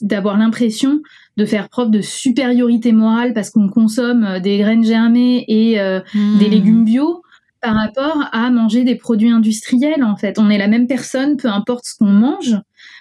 d'avoir 0.01 0.37
l'impression 0.37 0.99
de 1.37 1.45
faire 1.45 1.69
preuve 1.69 1.89
de 1.89 2.01
supériorité 2.01 2.91
morale 2.91 3.33
parce 3.33 3.49
qu'on 3.49 3.69
consomme 3.69 4.25
euh, 4.25 4.39
des 4.41 4.57
graines 4.57 4.83
germées 4.83 5.45
et 5.47 5.79
euh, 5.79 6.01
des 6.13 6.47
mmh. 6.47 6.51
légumes 6.51 6.83
bio 6.83 7.21
par 7.61 7.75
rapport 7.75 8.25
à 8.31 8.49
manger 8.51 8.83
des 8.83 8.95
produits 8.95 9.31
industriels 9.31 10.03
en 10.03 10.15
fait. 10.15 10.39
On 10.39 10.49
est 10.49 10.57
la 10.57 10.67
même 10.67 10.87
personne, 10.87 11.37
peu 11.37 11.49
importe 11.49 11.85
ce 11.85 11.95
qu'on 11.97 12.11
mange, 12.11 12.55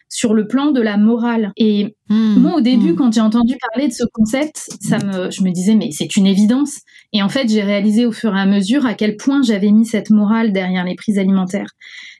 sur 0.09 0.35
le 0.35 0.47
plan 0.47 0.71
de 0.71 0.81
la 0.81 0.97
morale. 0.97 1.53
Et 1.57 1.97
hmm. 2.09 2.39
moi, 2.39 2.57
au 2.57 2.61
début, 2.61 2.93
hmm. 2.93 2.97
quand 2.97 3.13
j'ai 3.13 3.21
entendu 3.21 3.55
parler 3.71 3.89
de 3.89 3.93
ce 3.93 4.05
concept, 4.13 4.69
ça 4.81 4.99
me, 4.99 5.31
je 5.31 5.43
me 5.43 5.51
disais 5.51 5.75
mais 5.75 5.91
c'est 5.91 6.17
une 6.17 6.27
évidence. 6.27 6.81
Et 7.13 7.23
en 7.23 7.29
fait, 7.29 7.49
j'ai 7.49 7.63
réalisé 7.63 8.07
au 8.07 8.13
fur 8.13 8.35
et 8.35 8.41
à 8.41 8.47
mesure 8.47 8.87
à 8.87 8.95
quel 8.95 9.17
point 9.17 9.43
j'avais 9.43 9.71
mis 9.71 9.87
cette 9.87 10.11
morale 10.11 10.53
derrière 10.53 10.85
les 10.85 10.95
prises 10.95 11.19
alimentaires. 11.19 11.71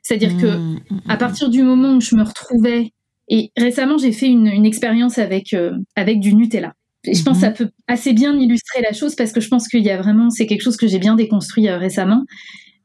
C'est-à-dire 0.03 0.37
que 0.37 0.57
hmm. 0.57 0.79
à 1.07 1.17
partir 1.17 1.49
du 1.49 1.63
moment 1.63 1.95
où 1.95 2.01
je 2.01 2.15
me 2.15 2.23
retrouvais 2.23 2.93
et 3.29 3.51
récemment, 3.57 3.97
j'ai 3.97 4.11
fait 4.11 4.27
une, 4.27 4.47
une 4.47 4.65
expérience 4.65 5.17
avec 5.19 5.53
euh, 5.53 5.71
avec 5.95 6.19
du 6.19 6.33
Nutella. 6.33 6.73
Et 7.05 7.13
je 7.13 7.23
pense 7.23 7.37
que 7.37 7.41
ça 7.41 7.49
mhm. 7.49 7.55
peut 7.55 7.69
assez 7.87 8.13
bien 8.13 8.37
illustrer 8.37 8.81
la 8.81 8.93
chose 8.93 9.15
parce 9.15 9.31
que 9.31 9.39
je 9.39 9.47
pense 9.47 9.67
qu'il 9.67 9.83
y 9.83 9.89
a 9.89 9.97
vraiment, 9.97 10.29
c'est 10.29 10.45
quelque 10.45 10.61
chose 10.61 10.77
que 10.77 10.87
j'ai 10.87 10.99
bien 10.99 11.15
déconstruit 11.15 11.69
euh, 11.69 11.77
récemment. 11.77 12.25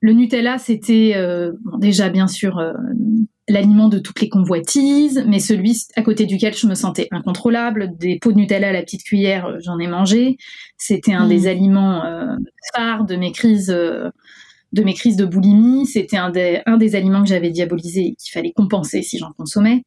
Le 0.00 0.12
Nutella, 0.12 0.59
c'était 0.59 1.14
euh, 1.16 1.53
déjà 1.79 2.11
bien 2.11 2.29
sûr 2.29 2.59
euh, 2.59 2.72
l'aliment 3.48 3.88
de 3.88 3.98
toutes 3.98 4.20
les 4.20 4.29
convoitises, 4.29 5.24
mais 5.27 5.40
celui 5.40 5.81
à 5.96 6.03
côté 6.03 6.27
duquel 6.27 6.55
je 6.55 6.66
me 6.66 6.74
sentais 6.74 7.09
incontrôlable. 7.11 7.96
Des 7.98 8.18
pots 8.20 8.33
de 8.33 8.37
Nutella 8.37 8.68
à 8.68 8.72
la 8.72 8.83
petite 8.83 9.03
cuillère, 9.03 9.57
j'en 9.61 9.79
ai 9.79 9.88
mangé. 9.88 10.37
C'était 10.77 11.14
un 11.14 11.27
des 11.27 11.40
mhm. 11.40 11.46
aliments 11.46 12.03
phares 12.74 13.05
de 13.05 13.16
mes 13.16 13.33
crises. 13.33 13.66
de 13.68 14.83
mes 14.83 14.94
crises 14.94 15.16
de 15.16 15.24
boulimie, 15.24 15.87
c'était 15.87 16.16
un 16.16 16.31
des, 16.31 16.61
un 16.66 16.77
des 16.77 16.96
aliments 16.96 17.22
que 17.22 17.29
j'avais 17.29 17.50
diabolisé 17.50 18.00
et 18.00 18.14
qu'il 18.14 18.33
fallait 18.33 18.53
compenser 18.53 19.03
si 19.03 19.18
j'en 19.18 19.33
consommais. 19.33 19.85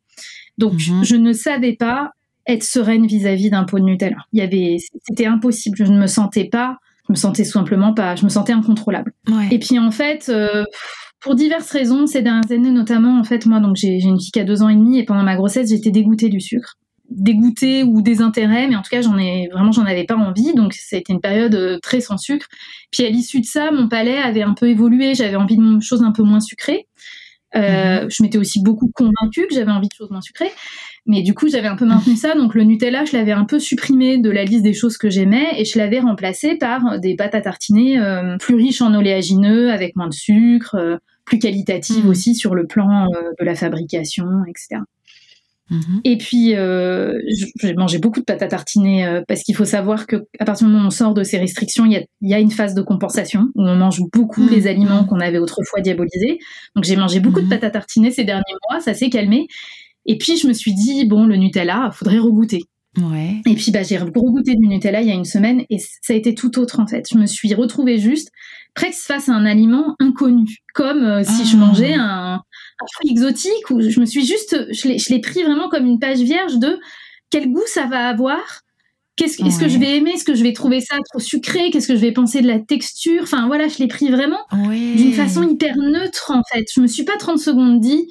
Donc, 0.58 0.74
mhm. 0.74 1.04
je 1.04 1.16
ne 1.16 1.34
savais 1.34 1.76
pas 1.76 2.12
être 2.48 2.64
sereine 2.64 3.06
vis-à-vis 3.06 3.50
d'un 3.50 3.66
pot 3.66 3.80
de 3.80 3.84
Nutella. 3.84 4.18
Il 4.34 4.40
y 4.40 4.42
avait, 4.42 4.78
c'était 5.08 5.26
impossible. 5.26 5.78
Je 5.78 5.84
ne 5.84 6.00
me 6.00 6.08
sentais 6.08 6.46
pas, 6.46 6.78
je 7.08 7.14
me 7.14 7.18
sentais 7.18 7.44
simplement 7.44 7.94
pas, 7.94 8.16
je 8.16 8.24
me 8.24 8.30
sentais 8.30 8.54
incontrôlable. 8.54 9.14
Et 9.52 9.60
puis 9.60 9.80
en 9.80 9.92
fait, 9.92 10.30
euh, 10.30 10.64
pour 11.20 11.36
diverses 11.36 11.70
raisons, 11.72 12.08
ces 12.08 12.22
dernières 12.22 12.52
années 12.52 12.72
notamment, 12.72 13.20
en 13.20 13.24
fait, 13.24 13.46
moi, 13.46 13.60
donc 13.60 13.76
j'ai 13.76 14.00
une 14.00 14.20
fille 14.20 14.32
qui 14.32 14.40
a 14.40 14.44
deux 14.44 14.64
ans 14.64 14.70
et 14.70 14.76
demi 14.76 15.00
et 15.00 15.04
pendant 15.04 15.24
ma 15.24 15.36
grossesse, 15.36 15.70
j'étais 15.70 15.92
dégoûtée 15.92 16.30
du 16.30 16.40
sucre. 16.42 16.76
dégoûté 17.10 17.84
ou 17.84 18.02
désintérêt, 18.02 18.68
mais 18.68 18.76
en 18.76 18.82
tout 18.82 18.90
cas, 18.92 19.02
j'en 19.02 19.18
ai 19.18 19.48
vraiment, 19.52 19.72
j'en 19.72 19.86
avais 19.86 20.04
pas 20.04 20.18
envie. 20.18 20.54
Donc, 20.54 20.74
ça 20.74 20.98
a 20.98 21.00
été 21.00 21.14
une 21.14 21.22
période 21.22 21.56
euh, 21.56 21.80
très 21.82 22.02
sans 22.02 22.18
sucre. 22.18 22.48
Puis 22.92 23.06
à 23.06 23.10
l'issue 23.10 23.40
de 23.40 23.46
ça, 23.46 23.72
mon 23.72 23.88
palais 23.88 24.18
avait 24.18 24.44
un 24.44 24.54
peu 24.54 24.70
évolué. 24.70 25.16
J'avais 25.16 25.38
envie 25.38 25.58
de 25.58 25.80
choses 25.80 26.04
un 26.04 26.12
peu 26.12 26.24
moins 26.24 26.42
sucrées. 26.42 26.88
Euh, 27.56 28.04
mhm. 28.04 28.12
Je 28.12 28.24
m'étais 28.24 28.38
aussi 28.38 28.62
beaucoup 28.62 28.92
convaincue 28.94 29.48
que 29.48 29.56
j'avais 29.56 29.72
envie 29.72 29.88
de 29.88 29.94
choses 29.94 30.12
moins 30.12 30.22
sucrées. 30.22 30.52
Mais 31.08 31.22
du 31.22 31.34
coup, 31.34 31.48
j'avais 31.48 31.68
un 31.68 31.76
peu 31.76 31.86
maintenu 31.86 32.16
ça. 32.16 32.36
Donc 32.36 32.54
le 32.54 32.64
Nutella, 32.64 33.06
je 33.06 33.16
l'avais 33.16 33.32
un 33.32 33.46
peu 33.46 33.60
supprimé 33.60 34.18
de 34.18 34.30
la 34.30 34.44
liste 34.44 34.64
des 34.64 34.74
choses 34.74 34.98
que 34.98 35.10
j'aimais 35.10 35.48
et 35.58 35.66
je 35.66 35.78
l'avais 35.78 36.00
remplacé 36.00 36.56
par 36.56 37.00
des 37.00 37.16
pâtes 37.16 37.36
à 37.36 37.42
tartiner 37.42 38.00
euh, 38.00 38.38
plus 38.38 38.56
riches 38.56 38.82
en 38.82 38.94
oléagineux, 38.94 39.72
avec 39.72 39.96
moins 39.96 40.10
de 40.10 40.14
sucre, 40.14 40.76
euh, 40.76 40.98
plus 41.26 41.40
qualitatives 41.40 42.06
mhm. 42.06 42.12
aussi 42.12 42.36
sur 42.36 42.56
le 42.56 42.68
plan 42.68 43.08
de 43.08 43.46
la 43.46 43.56
fabrication, 43.56 44.26
etc. 44.48 44.82
Mhm. 45.70 46.02
Et 46.06 46.18
puis, 46.18 46.56
euh, 46.56 47.20
j'ai 47.62 47.74
mangé 47.74 48.00
beaucoup 48.00 48.20
de 48.20 48.26
pâtes 48.26 48.42
à 48.42 48.48
tartiner 48.48 49.06
euh, 49.06 49.22
parce 49.28 49.44
qu'il 49.44 49.56
faut 49.56 49.66
savoir 49.66 50.08
que 50.08 50.28
à 50.40 50.46
partir 50.46 50.66
du 50.66 50.74
moment 50.74 50.86
où 50.86 50.88
on 50.88 50.92
sort 50.92 51.14
de 51.14 51.24
ces 51.24 51.38
restrictions, 51.38 51.86
il 51.86 51.92
y 51.92 51.98
a, 51.98 52.04
y 52.22 52.34
a, 52.34 52.40
une 52.40 52.52
phase 52.52 52.74
de 52.74 52.82
compensation 52.82 53.50
où 53.56 53.64
on 53.64 53.76
mange 53.76 54.02
beaucoup 54.14 54.44
mhm. 54.44 54.50
les 54.50 54.68
aliments 54.68 55.04
qu'on 55.04 55.20
avait 55.20 55.40
autrefois 55.40 55.82
diabolisés. 55.82 56.40
Donc, 56.76 56.86
j'ai 56.86 56.96
mangé 56.96 57.20
beaucoup 57.20 57.42
de 57.42 57.46
mhm. 57.46 57.52
pâtes 57.52 57.64
à 57.66 57.70
tartiner 57.70 58.12
ces 58.12 58.24
derniers 58.24 58.44
mois, 58.70 58.80
ça 58.80 58.94
s'est 58.94 59.10
calmé. 59.10 59.48
Et 60.08 60.18
puis, 60.18 60.38
je 60.38 60.48
me 60.48 60.54
suis 60.54 60.74
dit, 60.74 61.06
bon, 61.06 61.26
le 61.26 61.36
Nutella, 61.36 61.92
faudrait 61.94 62.20
regoûter. 62.20 62.64
Ouais. 62.98 63.42
Et 63.46 63.54
puis, 63.54 63.72
bah, 63.72 63.84
j'ai 63.84 63.98
regoûté 63.98 64.56
du 64.56 64.68
Nutella 64.68 65.02
il 65.02 65.08
y 65.08 65.12
a 65.12 65.16
une 65.16 65.26
semaine 65.26 65.64
et 65.70 65.78
ça 65.78 66.14
a 66.14 66.16
été 66.16 66.34
tout 66.34 66.58
autre 66.58 66.80
en 66.80 66.88
fait. 66.88 67.06
Je 67.12 67.18
me 67.18 67.28
suis 67.28 67.54
retrouvée 67.54 68.00
juste 68.00 68.32
presque 68.74 69.06
face 69.06 69.30
à 69.30 69.34
un 69.34 69.46
aliment 69.46 69.96
inconnu, 70.00 70.58
comme 70.74 71.04
euh, 71.04 71.24
si 71.24 71.46
je 71.46 71.56
ah. 71.58 71.60
mangeais 71.60 71.94
un, 71.94 72.42
un 72.80 72.86
fruit 72.94 73.12
exotique 73.12 73.70
où 73.70 73.82
je 73.82 74.00
me 74.00 74.06
suis 74.06 74.26
juste, 74.26 74.68
je 74.72 75.10
l'ai 75.10 75.22
pris 75.22 75.44
vraiment 75.44 75.70
comme 75.70 75.86
une 75.86 76.00
page 76.00 76.20
vierge 76.20 76.58
de 76.58 76.80
quel 77.30 77.52
goût 77.52 77.66
ça 77.68 77.86
va 77.86 78.08
avoir. 78.08 78.62
Qu'est-ce 79.16 79.44
est-ce 79.44 79.60
que 79.60 79.68
je 79.68 79.80
vais 79.80 79.98
aimer 79.98 80.12
Est-ce 80.12 80.24
que 80.24 80.36
je 80.36 80.44
vais 80.44 80.54
trouver 80.54 80.80
ça 80.80 80.96
trop 81.10 81.20
sucré 81.20 81.72
Qu'est-ce 81.72 81.88
que 81.88 81.96
je 81.96 82.02
vais 82.02 82.12
penser 82.12 82.42
de 82.42 82.48
la 82.48 82.60
texture 82.60 83.24
Enfin 83.24 83.48
voilà, 83.48 83.68
je 83.68 83.80
l'ai 83.80 83.88
pris 83.88 84.10
vraiment 84.12 84.46
d'une 84.52 85.14
façon 85.14 85.42
hyper 85.42 85.76
neutre 85.76 86.32
en 86.32 86.44
fait. 86.52 86.66
Je 86.74 86.82
me 86.82 86.88
suis 86.88 87.04
pas 87.04 87.18
30 87.18 87.40
secondes 87.40 87.80
dit 87.80 88.08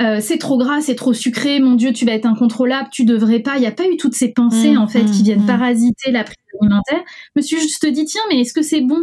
euh, 0.00 0.18
c'est 0.20 0.38
trop 0.38 0.58
gras, 0.58 0.80
c'est 0.80 0.94
trop 0.94 1.12
sucré, 1.12 1.58
mon 1.58 1.74
Dieu, 1.74 1.92
tu 1.92 2.04
vas 2.04 2.12
être 2.12 2.26
incontrôlable, 2.26 2.88
tu 2.92 3.04
devrais 3.04 3.40
pas. 3.40 3.56
Il 3.56 3.60
n'y 3.60 3.66
a 3.66 3.72
pas 3.72 3.88
eu 3.88 3.96
toutes 3.96 4.14
ces 4.14 4.32
pensées 4.32 4.74
mmh, 4.74 4.78
en 4.78 4.86
fait 4.86 5.04
qui 5.04 5.22
mmh, 5.22 5.24
viennent 5.24 5.42
mmh. 5.42 5.46
parasiter 5.46 6.10
la 6.12 6.22
prise 6.24 6.36
alimentaire. 6.60 7.02
Je 7.34 7.40
me 7.40 7.42
suis 7.42 7.60
juste 7.60 7.84
dit 7.86 8.04
tiens, 8.04 8.22
mais 8.30 8.40
est-ce 8.40 8.52
que 8.52 8.62
c'est 8.62 8.80
bon? 8.80 9.00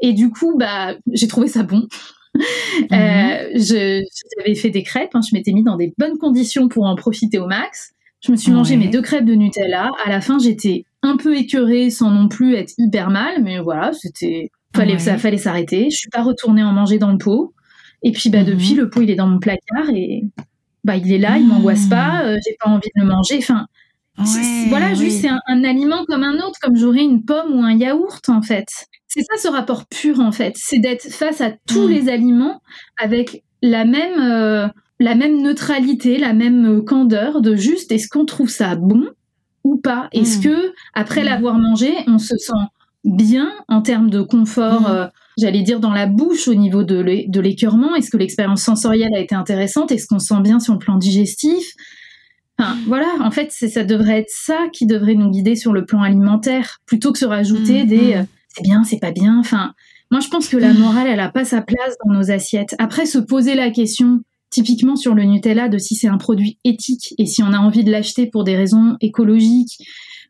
Et 0.00 0.12
du 0.12 0.30
coup, 0.30 0.56
bah 0.58 0.94
j'ai 1.12 1.28
trouvé 1.28 1.48
ça 1.48 1.62
bon. 1.62 1.86
Euh, 2.92 3.48
mhm. 3.54 4.02
j'avais 4.36 4.54
fait 4.54 4.68
des 4.68 4.82
crêpes, 4.82 5.14
hein, 5.14 5.22
je 5.26 5.34
m'étais 5.34 5.52
mis 5.52 5.62
dans 5.62 5.78
des 5.78 5.94
bonnes 5.96 6.18
conditions 6.18 6.68
pour 6.68 6.84
en 6.84 6.94
profiter 6.94 7.38
au 7.38 7.46
max. 7.46 7.94
Je 8.20 8.30
me 8.30 8.36
suis 8.36 8.52
mangé 8.52 8.76
mes 8.76 8.88
deux 8.88 9.00
crêpes 9.00 9.24
de 9.24 9.34
Nutella. 9.34 9.90
À 10.04 10.10
la 10.10 10.20
fin, 10.20 10.38
j'étais 10.38 10.84
un 11.00 11.16
peu 11.16 11.34
écœurée 11.34 11.88
sans 11.88 12.10
non 12.10 12.28
plus 12.28 12.54
être 12.54 12.74
hyper 12.76 13.08
mal, 13.08 13.42
mais 13.42 13.58
voilà, 13.58 13.92
c'était 13.94 14.50
fallait 14.74 14.98
ça 14.98 15.16
fallait 15.16 15.38
s'arrêter. 15.38 15.88
Je 15.90 15.96
suis 15.96 16.10
pas 16.10 16.22
retournée 16.22 16.62
en 16.62 16.72
manger 16.72 16.98
dans 16.98 17.10
le 17.10 17.16
pot. 17.16 17.54
Et 18.02 18.12
puis 18.12 18.30
bah 18.30 18.44
depuis, 18.44 18.72
mhm. 18.72 18.78
le 18.78 18.90
pot 18.90 19.02
il 19.02 19.10
est 19.10 19.16
dans 19.16 19.26
mon 19.26 19.38
placard 19.38 19.90
et 19.94 20.24
bah 20.84 20.96
il 20.96 21.12
est 21.12 21.18
là, 21.18 21.38
il 21.38 21.46
m'angoisse 21.46 21.86
pas. 21.86 22.24
Euh, 22.24 22.36
j'ai 22.44 22.56
pas 22.60 22.70
envie 22.70 22.88
de 22.94 23.00
le 23.00 23.06
manger. 23.06 23.38
Enfin, 23.38 23.66
voilà, 24.68 24.94
juste 24.94 25.22
c'est 25.22 25.28
un, 25.28 25.40
un, 25.46 25.64
aliment 25.64 26.04
comme 26.06 26.22
un 26.22 26.36
autre, 26.36 26.58
comme 26.62 26.76
j'aurais 26.76 27.02
une 27.02 27.24
pomme 27.24 27.52
ou 27.52 27.62
un 27.62 27.72
yaourt 27.72 28.28
en 28.28 28.42
fait. 28.42 28.66
C'est 29.08 29.22
ça 29.22 29.36
ce 29.36 29.48
rapport 29.48 29.86
pur 29.86 30.20
en 30.20 30.32
fait, 30.32 30.54
c'est 30.56 30.78
d'être 30.78 31.10
face 31.10 31.40
à 31.40 31.52
tous 31.66 31.86
mm. 31.88 31.90
les 31.90 32.08
aliments 32.08 32.60
avec 32.98 33.44
la 33.62 33.84
même, 33.84 34.20
euh, 34.20 34.68
la 35.00 35.14
même 35.14 35.40
neutralité, 35.42 36.18
la 36.18 36.32
même 36.32 36.66
euh, 36.66 36.82
candeur 36.82 37.40
de 37.40 37.56
juste 37.56 37.92
est-ce 37.92 38.08
qu'on 38.08 38.26
trouve 38.26 38.50
ça 38.50 38.76
bon 38.76 39.08
ou 39.64 39.76
pas? 39.76 40.08
Est-ce 40.12 40.38
mm. 40.38 40.42
que 40.42 40.74
après 40.94 41.22
mm. 41.22 41.26
l'avoir 41.26 41.58
mangé, 41.58 41.94
on 42.06 42.18
se 42.18 42.36
sent 42.36 42.52
bien 43.04 43.50
en 43.68 43.82
termes 43.82 44.10
de 44.10 44.20
confort 44.22 44.88
euh, 44.88 45.06
J'allais 45.38 45.62
dire 45.62 45.80
dans 45.80 45.92
la 45.92 46.06
bouche 46.06 46.48
au 46.48 46.54
niveau 46.54 46.82
de 46.82 47.40
l'écœurement. 47.40 47.94
Est-ce 47.94 48.10
que 48.10 48.16
l'expérience 48.16 48.62
sensorielle 48.62 49.14
a 49.14 49.20
été 49.20 49.34
intéressante? 49.34 49.92
Est-ce 49.92 50.06
qu'on 50.06 50.18
se 50.18 50.28
sent 50.28 50.40
bien 50.42 50.60
sur 50.60 50.72
le 50.72 50.78
plan 50.78 50.96
digestif? 50.96 51.74
Enfin, 52.58 52.76
voilà, 52.86 53.08
en 53.20 53.30
fait, 53.30 53.52
ça 53.52 53.84
devrait 53.84 54.20
être 54.20 54.30
ça 54.30 54.58
qui 54.72 54.86
devrait 54.86 55.14
nous 55.14 55.30
guider 55.30 55.56
sur 55.56 55.74
le 55.74 55.84
plan 55.84 56.02
alimentaire, 56.02 56.78
plutôt 56.86 57.12
que 57.12 57.18
se 57.18 57.26
rajouter 57.26 57.84
des 57.84 58.22
c'est 58.48 58.62
bien, 58.62 58.84
c'est 58.84 58.98
pas 58.98 59.12
bien. 59.12 59.38
Enfin, 59.38 59.74
moi, 60.10 60.20
je 60.20 60.28
pense 60.28 60.48
que 60.48 60.56
la 60.56 60.72
morale, 60.72 61.06
elle 61.06 61.20
a 61.20 61.28
pas 61.28 61.44
sa 61.44 61.60
place 61.60 61.94
dans 62.02 62.14
nos 62.14 62.30
assiettes. 62.30 62.74
Après, 62.78 63.04
se 63.04 63.18
poser 63.18 63.54
la 63.54 63.70
question, 63.70 64.20
typiquement 64.48 64.96
sur 64.96 65.14
le 65.14 65.24
Nutella, 65.24 65.68
de 65.68 65.76
si 65.76 65.94
c'est 65.94 66.08
un 66.08 66.16
produit 66.16 66.58
éthique 66.64 67.12
et 67.18 67.26
si 67.26 67.42
on 67.42 67.52
a 67.52 67.58
envie 67.58 67.84
de 67.84 67.90
l'acheter 67.90 68.26
pour 68.26 68.44
des 68.44 68.56
raisons 68.56 68.96
écologiques 69.02 69.76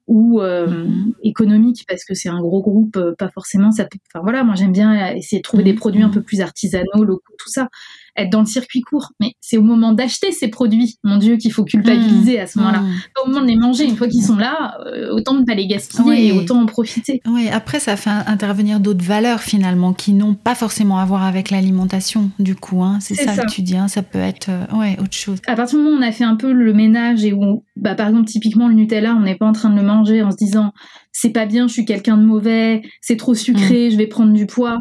ou 0.06 0.40
euh, 0.40 0.66
mm-hmm. 0.66 1.12
économiques, 1.22 1.84
parce 1.88 2.04
que 2.04 2.14
c'est 2.14 2.28
un 2.28 2.40
gros 2.40 2.62
groupe, 2.62 2.96
euh, 2.96 3.14
pas 3.18 3.30
forcément. 3.30 3.72
Ça 3.72 3.88
Enfin 4.08 4.22
voilà, 4.22 4.44
moi 4.44 4.54
j'aime 4.54 4.72
bien 4.72 5.14
essayer 5.14 5.40
de 5.40 5.42
trouver 5.42 5.64
des 5.64 5.74
produits 5.74 6.02
un 6.02 6.10
peu 6.10 6.22
plus 6.22 6.40
artisanaux, 6.40 7.04
locaux, 7.04 7.34
tout 7.38 7.50
ça 7.50 7.68
être 8.16 8.30
dans 8.30 8.40
le 8.40 8.46
circuit 8.46 8.80
court. 8.80 9.12
Mais 9.20 9.32
c'est 9.40 9.56
au 9.56 9.62
moment 9.62 9.92
d'acheter 9.92 10.32
ces 10.32 10.48
produits, 10.48 10.96
mon 11.04 11.18
Dieu, 11.18 11.36
qu'il 11.36 11.52
faut 11.52 11.64
culpabiliser 11.64 12.40
à 12.40 12.46
ce 12.46 12.58
moment-là. 12.58 12.80
Mmh. 12.80 12.92
Pas 13.14 13.22
au 13.22 13.28
moment 13.28 13.42
de 13.42 13.46
les 13.46 13.56
manger. 13.56 13.84
Une 13.84 13.96
fois 13.96 14.08
qu'ils 14.08 14.24
sont 14.24 14.36
là, 14.36 14.78
euh, 14.86 15.10
autant 15.12 15.34
ne 15.34 15.44
pas 15.44 15.54
les 15.54 15.66
gaspiller 15.66 16.28
et 16.28 16.32
autant 16.32 16.60
en 16.60 16.66
profiter. 16.66 17.20
Oui, 17.26 17.48
après, 17.48 17.80
ça 17.80 17.96
fait 17.96 18.10
intervenir 18.10 18.80
d'autres 18.80 19.04
valeurs 19.04 19.40
finalement 19.40 19.92
qui 19.92 20.12
n'ont 20.12 20.34
pas 20.34 20.54
forcément 20.54 20.98
à 20.98 21.04
voir 21.04 21.24
avec 21.24 21.50
l'alimentation, 21.50 22.30
du 22.38 22.54
coup. 22.54 22.82
Hein. 22.82 22.98
C'est 23.00 23.14
ça, 23.14 23.36
que 23.36 23.50
tu 23.50 23.62
dis. 23.62 23.76
Hein. 23.76 23.88
Ça 23.88 24.02
peut 24.02 24.18
être 24.18 24.48
euh, 24.48 24.76
ouais, 24.76 24.96
autre 25.00 25.14
chose. 25.14 25.38
À 25.46 25.54
partir 25.54 25.78
du 25.78 25.84
moment 25.84 25.96
où 25.96 26.00
on 26.00 26.06
a 26.06 26.12
fait 26.12 26.24
un 26.24 26.36
peu 26.36 26.52
le 26.52 26.72
ménage 26.72 27.24
et 27.24 27.32
où, 27.32 27.64
bah, 27.76 27.94
par 27.94 28.08
exemple, 28.08 28.26
typiquement 28.26 28.68
le 28.68 28.74
Nutella, 28.74 29.14
on 29.14 29.20
n'est 29.20 29.36
pas 29.36 29.46
en 29.46 29.52
train 29.52 29.70
de 29.70 29.76
le 29.76 29.82
manger 29.82 30.22
en 30.22 30.30
se 30.30 30.36
disant 30.36 30.72
c'est 31.12 31.30
pas 31.30 31.46
bien, 31.46 31.66
je 31.66 31.72
suis 31.72 31.84
quelqu'un 31.86 32.18
de 32.18 32.24
mauvais, 32.24 32.82
c'est 33.00 33.16
trop 33.16 33.34
sucré, 33.34 33.88
mmh. 33.88 33.90
je 33.92 33.96
vais 33.96 34.06
prendre 34.06 34.32
du 34.32 34.46
poids 34.46 34.80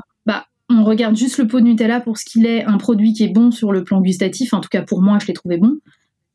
on 0.69 0.84
regarde 0.84 1.15
juste 1.15 1.38
le 1.38 1.47
pot 1.47 1.60
de 1.60 1.65
Nutella 1.65 1.99
pour 1.99 2.17
ce 2.17 2.25
qu'il 2.25 2.45
est, 2.45 2.63
un 2.63 2.78
produit 2.78 3.13
qui 3.13 3.23
est 3.23 3.34
bon 3.34 3.51
sur 3.51 3.71
le 3.71 3.84
plan 3.84 4.01
gustatif, 4.01 4.54
en 4.54 4.62
tout 4.62 4.69
cas 4.69 4.82
pour 4.82 5.01
moi 5.01 5.17
je 5.21 5.28
l'ai 5.28 5.34
trouvé 5.34 5.58
bon, 5.58 5.80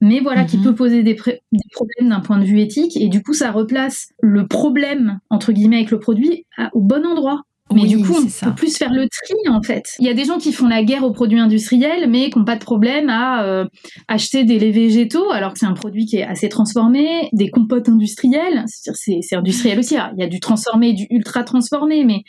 mais 0.00 0.20
voilà, 0.20 0.44
qui 0.44 0.56
mhm. 0.56 0.64
peut 0.64 0.74
poser 0.74 1.02
des, 1.02 1.14
problèmes 1.14 2.08
d'un 2.08 2.20
point 2.20 2.38
de 2.38 2.44
vue 2.44 2.60
éthique, 2.60 2.96
et 2.96 3.08
du 3.08 3.22
coup 3.22 3.34
ça 3.34 3.50
replace 3.50 4.12
le 4.20 4.46
problème, 4.46 5.20
entre 5.28 5.52
guillemets, 5.52 5.76
avec 5.76 5.90
le 5.90 5.98
produit 5.98 6.46
au 6.72 6.80
bon 6.80 7.04
endroit. 7.04 7.42
Mais 7.72 7.86
du 7.86 8.02
coup, 8.02 8.16
on 8.16 8.46
peut 8.46 8.54
plus 8.56 8.76
faire 8.76 8.92
le 8.92 9.06
tri 9.08 9.48
en 9.48 9.62
fait. 9.62 9.94
Il 10.00 10.06
y 10.06 10.10
a 10.10 10.14
des 10.14 10.24
gens 10.24 10.38
qui 10.38 10.52
font 10.52 10.66
la 10.66 10.82
guerre 10.82 11.04
aux 11.04 11.12
produits 11.12 11.38
industriels, 11.38 12.10
mais 12.10 12.28
qui 12.28 12.36
n'ont 12.36 12.44
pas 12.44 12.56
de 12.56 12.64
problème 12.64 13.08
à 13.08 13.44
euh, 13.44 13.64
acheter 14.08 14.42
des 14.42 14.58
laits 14.58 14.74
végétaux, 14.74 15.30
alors 15.30 15.52
que 15.52 15.60
c'est 15.60 15.66
un 15.66 15.74
produit 15.74 16.04
qui 16.04 16.16
est 16.16 16.24
assez 16.24 16.48
transformé, 16.48 17.28
des 17.32 17.48
compotes 17.48 17.88
industrielles, 17.88 18.64
c'est 18.66 19.36
industriel 19.36 19.78
aussi. 19.78 19.94
il 19.94 20.20
y 20.20 20.24
a 20.24 20.26
du 20.26 20.40
transformé, 20.40 20.94
du 20.94 21.06
ultra 21.10 21.44
transformé, 21.44 22.04
mais 22.04 22.24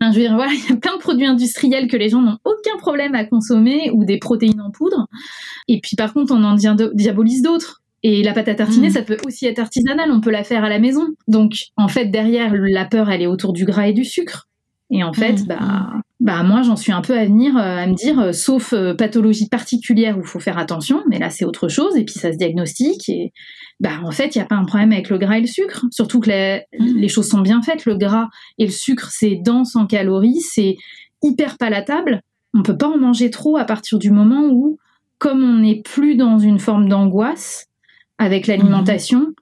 je 0.00 0.06
veux 0.06 0.12
dire, 0.20 0.34
voilà, 0.34 0.52
il 0.54 0.70
y 0.70 0.72
a 0.72 0.76
plein 0.76 0.94
de 0.96 1.00
produits 1.00 1.26
industriels 1.26 1.88
que 1.88 1.96
les 1.96 2.08
gens 2.08 2.22
n'ont 2.22 2.38
aucun 2.44 2.76
problème 2.78 3.14
à 3.14 3.24
consommer 3.24 3.90
ou 3.92 4.04
des 4.04 4.18
protéines 4.18 4.60
en 4.60 4.70
poudre. 4.70 5.06
Et 5.68 5.80
puis 5.80 5.96
par 5.96 6.12
contre, 6.12 6.34
on 6.34 6.44
en 6.44 6.54
diabolise 6.54 7.42
d'autres. 7.42 7.80
Et 8.06 8.22
la 8.22 8.34
pâte 8.34 8.48
à 8.48 8.54
tartiner, 8.54 8.88
mm. 8.88 8.92
ça 8.92 9.02
peut 9.02 9.16
aussi 9.26 9.46
être 9.46 9.58
artisanal, 9.60 10.10
on 10.12 10.20
peut 10.20 10.30
la 10.30 10.44
faire 10.44 10.62
à 10.62 10.68
la 10.68 10.78
maison. 10.78 11.06
Donc 11.26 11.52
en 11.76 11.88
fait, 11.88 12.06
derrière, 12.06 12.52
la 12.54 12.84
peur, 12.84 13.10
elle 13.10 13.22
est 13.22 13.26
autour 13.26 13.54
du 13.54 13.64
gras 13.64 13.88
et 13.88 13.94
du 13.94 14.04
sucre. 14.04 14.46
Et 14.90 15.02
en 15.02 15.14
fait, 15.14 15.40
mm. 15.40 15.46
bah, 15.46 15.88
bah 16.20 16.42
moi, 16.42 16.62
j'en 16.62 16.76
suis 16.76 16.92
un 16.92 17.00
peu 17.00 17.18
à 17.18 17.24
venir 17.24 17.56
euh, 17.56 17.60
à 17.60 17.86
me 17.86 17.94
dire, 17.94 18.20
euh, 18.20 18.32
sauf 18.32 18.72
euh, 18.72 18.94
pathologie 18.94 19.48
particulière 19.48 20.16
où 20.16 20.20
il 20.20 20.26
faut 20.26 20.40
faire 20.40 20.58
attention, 20.58 21.02
mais 21.08 21.18
là 21.18 21.30
c'est 21.30 21.44
autre 21.44 21.68
chose, 21.68 21.96
et 21.96 22.04
puis 22.04 22.14
ça 22.14 22.32
se 22.32 22.38
diagnostique, 22.38 23.08
et 23.08 23.32
bah 23.80 24.00
en 24.04 24.10
fait, 24.10 24.34
il 24.34 24.38
n'y 24.38 24.42
a 24.42 24.46
pas 24.46 24.56
un 24.56 24.64
problème 24.64 24.92
avec 24.92 25.10
le 25.10 25.18
gras 25.18 25.38
et 25.38 25.40
le 25.40 25.46
sucre. 25.46 25.84
Surtout 25.90 26.20
que 26.20 26.30
mm. 26.30 26.62
les, 26.78 27.08
choses 27.08 27.28
sont 27.28 27.40
bien 27.40 27.62
faites. 27.62 27.84
Le 27.84 27.96
gras 27.96 28.28
et 28.58 28.66
le 28.66 28.72
sucre, 28.72 29.10
c'est 29.10 29.36
dense 29.36 29.76
en 29.76 29.86
calories, 29.86 30.40
c'est 30.40 30.76
hyper 31.22 31.58
palatable. 31.58 32.20
On 32.54 32.62
peut 32.62 32.76
pas 32.76 32.88
en 32.88 32.98
manger 32.98 33.30
trop 33.30 33.56
à 33.56 33.64
partir 33.64 33.98
du 33.98 34.10
moment 34.10 34.48
où, 34.50 34.78
comme 35.18 35.42
on 35.42 35.58
n'est 35.58 35.82
plus 35.82 36.14
dans 36.14 36.38
une 36.38 36.58
forme 36.58 36.88
d'angoisse 36.88 37.66
avec 38.18 38.46
l'alimentation, 38.46 39.20
mm. 39.20 39.34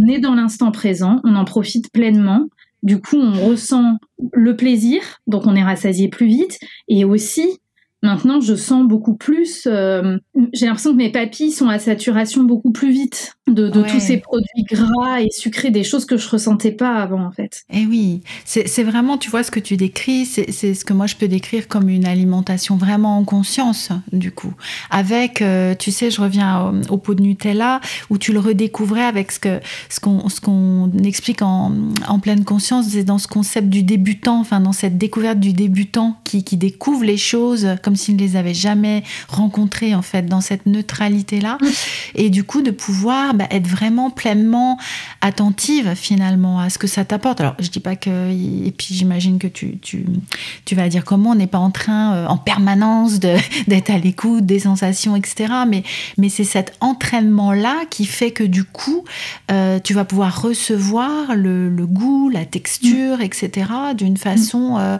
on 0.00 0.08
est 0.08 0.18
dans 0.18 0.34
l'instant 0.34 0.72
présent, 0.72 1.20
on 1.24 1.36
en 1.36 1.44
profite 1.44 1.92
pleinement. 1.92 2.46
Du 2.82 3.00
coup, 3.00 3.16
on 3.16 3.48
ressent 3.48 3.98
le 4.32 4.56
plaisir, 4.56 5.00
donc 5.26 5.46
on 5.46 5.56
est 5.56 5.64
rassasié 5.64 6.08
plus 6.08 6.26
vite, 6.26 6.58
et 6.88 7.04
aussi 7.04 7.58
Maintenant, 8.06 8.40
je 8.40 8.54
sens 8.54 8.86
beaucoup 8.86 9.14
plus. 9.14 9.66
Euh, 9.66 10.16
j'ai 10.52 10.66
l'impression 10.66 10.92
que 10.92 10.96
mes 10.96 11.10
papilles 11.10 11.50
sont 11.50 11.68
à 11.68 11.80
saturation 11.80 12.44
beaucoup 12.44 12.70
plus 12.70 12.92
vite 12.92 13.36
de, 13.48 13.68
tous 13.68 14.00
ces 14.00 14.18
produits 14.18 14.64
gras 14.70 15.20
et 15.20 15.28
sucrés, 15.30 15.70
des 15.70 15.82
choses 15.82 16.04
que 16.04 16.16
je 16.16 16.28
ressentais 16.28 16.70
pas 16.70 16.94
avant, 16.94 17.24
en 17.24 17.32
fait. 17.32 17.64
Et 17.72 17.80
eh 17.82 17.86
oui, 17.86 18.20
c'est 18.44 18.82
vraiment, 18.84 19.18
tu 19.18 19.28
vois, 19.28 19.42
ce 19.42 19.50
que 19.50 19.58
tu 19.58 19.76
décris, 19.76 20.24
c'est 20.24 20.74
ce 20.74 20.84
que 20.84 20.92
moi 20.92 21.06
je 21.06 21.16
peux 21.16 21.26
décrire 21.26 21.66
comme 21.66 21.88
une 21.88 22.06
alimentation 22.06 22.76
vraiment 22.76 23.18
en 23.18 23.24
conscience, 23.24 23.90
du 24.12 24.30
coup. 24.30 24.52
Avec, 24.90 25.42
euh, 25.42 25.74
tu 25.76 25.90
sais, 25.90 26.10
je 26.10 26.20
reviens 26.20 26.72
au, 26.88 26.98
pot 26.98 27.14
de 27.14 27.22
Nutella, 27.22 27.80
où 28.10 28.18
tu 28.18 28.32
le 28.32 28.38
redécouvrais 28.38 29.04
avec 29.04 29.32
ce 29.32 29.40
que 29.40 29.60
ce 29.88 29.98
qu'on 29.98 30.28
ce 30.28 30.40
qu'on 30.40 30.92
explique 31.04 31.42
en, 31.42 31.72
en, 32.06 32.18
pleine 32.20 32.44
conscience, 32.44 32.86
c'est 32.88 33.04
dans 33.04 33.18
ce 33.18 33.26
concept 33.26 33.68
du 33.68 33.82
débutant, 33.82 34.40
enfin 34.40 34.60
dans 34.60 34.72
cette 34.72 34.96
découverte 34.96 35.40
du 35.40 35.52
débutant 35.52 36.16
qui, 36.24 36.44
qui 36.44 36.56
découvre 36.56 37.04
les 37.04 37.16
choses 37.16 37.68
comme 37.82 37.95
comme 37.96 38.04
s'ils 38.04 38.16
ne 38.16 38.20
les 38.20 38.36
avaient 38.36 38.54
jamais 38.54 39.02
rencontrés 39.28 39.94
en 39.94 40.02
fait 40.02 40.26
dans 40.26 40.42
cette 40.42 40.66
neutralité 40.66 41.40
là, 41.40 41.56
et 42.14 42.28
du 42.28 42.44
coup 42.44 42.60
de 42.60 42.70
pouvoir 42.70 43.32
bah, 43.32 43.46
être 43.50 43.66
vraiment 43.66 44.10
pleinement 44.10 44.78
attentive 45.22 45.94
finalement 45.94 46.60
à 46.60 46.68
ce 46.68 46.78
que 46.78 46.86
ça 46.86 47.04
t'apporte. 47.06 47.40
Alors 47.40 47.54
je 47.58 47.68
dis 47.68 47.80
pas 47.80 47.96
que 47.96 48.30
et 48.30 48.72
puis 48.76 48.88
j'imagine 48.90 49.38
que 49.38 49.46
tu, 49.46 49.78
tu, 49.78 50.04
tu 50.66 50.74
vas 50.74 50.88
dire 50.88 51.04
comment 51.04 51.30
on 51.30 51.34
n'est 51.36 51.46
pas 51.46 51.58
en 51.58 51.70
train 51.70 52.14
euh, 52.14 52.26
en 52.26 52.36
permanence 52.36 53.18
d'être 53.66 53.90
à 53.90 53.98
l'écoute 53.98 54.44
des 54.44 54.58
sensations 54.58 55.16
etc. 55.16 55.52
Mais 55.66 55.82
mais 56.18 56.28
c'est 56.28 56.44
cet 56.44 56.76
entraînement 56.80 57.52
là 57.52 57.76
qui 57.88 58.04
fait 58.04 58.30
que 58.30 58.44
du 58.44 58.64
coup 58.64 59.04
euh, 59.50 59.78
tu 59.82 59.94
vas 59.94 60.04
pouvoir 60.04 60.42
recevoir 60.42 61.34
le, 61.34 61.70
le 61.70 61.86
goût, 61.86 62.28
la 62.28 62.44
texture, 62.44 63.22
etc. 63.22 63.70
d'une 63.96 64.18
façon 64.18 64.76
euh, 64.78 64.98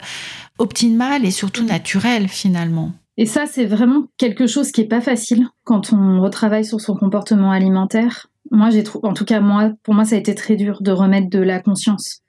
optimale 0.58 1.24
et 1.24 1.30
surtout 1.30 1.64
naturelle 1.64 2.28
finalement. 2.28 2.92
Et 3.18 3.26
ça, 3.26 3.46
c'est 3.46 3.64
vraiment 3.64 4.04
quelque 4.18 4.46
chose 4.46 4.72
qui 4.72 4.82
est 4.82 4.88
pas 4.88 5.00
facile 5.00 5.48
quand 5.64 5.92
on 5.92 6.20
retravaille 6.20 6.64
sur 6.64 6.80
son 6.80 6.94
comportement 6.94 7.50
alimentaire. 7.50 8.26
Moi, 8.50 8.70
j'ai 8.70 8.84
en 9.02 9.14
tout 9.14 9.24
cas 9.24 9.40
moi, 9.40 9.72
pour 9.82 9.94
moi, 9.94 10.04
ça 10.04 10.16
a 10.16 10.18
été 10.18 10.34
très 10.34 10.56
dur 10.56 10.82
de 10.82 10.92
remettre 10.92 11.30
de 11.30 11.38
la 11.38 11.60
conscience 11.60 12.20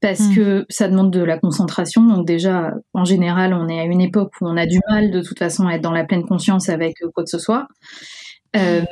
parce 0.00 0.20
hmm. 0.20 0.34
que 0.34 0.66
ça 0.68 0.88
demande 0.88 1.12
de 1.12 1.22
la 1.22 1.38
concentration. 1.38 2.02
Donc 2.02 2.26
déjà, 2.26 2.72
en 2.92 3.04
général, 3.04 3.54
on 3.54 3.68
est 3.68 3.78
à 3.78 3.84
une 3.84 4.00
époque 4.00 4.32
où 4.40 4.46
on 4.46 4.56
a 4.56 4.66
du 4.66 4.80
mal 4.90 5.10
de 5.10 5.22
toute 5.22 5.38
façon 5.38 5.66
à 5.66 5.74
être 5.74 5.82
dans 5.82 5.92
la 5.92 6.04
pleine 6.04 6.24
conscience 6.24 6.68
avec 6.68 6.96
quoi 7.14 7.24
que 7.24 7.30
ce 7.30 7.38
soit. 7.38 7.68
Euh, 8.56 8.82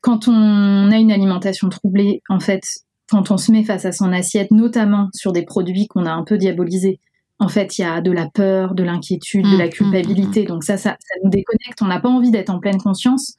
quand 0.00 0.28
on 0.28 0.90
a 0.90 0.96
une 0.96 1.12
alimentation 1.12 1.68
troublée, 1.68 2.22
en 2.28 2.40
fait, 2.40 2.62
quand 3.10 3.30
on 3.30 3.36
se 3.36 3.52
met 3.52 3.64
face 3.64 3.84
à 3.84 3.92
son 3.92 4.12
assiette, 4.12 4.50
notamment 4.50 5.08
sur 5.14 5.32
des 5.32 5.44
produits 5.44 5.86
qu'on 5.86 6.06
a 6.06 6.12
un 6.12 6.24
peu 6.24 6.38
diabolisés, 6.38 7.00
en 7.38 7.48
fait, 7.48 7.78
il 7.78 7.82
y 7.82 7.84
a 7.84 8.00
de 8.00 8.12
la 8.12 8.28
peur, 8.28 8.74
de 8.74 8.82
l'inquiétude, 8.82 9.44
de 9.44 9.56
la 9.56 9.64
mmh, 9.64 9.68
mmh, 9.68 9.70
culpabilité. 9.70 10.42
Mmh, 10.42 10.46
Donc 10.46 10.64
ça, 10.64 10.76
ça, 10.76 10.96
nous 11.22 11.30
déconnecte. 11.30 11.82
On 11.82 11.86
n'a 11.86 12.00
pas 12.00 12.08
envie 12.08 12.30
d'être 12.30 12.50
en 12.50 12.60
pleine 12.60 12.78
conscience 12.78 13.36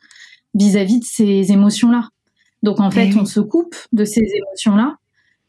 vis-à-vis 0.54 1.00
de 1.00 1.06
ces 1.06 1.52
émotions-là. 1.52 2.10
Donc 2.64 2.80
en 2.80 2.92
fait, 2.92 3.10
eh 3.14 3.20
on 3.20 3.26
se 3.26 3.40
coupe 3.40 3.76
de 3.92 4.06
ces 4.06 4.22
émotions-là, 4.22 4.96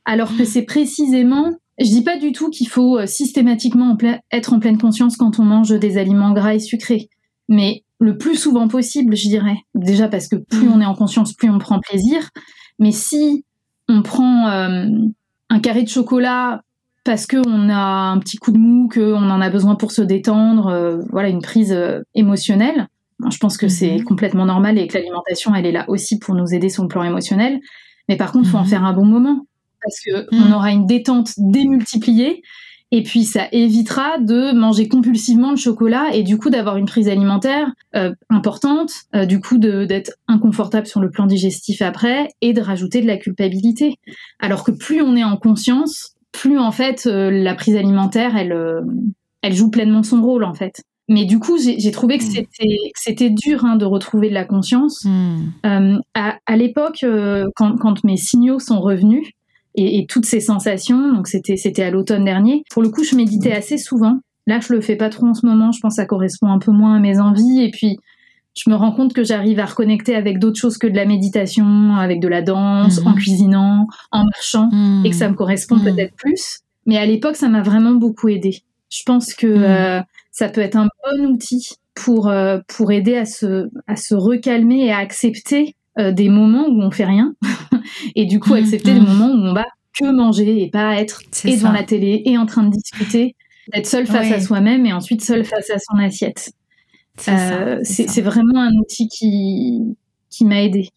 alors 0.05 0.37
que 0.37 0.45
c'est 0.45 0.63
précisément. 0.63 1.53
Je 1.79 1.87
dis 1.87 2.03
pas 2.03 2.19
du 2.19 2.33
tout 2.33 2.51
qu'il 2.51 2.69
faut 2.69 2.99
euh, 2.99 3.07
systématiquement 3.07 3.97
être 4.31 4.53
en 4.53 4.61
pleine 4.61 4.79
conscience 4.79 5.17
quand 5.17 5.41
on 5.41 5.45
mange 5.45 5.71
des 5.79 5.99
aliments 5.99 6.33
gras 6.33 6.55
et 6.55 6.61
sucrés, 6.61 7.09
mais 7.49 7.85
le 8.01 8.19
plus 8.19 8.37
souvent 8.37 8.69
possible, 8.69 9.17
je 9.17 9.29
dirais. 9.29 9.57
Déjà 9.75 10.09
parce 10.09 10.29
que 10.29 10.37
plus 10.37 10.69
on 10.69 10.81
est 10.81 10.87
en 10.87 10.95
conscience, 10.95 11.33
plus 11.33 11.51
on 11.51 11.59
prend 11.59 11.81
plaisir. 11.81 12.31
Mais 12.79 12.93
si 12.93 13.45
on 13.89 14.03
prend 14.03 14.49
euh, 14.49 14.87
un 15.51 15.61
carré 15.61 15.83
de 15.83 15.89
chocolat 15.89 16.63
parce 17.05 17.27
qu'on 17.27 17.69
a 17.69 17.77
un 18.13 18.19
petit 18.19 18.39
coup 18.39 18.51
de 18.51 18.59
mou, 18.59 18.89
qu'on 18.93 19.31
en 19.31 19.41
a 19.41 19.51
besoin 19.51 19.75
pour 19.75 19.93
se 19.93 20.03
détendre, 20.03 20.69
euh, 20.69 20.99
voilà, 21.11 21.29
une 21.29 21.43
prise 21.43 21.73
euh, 21.73 22.01
émotionnelle. 22.15 22.89
je 23.31 23.39
pense 23.39 23.57
que 23.57 23.69
c'est 23.69 23.99
mhm. 23.99 24.05
complètement 24.05 24.47
normal 24.47 24.79
et 24.79 24.87
que 24.87 24.95
l'alimentation, 24.95 25.55
elle 25.55 25.67
est 25.67 25.73
là 25.73 25.85
aussi 25.89 26.19
pour 26.19 26.35
nous 26.35 26.53
aider 26.55 26.71
sur 26.71 26.83
le 26.83 26.89
plan 26.89 27.05
émotionnel. 27.05 27.61
Mais 28.09 28.17
par 28.17 28.33
contre, 28.33 28.47
il 28.47 28.51
faut 28.51 28.59
en 28.59 28.63
mhm. 28.63 28.69
faire 28.69 28.85
un 28.85 28.95
bon 28.95 29.05
moment 29.05 29.47
parce 29.83 29.97
qu'on 30.01 30.49
mhm. 30.49 30.53
aura 30.55 30.73
une 30.73 30.87
détente 30.87 31.33
démultipliée 31.37 32.43
et 32.91 33.03
puis 33.03 33.25
ça 33.25 33.49
évitera 33.51 34.19
de 34.19 34.53
manger 34.53 34.87
compulsivement 34.87 35.51
le 35.51 35.57
chocolat 35.57 36.15
et 36.15 36.23
du 36.23 36.39
coup 36.39 36.49
d'avoir 36.49 36.77
une 36.77 36.87
prise 36.87 37.09
alimentaire 37.09 37.73
euh, 37.97 38.15
importante, 38.31 38.93
euh, 39.17 39.27
du 39.27 39.41
coup 39.41 39.59
d'être 39.59 40.13
inconfortable 40.29 40.87
sur 40.87 41.01
le 41.01 41.11
plan 41.11 41.27
digestif 41.27 41.83
après 41.83 42.29
et 42.41 42.53
de 42.53 42.61
rajouter 42.61 43.01
de 43.01 43.09
la 43.09 43.17
culpabilité. 43.17 43.97
Alors 44.39 44.63
que 44.63 44.71
plus 44.71 45.03
on 45.03 45.17
est 45.17 45.25
en 45.25 45.37
conscience, 45.37 46.14
plus 46.35 46.59
en 46.59 46.73
fait 46.73 47.07
euh, 47.07 47.31
la 47.31 47.55
prise 47.55 47.77
alimentaire 47.77 48.37
elle 48.37 48.55
elle 49.43 49.55
joue 49.55 49.71
pleinement 49.71 50.03
son 50.03 50.23
rôle 50.23 50.45
en 50.45 50.55
fait. 50.55 50.83
Mais 51.07 51.27
du 51.27 51.39
coup, 51.39 51.59
j'ai 51.59 51.91
trouvé 51.91 52.17
que 52.17 52.25
mm. 52.25 52.47
c'était 52.95 53.29
dur 53.29 53.67
hein, 53.67 53.77
de 53.77 53.85
retrouver 53.85 54.31
de 54.31 54.35
la 54.35 54.47
conscience. 54.47 55.05
Mm. 55.05 56.01
à, 56.15 56.39
à 56.47 56.57
l'époque, 56.57 57.05
quand, 57.57 57.77
quand, 57.77 58.05
mes 58.05 58.17
signaux 58.17 58.59
sont 58.59 58.81
revenus, 58.81 59.29
et, 59.75 60.07
toutes 60.07 60.27
ces 60.27 60.41
sensations. 60.41 61.13
Donc 61.13 61.27
c'était 61.27 61.57
c'était 61.57 61.83
à 61.83 61.91
l'automne 61.91 62.25
dernier. 62.25 62.65
Pour 62.71 62.83
le 62.83 62.89
coup, 62.89 63.05
je 63.05 63.15
méditais 63.15 63.53
assez 63.53 63.79
souvent. 63.79 64.21
Là, 64.47 64.61
je 64.61 64.73
le 64.73 64.81
fais 64.81 64.97
pas 64.97 65.09
trop 65.09 65.27
en 65.27 65.35
ce 65.35 65.47
moment. 65.47 65.73
Je 65.73 65.81
pense 65.81 65.95
que 65.95 66.03
ça 66.03 66.07
correspond 66.07 66.49
un 66.49 66.59
peu 66.59 66.71
moins 66.71 66.97
à 66.97 67.01
mes 67.01 67.19
envies. 67.19 67.63
Et 67.63 67.71
puis, 67.71 67.99
je 68.55 68.71
me 68.71 68.77
rends 68.77 68.93
compte 68.93 69.13
que 69.13 69.25
j'arrive 69.25 69.59
à 69.59 69.67
reconnecter 69.67 70.15
avec 70.15 70.39
d'autres 70.39 70.59
choses 70.59 70.79
que 70.79 70.87
de 70.87 70.95
la 70.95 71.05
méditation, 71.05 71.97
avec 71.97 72.21
de 72.21 72.29
la 72.29 72.41
danse, 72.41 73.01
en 73.05 73.11
mhm. 73.11 73.17
cuisinant, 73.17 73.89
en 74.13 74.25
marchant, 74.25 74.71
et 75.05 75.11
que 75.11 75.17
ça 75.17 75.29
me 75.29 75.35
correspond 75.35 75.77
mhm. 75.77 75.85
peut-être 75.85 76.15
plus. 76.15 76.61
Mais 76.87 76.97
à 76.97 77.07
l'époque, 77.07 77.37
ça 77.37 77.49
m'a 77.49 77.63
vraiment 77.63 77.95
beaucoup 77.95 78.29
aidé. 78.29 78.63
Je 78.91 79.03
pense 79.05 79.35
que 79.35 79.47
mhm. 79.47 79.63
euh, 79.63 80.01
ça 80.31 80.49
peut 80.49 80.61
être 80.61 80.77
un 80.77 80.89
bon 81.05 81.27
outil 81.27 81.69
pour 81.95 82.29
euh, 82.29 82.59
pour 82.69 82.93
aider 82.93 83.17
à 83.17 83.25
se 83.25 83.69
à 83.87 83.97
se 83.97 84.15
recalmer 84.15 84.87
et 84.87 84.93
à 84.93 84.99
accepter 84.99 85.77
euh, 85.99 86.13
des 86.13 86.29
moments 86.29 86.67
où 86.69 86.83
on 86.83 86.91
fait 86.91 87.05
rien 87.05 87.35
et 88.17 88.27
du 88.27 88.41
coup 88.41 88.55
accepter 88.55 88.95
des 88.95 89.01
moments 89.01 89.31
où 89.31 89.49
on 89.49 89.55
va 89.55 89.65
que 89.99 90.11
manger 90.11 90.63
et 90.63 90.71
pas 90.71 90.97
être 90.97 91.23
et 91.45 91.57
devant 91.57 91.71
la 91.71 91.85
télé 91.85 92.23
et 92.25 92.37
en 92.37 92.47
train 92.47 92.65
de 92.65 92.71
discuter, 92.71 93.37
d'être 93.73 93.87
seul 93.87 94.07
face 94.07 94.33
à 94.33 94.41
soi-même 94.41 94.87
et 94.87 94.93
ensuite 94.93 95.23
seul 95.23 95.45
face 95.45 95.71
à 95.71 95.79
son 95.79 95.99
assiette. 95.99 96.53
C'est 97.17 97.33
euh, 97.33 98.23
vraiment 98.23 98.61
un 98.61 98.73
outil 98.73 99.09
qui, 99.09 99.97
qui 100.31 100.45
m'a 100.45 100.63
aidé. 100.63 100.89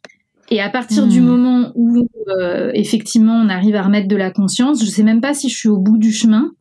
Et 0.49 0.61
à 0.61 0.69
partir 0.69 1.07
du 1.07 1.19
mmh. 1.19 1.25
moment 1.25 1.71
où 1.75 2.07
euh, 2.29 2.71
effectivement 2.73 3.33
on 3.33 3.49
arrive 3.49 3.75
à 3.75 3.83
remettre 3.83 4.07
de 4.07 4.15
la 4.15 4.31
conscience, 4.31 4.83
je 4.83 4.89
sais 4.89 5.03
même 5.03 5.19
pas 5.19 5.33
si 5.33 5.49
je 5.49 5.55
suis 5.55 5.69
au 5.69 5.77
bout 5.77 5.97
du 5.97 6.13
chemin, 6.13 6.51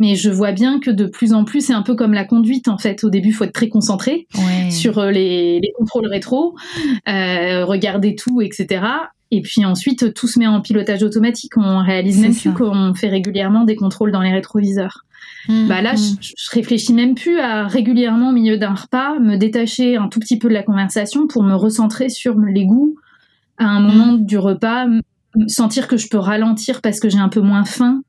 mais 0.00 0.14
je 0.14 0.30
vois 0.30 0.52
bien 0.52 0.80
que 0.80 0.90
de 0.90 1.04
plus 1.06 1.32
en 1.32 1.44
plus, 1.44 1.66
c'est 1.66 1.74
un 1.74 1.82
peu 1.82 1.94
comme 1.94 2.14
la 2.14 2.24
conduite 2.24 2.68
en 2.68 2.78
fait. 2.78 3.04
Au 3.04 3.10
début, 3.10 3.28
il 3.28 3.32
faut 3.32 3.44
être 3.44 3.52
très 3.52 3.68
concentré 3.68 4.26
sur 4.70 4.98
euh, 4.98 5.10
les, 5.10 5.60
contrôles 5.78 6.06
rétro, 6.06 6.56
euh, 7.06 7.64
regarder 7.64 8.14
tout, 8.14 8.40
etc. 8.40 8.82
Et 9.30 9.42
puis 9.42 9.64
ensuite, 9.64 10.12
tout 10.14 10.26
se 10.26 10.38
met 10.38 10.46
en 10.46 10.62
pilotage 10.62 11.02
automatique. 11.02 11.52
On 11.56 11.82
réalise 11.82 12.18
même 12.18 12.34
plus 12.34 12.52
qu'on 12.52 12.94
fait 12.94 13.08
régulièrement 13.08 13.64
des 13.64 13.76
contrôles 13.76 14.10
dans 14.10 14.22
les 14.22 14.32
rétroviseurs. 14.32 15.04
Mmh, 15.48 15.68
bah 15.68 15.80
là, 15.80 15.94
mmh. 15.94 16.18
je, 16.20 16.32
je, 16.36 16.50
réfléchis 16.52 16.92
même 16.92 17.14
plus 17.14 17.38
à 17.38 17.66
régulièrement 17.66 18.30
au 18.30 18.32
milieu 18.32 18.58
d'un 18.58 18.74
repas 18.74 19.18
me 19.18 19.36
détacher 19.36 19.96
un 19.96 20.08
tout 20.08 20.20
petit 20.20 20.38
peu 20.38 20.48
de 20.48 20.54
la 20.54 20.62
conversation 20.62 21.26
pour 21.26 21.42
me 21.42 21.54
recentrer 21.54 22.08
sur 22.08 22.38
les 22.38 22.66
goûts 22.66 22.96
à 23.56 23.66
un 23.66 23.80
moment 23.80 24.12
mmh. 24.12 24.24
du 24.24 24.38
repas, 24.38 24.86
sentir 25.46 25.86
que 25.88 25.96
je 25.96 26.08
peux 26.08 26.18
ralentir 26.18 26.80
parce 26.80 26.98
que 27.00 27.08
j'ai 27.08 27.18
un 27.18 27.28
peu 27.28 27.40
moins 27.40 27.64
faim. 27.64 28.02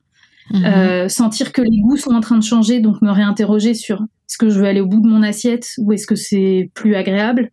Euh, 0.53 1.07
sentir 1.07 1.53
que 1.53 1.61
les 1.61 1.79
goûts 1.79 1.95
sont 1.95 2.11
en 2.11 2.19
train 2.19 2.37
de 2.37 2.43
changer, 2.43 2.81
donc 2.81 3.01
me 3.01 3.09
réinterroger 3.09 3.73
sur 3.73 4.01
est-ce 4.01 4.37
que 4.37 4.49
je 4.49 4.59
veux 4.59 4.65
aller 4.65 4.81
au 4.81 4.85
bout 4.85 4.99
de 4.99 5.07
mon 5.07 5.23
assiette 5.23 5.73
ou 5.77 5.93
est-ce 5.93 6.07
que 6.07 6.15
c'est 6.15 6.69
plus 6.73 6.95
agréable. 6.95 7.51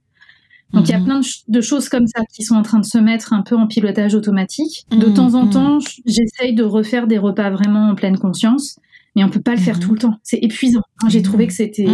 Donc 0.73 0.89
il 0.89 0.93
y 0.93 0.95
a 0.95 1.01
plein 1.01 1.21
de, 1.49 1.61
choses 1.61 1.89
comme 1.89 2.07
ça 2.07 2.23
qui 2.35 2.43
sont 2.43 2.55
en 2.55 2.63
train 2.63 2.79
de 2.79 2.85
se 2.85 2.99
mettre 2.99 3.33
un 3.33 3.43
peu 3.43 3.57
en 3.57 3.67
pilotage 3.67 4.15
automatique. 4.15 4.85
De 4.91 5.09
temps 5.09 5.35
en 5.35 5.49
temps, 5.49 5.79
j'essaye 6.07 6.55
de 6.55 6.63
refaire 6.63 7.07
des 7.07 7.19
repas 7.19 7.51
vraiment 7.51 7.89
en 7.89 7.95
pleine 7.95 8.19
conscience, 8.19 8.79
mais 9.19 9.25
on 9.25 9.31
peut 9.31 9.43
pas 9.43 9.55
le 9.55 9.61
faire 9.61 9.81
tout 9.81 9.93
le 9.93 9.99
temps. 9.99 10.15
C'est 10.23 10.39
épuisant. 10.39 10.83
J'ai 11.09 11.23
trouvé 11.23 11.47
que 11.49 11.53
c'était 11.53 11.87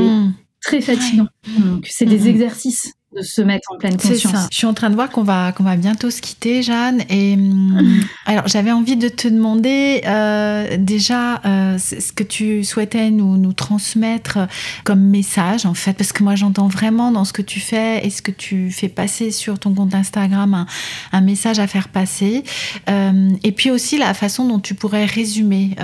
très 0.61 0.81
fatigant. 0.81 1.27
Donc 1.59 1.87
c'est 1.89 2.05
des 2.05 2.29
exercices 2.29 2.93
de 3.15 3.23
se 3.23 3.43
mettre 3.43 3.71
en 3.73 3.79
pleine 3.79 3.97
conscience. 3.97 4.33
Ça. 4.33 4.49
Je 4.51 4.57
suis 4.57 4.67
en 4.67 4.75
train 4.75 4.91
de 4.91 4.95
voir 4.95 5.11
qu'on 5.11 5.23
va 5.23 5.53
qu'on 5.53 5.63
va 5.65 5.77
bientôt 5.77 6.11
se 6.11 6.21
quitter, 6.21 6.63
Jeanne. 6.63 7.03
Et 7.09 7.35
hum, 7.35 8.03
alors 8.27 8.47
j'avais 8.49 8.73
envie 8.73 8.97
de 8.97 9.09
te 9.09 9.29
demander 9.29 10.03
euh, 10.07 10.77
déjà 10.79 11.41
euh, 11.45 11.79
ce 11.79 12.13
que 12.13 12.23
tu 12.23 12.65
souhaitais 12.65 13.11
nous 13.11 13.37
nous 13.37 13.53
transmettre 13.53 14.39
comme 14.85 15.01
message 15.01 15.67
en 15.67 15.75
fait, 15.75 15.95
parce 15.95 16.13
que 16.13 16.23
moi 16.23 16.35
j'entends 16.35 16.69
vraiment 16.69 17.13
dans 17.13 17.25
ce 17.25 17.33
que 17.33 17.43
tu 17.43 17.61
fais 17.61 18.05
et 18.05 18.11
ce 18.11 18.23
que 18.23 18.31
tu 18.31 18.71
fais 18.71 18.89
passer 18.89 19.31
sur 19.31 19.59
ton 19.59 19.75
compte 19.75 19.95
Instagram 19.95 20.55
un, 20.55 20.67
un 21.13 21.21
message 21.21 21.59
à 21.59 21.67
faire 21.67 21.89
passer. 21.89 22.45
Euh, 22.89 23.31
et 23.43 23.53
puis 23.53 23.71
aussi 23.71 23.99
la 23.99 24.15
façon 24.15 24.47
dont 24.47 24.61
tu 24.61 24.75
pourrais 24.75 25.05
résumer 25.05 25.77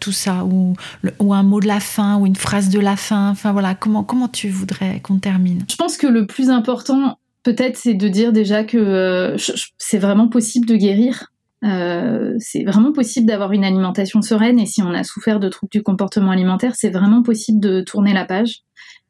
tout 0.00 0.12
ça 0.12 0.44
ou 0.44 0.74
ou 1.18 1.34
un 1.34 1.42
mot 1.42 1.60
de 1.60 1.66
la 1.66 1.80
fin 1.80 2.16
ou 2.18 2.26
une 2.26 2.36
phrase 2.36 2.68
de 2.68 2.80
la 2.80 2.96
fin. 2.96 3.30
Enfin 3.30 3.52
voilà, 3.52 3.74
comment 3.74 4.02
comment 4.02 4.28
tu 4.28 4.48
voudrais 4.48 5.00
qu'on 5.00 5.18
termine? 5.18 5.64
Je 5.70 5.76
pense 5.76 5.96
que 5.96 6.06
le 6.06 6.26
plus 6.26 6.50
important 6.50 6.75
important, 6.76 7.18
peut-être, 7.42 7.76
c'est 7.76 7.94
de 7.94 8.08
dire 8.08 8.32
déjà 8.32 8.64
que 8.64 8.76
euh, 8.76 9.36
c'est 9.78 9.98
vraiment 9.98 10.28
possible 10.28 10.66
de 10.66 10.76
guérir. 10.76 11.32
Euh, 11.64 12.34
c'est 12.38 12.64
vraiment 12.64 12.92
possible 12.92 13.26
d'avoir 13.26 13.52
une 13.52 13.64
alimentation 13.64 14.20
sereine 14.20 14.58
et 14.58 14.66
si 14.66 14.82
on 14.82 14.92
a 14.92 15.02
souffert 15.04 15.40
de 15.40 15.48
troubles 15.48 15.70
du 15.72 15.82
comportement 15.82 16.30
alimentaire, 16.30 16.74
c'est 16.76 16.90
vraiment 16.90 17.22
possible 17.22 17.60
de 17.60 17.80
tourner 17.80 18.12
la 18.12 18.26
page 18.26 18.60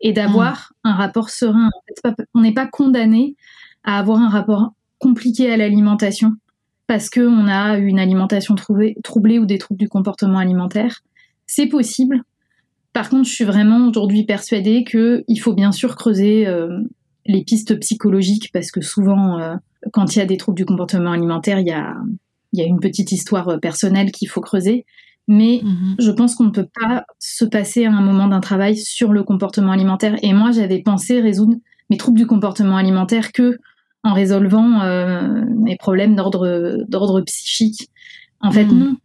et 0.01 0.13
d'avoir 0.13 0.73
mmh. 0.85 0.89
un 0.89 0.95
rapport 0.95 1.31
serein. 1.31 1.71
on 2.35 2.41
n'est 2.41 2.55
pas 2.55 2.69
condamné 2.69 3.35
à 3.83 3.99
avoir 3.99 4.21
un 4.21 4.29
rapport 4.29 4.71
compliqué 4.99 5.53
à 5.53 5.57
l'alimentation 5.57 6.35
parce 6.87 7.11
qu'on 7.11 7.49
a 7.49 7.79
une 7.79 7.99
alimentation 7.99 8.55
troublée, 8.55 9.39
ou 9.41 9.45
des 9.45 9.59
troubles 9.59 9.81
du 9.81 9.89
comportement 9.89 10.39
alimentaire. 10.39 11.01
C'est 11.47 11.67
possible. 11.67 12.23
Par 12.93 13.11
contre, 13.11 13.29
je 13.29 13.35
suis 13.35 13.45
vraiment 13.45 13.89
aujourd'hui 13.89 14.23
persuadée 14.23 14.85
qu'il 14.85 15.41
faut 15.41 15.53
bien 15.53 15.73
sûr 15.73 15.97
creuser 15.97 16.47
euh, 16.47 16.79
les 17.29 17.45
pistes 17.45 17.79
psychologiques 17.81 18.51
parce 18.53 18.71
que 18.71 18.81
souvent, 18.81 19.39
euh, 19.39 19.55
quand 19.93 20.15
il 20.15 20.19
y 20.19 20.23
a 20.23 20.27
des 20.27 20.37
troubles 20.37 20.57
du 20.57 20.65
comportement 20.65 21.13
alimentaire, 21.13 21.61
il 21.61 21.67
y 21.67 21.73
a, 21.73 21.95
il 22.53 22.61
y 22.61 22.63
a 22.63 22.67
une 22.67 22.81
petite 22.81 23.13
histoire 23.13 23.49
euh, 23.49 23.59
personnelle 23.59 24.13
qu'il 24.13 24.29
faut 24.29 24.41
creuser. 24.41 24.87
Mais 25.29 25.61
mhm. 25.63 25.97
je 25.99 26.11
pense 26.13 26.37
qu'on 26.37 26.45
ne 26.45 26.51
peut 26.51 26.69
pas 26.81 27.05
se 27.19 27.45
passer 27.45 27.85
à 27.85 27.93
un 27.93 28.01
moment 28.01 28.29
d'un 28.29 28.41
travail 28.41 28.77
sur 28.77 29.13
le 29.13 29.25
comportement 29.25 29.73
alimentaire. 29.73 30.17
Et 30.23 30.33
moi, 30.33 30.53
j'avais 30.53 30.81
pensé 30.81 31.21
résoudre 31.21 31.57
mes 31.91 31.97
troubles 31.97 32.19
du 32.19 32.27
comportement 32.27 32.77
alimentaire 32.77 33.33
que 33.33 33.59
en 34.05 34.13
résolvant 34.13 34.83
euh, 34.83 35.45
mes 35.57 35.77
problèmes 35.77 36.15
d'ordre 36.15 36.85
d'ordre 36.89 37.23
psychique. 37.23 37.89
En 38.41 38.53
fait, 38.53 38.67
mhm. 38.67 38.79
non. 38.79 38.97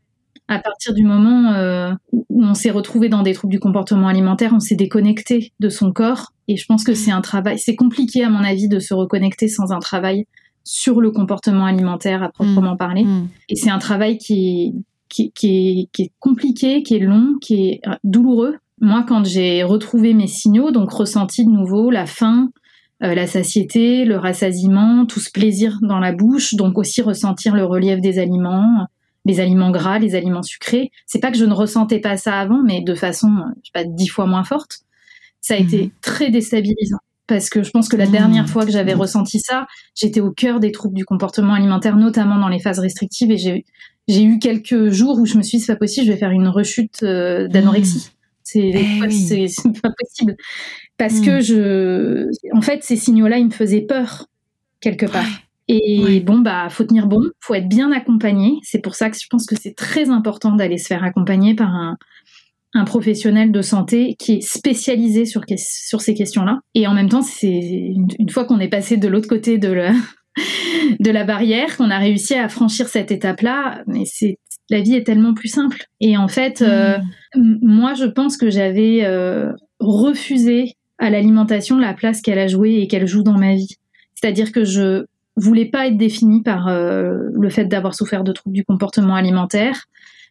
À 0.51 0.59
partir 0.59 0.93
du 0.93 1.03
moment 1.03 1.53
euh, 1.53 1.93
où 2.11 2.43
on 2.43 2.53
s'est 2.53 2.71
retrouvé 2.71 3.07
dans 3.07 3.23
des 3.23 3.33
troubles 3.33 3.53
du 3.53 3.59
comportement 3.59 4.09
alimentaire, 4.09 4.51
on 4.53 4.59
s'est 4.59 4.75
déconnecté 4.75 5.53
de 5.61 5.69
son 5.69 5.93
corps. 5.93 6.33
Et 6.49 6.57
je 6.57 6.65
pense 6.65 6.83
que 6.83 6.93
c'est 6.93 7.11
un 7.11 7.21
travail. 7.21 7.57
C'est 7.57 7.77
compliqué, 7.77 8.23
à 8.23 8.29
mon 8.29 8.43
avis, 8.43 8.67
de 8.67 8.79
se 8.79 8.93
reconnecter 8.93 9.47
sans 9.47 9.71
un 9.71 9.79
travail 9.79 10.25
sur 10.65 10.99
le 10.99 11.11
comportement 11.11 11.65
alimentaire 11.65 12.21
à 12.21 12.29
proprement 12.29 12.73
mhm. 12.73 12.77
parler. 12.77 13.05
Et 13.47 13.55
c'est 13.55 13.69
un 13.69 13.79
travail 13.79 14.17
qui 14.17 14.73
qui, 15.11 15.89
est, 15.97 16.11
compliqué, 16.19 16.83
qui 16.83 16.95
est 16.95 16.99
long, 16.99 17.35
qui 17.41 17.67
est 17.67 17.81
euh, 17.87 17.95
douloureux. 18.03 18.57
Moi, 18.79 19.05
quand 19.07 19.25
j'ai 19.25 19.63
retrouvé 19.63 20.13
mes 20.13 20.27
signaux, 20.27 20.71
donc 20.71 20.91
ressenti 20.91 21.45
de 21.45 21.51
nouveau 21.51 21.91
la 21.91 22.05
faim, 22.05 22.49
euh, 23.03 23.13
la 23.13 23.27
satiété, 23.27 24.05
le 24.05 24.17
rassasiement, 24.17 25.05
tout 25.05 25.19
ce 25.19 25.31
plaisir 25.31 25.79
dans 25.81 25.99
la 25.99 26.13
bouche, 26.13 26.55
donc 26.55 26.77
aussi 26.77 27.01
ressentir 27.01 27.55
le 27.55 27.65
relief 27.65 27.99
des 27.99 28.19
aliments, 28.19 28.87
les 29.25 29.39
aliments 29.39 29.71
gras, 29.71 29.99
les 29.99 30.15
aliments 30.15 30.43
sucrés. 30.43 30.91
C'est 31.05 31.19
pas 31.19 31.31
que 31.31 31.37
je 31.37 31.45
ne 31.45 31.53
ressentais 31.53 31.99
pas 31.99 32.17
ça 32.17 32.39
avant, 32.39 32.63
mais 32.63 32.81
de 32.81 32.95
façon, 32.95 33.29
je 33.63 33.67
sais 33.67 33.71
pas, 33.73 33.83
dix 33.83 34.07
fois 34.07 34.25
moins 34.25 34.43
forte. 34.43 34.79
Ça 35.41 35.55
a 35.55 35.57
été 35.57 35.83
mhm. 35.83 35.91
très 36.01 36.29
déstabilisant 36.29 36.99
parce 37.27 37.49
que 37.49 37.63
je 37.63 37.71
pense 37.71 37.87
que 37.87 37.95
la 37.95 38.05
mhm. 38.05 38.11
dernière 38.11 38.49
fois 38.49 38.65
que 38.65 38.71
j'avais 38.71 38.93
ressenti 38.93 39.39
ça, 39.39 39.67
j'étais 39.95 40.19
au 40.19 40.31
cœur 40.31 40.59
des 40.59 40.71
troubles 40.71 40.95
du 40.95 41.05
comportement 41.05 41.53
alimentaire, 41.53 41.95
notamment 41.95 42.37
dans 42.37 42.49
les 42.49 42.59
phases 42.59 42.79
restrictives, 42.79 43.31
et 43.31 43.37
j'ai 43.37 43.65
j'ai 44.07 44.23
eu 44.23 44.39
quelques 44.39 44.89
jours 44.89 45.19
où 45.19 45.25
je 45.25 45.37
me 45.37 45.43
suis 45.43 45.59
dit 45.59 45.63
c'est 45.63 45.73
pas 45.73 45.79
possible, 45.79 46.07
je 46.07 46.11
vais 46.11 46.17
faire 46.17 46.31
une 46.31 46.47
rechute 46.47 47.03
euh, 47.03 47.47
d'anorexie. 47.47 48.09
Mmh. 48.09 48.17
Eh 48.53 49.47
c'est 49.47 49.81
pas 49.81 49.91
possible 49.97 50.35
parce 50.97 51.19
que 51.19 51.39
je, 51.39 52.27
en 52.55 52.61
fait, 52.61 52.83
ces 52.83 52.95
signaux-là, 52.95 53.37
ils 53.39 53.45
me 53.45 53.51
faisaient 53.51 53.81
peur 53.81 54.27
quelque 54.81 55.05
part. 55.05 55.25
Et 55.73 56.19
bon, 56.19 56.39
bah, 56.39 56.67
faut 56.69 56.83
tenir 56.83 57.07
bon, 57.07 57.21
faut 57.39 57.53
être 57.53 57.69
bien 57.69 57.93
accompagné. 57.93 58.55
C'est 58.61 58.81
pour 58.81 58.93
ça 58.93 59.09
que 59.09 59.15
je 59.17 59.27
pense 59.29 59.45
que 59.45 59.55
c'est 59.55 59.73
très 59.73 60.09
important 60.09 60.53
d'aller 60.53 60.77
se 60.77 60.87
faire 60.87 61.01
accompagner 61.01 61.55
par 61.55 61.69
un, 61.69 61.97
un 62.73 62.83
professionnel 62.83 63.53
de 63.53 63.61
santé 63.61 64.15
qui 64.19 64.33
est 64.33 64.41
spécialisé 64.41 65.25
sur, 65.25 65.43
sur 65.57 66.01
ces 66.01 66.13
questions-là. 66.13 66.59
Et 66.75 66.87
en 66.87 66.93
même 66.93 67.07
temps, 67.07 67.21
c'est 67.21 67.47
une, 67.47 68.07
une, 68.19 68.29
fois 68.29 68.43
qu'on 68.43 68.59
est 68.59 68.67
passé 68.67 68.97
de 68.97 69.07
l'autre 69.07 69.29
côté 69.29 69.57
de 69.57 69.71
la, 69.71 69.93
de 70.99 71.09
la 71.09 71.23
barrière, 71.23 71.77
qu'on 71.77 71.89
a 71.89 71.99
réussi 71.99 72.33
à 72.33 72.49
franchir 72.49 72.89
cette 72.89 73.11
étape-là, 73.11 73.81
mais 73.87 74.03
c'est 74.05 74.39
la 74.69 74.81
vie 74.81 74.95
est 74.95 75.03
tellement 75.05 75.33
plus 75.33 75.49
simple. 75.49 75.85
Et 76.01 76.17
en 76.17 76.27
fait, 76.27 76.61
euh, 76.61 76.97
mm. 77.35 77.57
moi, 77.61 77.93
je 77.93 78.05
pense 78.05 78.35
que 78.35 78.49
j'avais 78.49 79.05
euh, 79.05 79.53
refusé 79.79 80.73
à 80.97 81.09
l'alimentation 81.09 81.77
la 81.77 81.93
place 81.93 82.21
qu'elle 82.21 82.39
a 82.39 82.47
jouée 82.47 82.81
et 82.81 82.87
qu'elle 82.87 83.07
joue 83.07 83.23
dans 83.23 83.37
ma 83.37 83.55
vie. 83.55 83.77
C'est-à-dire 84.15 84.51
que 84.51 84.63
je 84.63 85.05
voulais 85.35 85.65
pas 85.65 85.87
être 85.87 85.97
définie 85.97 86.41
par 86.41 86.67
euh, 86.67 87.29
le 87.33 87.49
fait 87.49 87.65
d'avoir 87.65 87.95
souffert 87.95 88.23
de 88.23 88.31
troubles 88.31 88.55
du 88.55 88.65
comportement 88.65 89.15
alimentaire. 89.15 89.85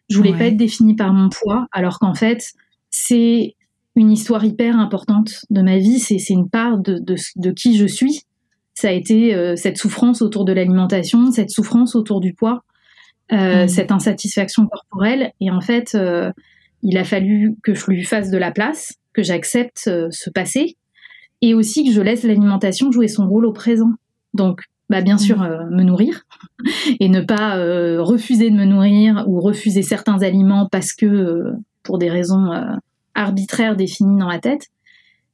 Je 0.09 0.16
voulais 0.16 0.32
pas 0.32 0.46
être 0.46 0.57
définie 0.57 0.96
par 0.96 1.12
mon 1.12 1.28
poids, 1.28 1.68
alors 1.70 2.01
qu'en 2.01 2.14
fait, 2.14 2.53
c'est 2.90 3.55
une 3.94 4.11
histoire 4.11 4.44
hyper 4.44 4.76
importante 4.76 5.44
de 5.51 5.62
ma 5.62 5.78
vie. 5.78 6.01
C'est 6.01 6.18
une 6.30 6.51
part 6.51 6.78
de 6.78 7.51
qui 7.53 7.76
je 7.78 7.86
suis 7.86 8.24
ça 8.74 8.88
a 8.88 8.92
été 8.92 9.34
euh, 9.34 9.57
cette 9.57 9.76
souffrance 9.76 10.22
autour 10.22 10.46
de 10.46 10.55
l'alimentation, 10.55 11.30
cette 11.32 11.51
souffrance 11.51 11.94
autour 11.94 12.20
du 12.20 12.32
poids, 12.32 12.64
euh, 13.30 13.64
mmh. 13.64 13.68
cette 13.68 13.92
insatisfaction 13.92 14.66
corporelle. 14.66 15.32
Et 15.40 15.51
en 15.51 15.61
fait, 15.61 15.96
il 16.82 16.96
a 16.96 17.05
fallu 17.05 17.57
que 17.62 17.74
je 17.74 17.84
lui 17.90 18.05
fasse 18.05 18.30
de 18.30 18.38
la 18.38 18.51
place, 18.51 18.94
que 19.12 19.22
j'accepte 19.22 19.90
ce 20.11 20.30
passé, 20.30 20.76
et 21.42 21.53
aussi 21.53 21.84
que 21.84 21.92
je 21.92 22.01
laisse 22.01 22.22
l'alimentation 22.22 22.90
jouer 22.90 23.09
son 23.09 23.28
rôle 23.28 23.44
au 23.44 23.53
présent. 23.53 23.92
Donc, 24.32 24.62
bah, 24.91 25.01
bien 25.01 25.16
sûr, 25.16 25.38
mmh. 25.38 25.74
me 25.74 25.82
nourrir 25.82 26.26
et 27.01 27.09
ne 27.09 27.22
pas 27.22 27.57
refuser 28.03 28.51
de 28.51 28.57
me 28.57 28.66
nourrir 28.66 29.24
ou 29.26 29.41
refuser 29.41 29.82
certains 29.82 30.20
aliments 30.22 30.68
parce 30.70 30.93
que 30.93 31.53
pour 31.82 31.97
des 31.99 32.11
raisons 32.11 32.51
arbitraires 33.14 33.76
définies 33.76 34.18
dans 34.18 34.28
la 34.28 34.38
tête, 34.38 34.66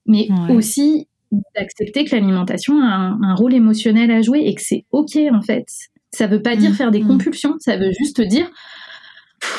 mais 0.07 0.28
aussi 0.50 1.09
d'accepter 1.54 2.04
que 2.04 2.14
l'alimentation 2.14 2.80
a 2.80 3.16
un, 3.20 3.34
rôle 3.34 3.54
émotionnel 3.54 4.11
à 4.11 4.22
jouer 4.22 4.42
et 4.46 4.54
que 4.54 4.62
c'est 4.62 4.84
ok 4.92 5.18
en 5.32 5.42
fait. 5.42 5.66
Ça 6.12 6.26
veut 6.26 6.42
pas 6.42 6.57
dire 6.57 6.70
mm. 6.70 6.74
faire 6.74 6.90
des 6.90 7.02
mm. 7.02 7.09
compulsions, 7.09 7.54
ça 7.59 7.76
veut 7.76 7.90
juste 7.98 8.20
dire 8.20 8.48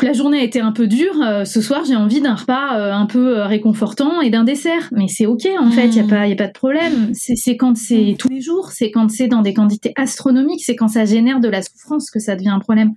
la 0.01 0.13
journée 0.13 0.39
a 0.39 0.43
été 0.43 0.59
un 0.59 0.71
peu 0.71 0.87
dure, 0.87 1.21
euh, 1.21 1.45
ce 1.45 1.61
soir 1.61 1.83
j'ai 1.85 1.95
envie 1.95 2.21
d'un 2.21 2.35
repas 2.35 2.77
euh, 2.77 2.93
un 2.93 3.05
peu 3.05 3.37
euh, 3.37 3.45
réconfortant 3.45 4.21
et 4.21 4.29
d'un 4.29 4.43
dessert. 4.43 4.89
Mais 4.91 5.07
c'est 5.07 5.25
ok 5.25 5.47
en 5.59 5.71
fait, 5.71 5.87
il 5.87 5.95
y 5.95 5.99
a 5.99 6.03
mm. 6.03 6.07
pas 6.07 6.27
y 6.27 6.33
a 6.33 6.35
pas 6.35 6.47
de 6.47 6.53
problème. 6.53 7.11
C'est 7.13 7.57
quand 7.57 7.75
c'est 7.77 8.15
tous 8.17 8.29
les 8.29 8.41
jours, 8.41 8.71
c'est 8.71 8.91
quand 8.91 9.09
c'est 9.09 9.27
dans 9.27 9.41
des 9.41 9.53
quantités 9.53 9.93
astronomiques, 9.95 10.63
c'est 10.63 10.75
quand 10.75 10.87
ça 10.87 11.05
génère 11.05 11.39
de 11.39 11.47
la 11.47 11.61
souffrance 11.61 12.09
que 12.09 12.19
ça 12.19 12.35
devient 12.35 12.49
un 12.49 12.59
problème. 12.59 12.93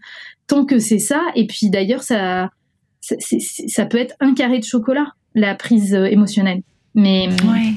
Tant 0.47 0.64
que 0.64 0.78
c'est 0.78 0.99
ça, 0.99 1.22
et 1.35 1.47
puis 1.47 1.70
d'ailleurs 1.70 2.03
ça, 2.03 2.51
ça, 3.01 3.16
ça 3.18 3.87
peut 3.87 3.99
être 3.99 4.14
un 4.20 4.35
carré 4.35 4.59
de 4.59 4.64
chocolat 4.64 5.07
la 5.35 5.55
prise 5.55 5.95
émotionnelle. 5.95 6.62
Mais 6.95 7.28
ouais. 7.28 7.74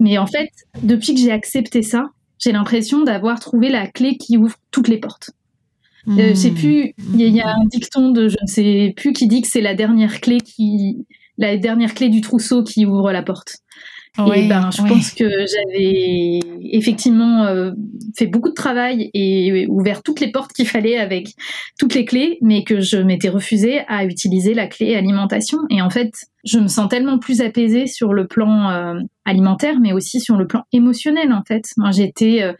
Mais 0.00 0.18
en 0.18 0.26
fait, 0.26 0.50
depuis 0.82 1.14
que 1.14 1.20
j'ai 1.20 1.30
accepté 1.30 1.82
ça, 1.82 2.10
j'ai 2.38 2.52
l'impression 2.52 3.04
d'avoir 3.04 3.38
trouvé 3.40 3.68
la 3.68 3.86
clé 3.86 4.16
qui 4.16 4.36
ouvre 4.36 4.56
toutes 4.70 4.88
les 4.88 4.98
portes. 4.98 5.30
Euh, 6.08 6.30
je 6.30 6.34
sais 6.34 6.50
hmm. 6.50 6.54
plus, 6.54 6.94
il 7.14 7.20
y, 7.20 7.40
a 7.40 7.48
un 7.48 7.64
dicton 7.70 8.10
de 8.10 8.28
je 8.28 8.36
ne 8.42 8.46
sais 8.46 8.92
plus 8.96 9.12
qui 9.12 9.26
dit 9.26 9.40
que 9.42 9.48
c'est 9.48 9.60
la 9.60 9.74
dernière 9.74 10.20
clé 10.20 10.38
qui, 10.38 11.06
la 11.38 11.56
dernière 11.56 11.94
clé 11.94 12.08
du 12.08 12.20
trousseau 12.20 12.62
qui 12.62 12.84
ouvre 12.84 13.10
la 13.10 13.22
porte 13.22 13.58
et 14.18 14.46
ben, 14.46 14.70
je 14.70 14.80
pense 14.82 15.10
que 15.10 15.24
j'avais 15.28 16.38
effectivement 16.62 17.46
euh, 17.46 17.72
fait 18.16 18.26
beaucoup 18.26 18.50
de 18.50 18.54
travail 18.54 19.10
et 19.12 19.66
ouvert 19.68 20.04
toutes 20.04 20.20
les 20.20 20.30
portes 20.30 20.52
qu'il 20.52 20.68
fallait 20.68 20.98
avec 20.98 21.30
toutes 21.80 21.94
les 21.94 22.04
clés, 22.04 22.38
mais 22.40 22.62
que 22.62 22.80
je 22.80 22.98
m'étais 22.98 23.28
refusée 23.28 23.80
à 23.88 24.04
utiliser 24.04 24.54
la 24.54 24.68
clé 24.68 24.94
alimentation. 24.94 25.58
Et 25.68 25.82
en 25.82 25.90
fait, 25.90 26.12
je 26.44 26.60
me 26.60 26.68
sens 26.68 26.88
tellement 26.88 27.18
plus 27.18 27.40
apaisée 27.40 27.88
sur 27.88 28.12
le 28.12 28.28
plan 28.28 28.70
euh, 28.70 29.00
alimentaire, 29.24 29.80
mais 29.80 29.92
aussi 29.92 30.20
sur 30.20 30.36
le 30.36 30.46
plan 30.46 30.62
émotionnel. 30.72 31.32
En 31.32 31.42
fait, 31.42 31.64
moi, 31.76 31.90
j'étais 31.90 32.42
euh, 32.42 32.52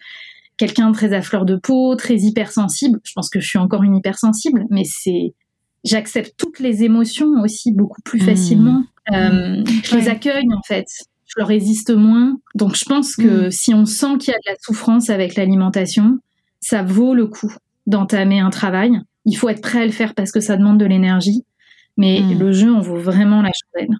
quelqu'un 0.57 0.93
très 0.93 1.13
à 1.13 1.23
fleur 1.23 1.45
de 1.45 1.57
peau, 1.57 1.95
très 1.97 2.17
hypersensible. 2.17 3.01
Je 3.05 3.13
pense 3.15 3.29
que 3.29 3.41
je 3.41 3.47
suis 3.47 3.59
encore 3.59 3.83
une 3.83 3.97
hypersensible, 3.97 4.67
mais 4.71 4.85
c'est 4.85 5.35
j'accepte 5.85 6.35
toutes 6.39 6.61
les 6.61 6.83
émotions 6.83 7.43
aussi 7.43 7.73
beaucoup 7.73 8.01
plus 8.03 8.23
mmh. 8.23 8.27
facilement. 8.27 8.85
Mmh. 9.11 9.65
je 9.85 9.97
les 9.97 10.09
accueille 10.09 10.49
en 10.57 10.63
fait 10.63 10.87
je 11.35 11.41
leur 11.41 11.49
résiste 11.49 11.91
moins. 11.91 12.39
Donc 12.55 12.77
je 12.77 12.85
pense 12.85 13.17
que 13.17 13.47
mm. 13.47 13.51
si 13.51 13.75
on 13.75 13.87
sent 13.87 14.19
qu'il 14.19 14.33
y 14.33 14.35
a 14.35 14.39
de 14.39 14.53
la 14.53 14.57
souffrance 14.61 15.11
avec 15.11 15.37
l'alimentation, 15.37 16.19
ça 16.61 16.83
vaut 16.83 17.15
le 17.15 17.27
coup 17.27 17.53
d'entamer 17.87 18.41
un 18.41 18.51
travail. 18.51 19.01
Il 19.25 19.37
faut 19.37 19.49
être 19.49 19.61
prêt 19.63 19.83
à 19.83 19.87
le 19.87 19.93
faire 19.93 20.15
parce 20.15 20.33
que 20.33 20.41
ça 20.41 20.57
demande 20.57 20.79
de 20.79 20.85
l'énergie. 20.85 21.45
Mais 21.97 22.21
le 22.21 22.51
jeu 22.51 22.73
en 22.73 22.81
vaut 22.81 22.99
vraiment 22.99 23.41
la 23.41 23.53
chandelle. 23.53 23.97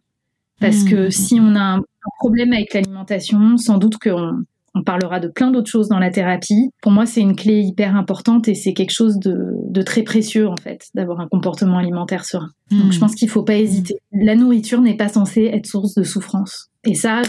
Parce 0.61 0.83
que 0.83 1.11
si 1.11 1.39
on 1.41 1.55
a 1.55 1.77
un, 1.77 1.83
problème 2.19 2.53
avec 2.53 2.75
l'alimentation, 2.75 3.57
sans 3.57 3.79
doute 3.79 3.99
qu'on 3.99 4.45
on 4.75 4.83
parlera 4.83 5.21
de 5.21 5.29
plein 5.29 5.51
d'autres 5.51 5.71
choses 5.71 5.89
dans 5.89 5.99
la 5.99 6.11
thérapie. 6.11 6.71
Pour 6.83 6.91
moi, 6.93 7.07
c'est 7.07 7.21
une 7.21 7.37
clé 7.37 7.61
hyper 7.61 7.95
importante 7.97 8.49
et 8.49 8.55
c'est 8.55 8.73
quelque 8.73 8.93
chose 8.93 9.19
de, 9.19 9.83
très 9.83 10.03
précieux, 10.03 10.49
en 10.49 10.57
fait, 10.57 10.89
d'avoir 10.95 11.21
un 11.21 11.29
comportement 11.29 11.79
alimentaire 11.79 12.25
serein. 12.25 12.51
Donc, 12.71 12.93
je 12.93 12.99
pense 12.99 13.15
qu'il 13.15 13.29
ne 13.29 13.33
faut 13.33 13.45
pas 13.45 13.57
hésiter. 13.57 13.95
La 14.13 14.35
nourriture 14.35 14.81
n'est 14.81 14.97
pas 14.97 15.09
censée 15.09 15.45
être 15.45 15.67
source 15.67 15.95
de 15.95 16.03
souffrance. 16.03 16.71
Et 16.85 16.95
ça, 16.95 17.23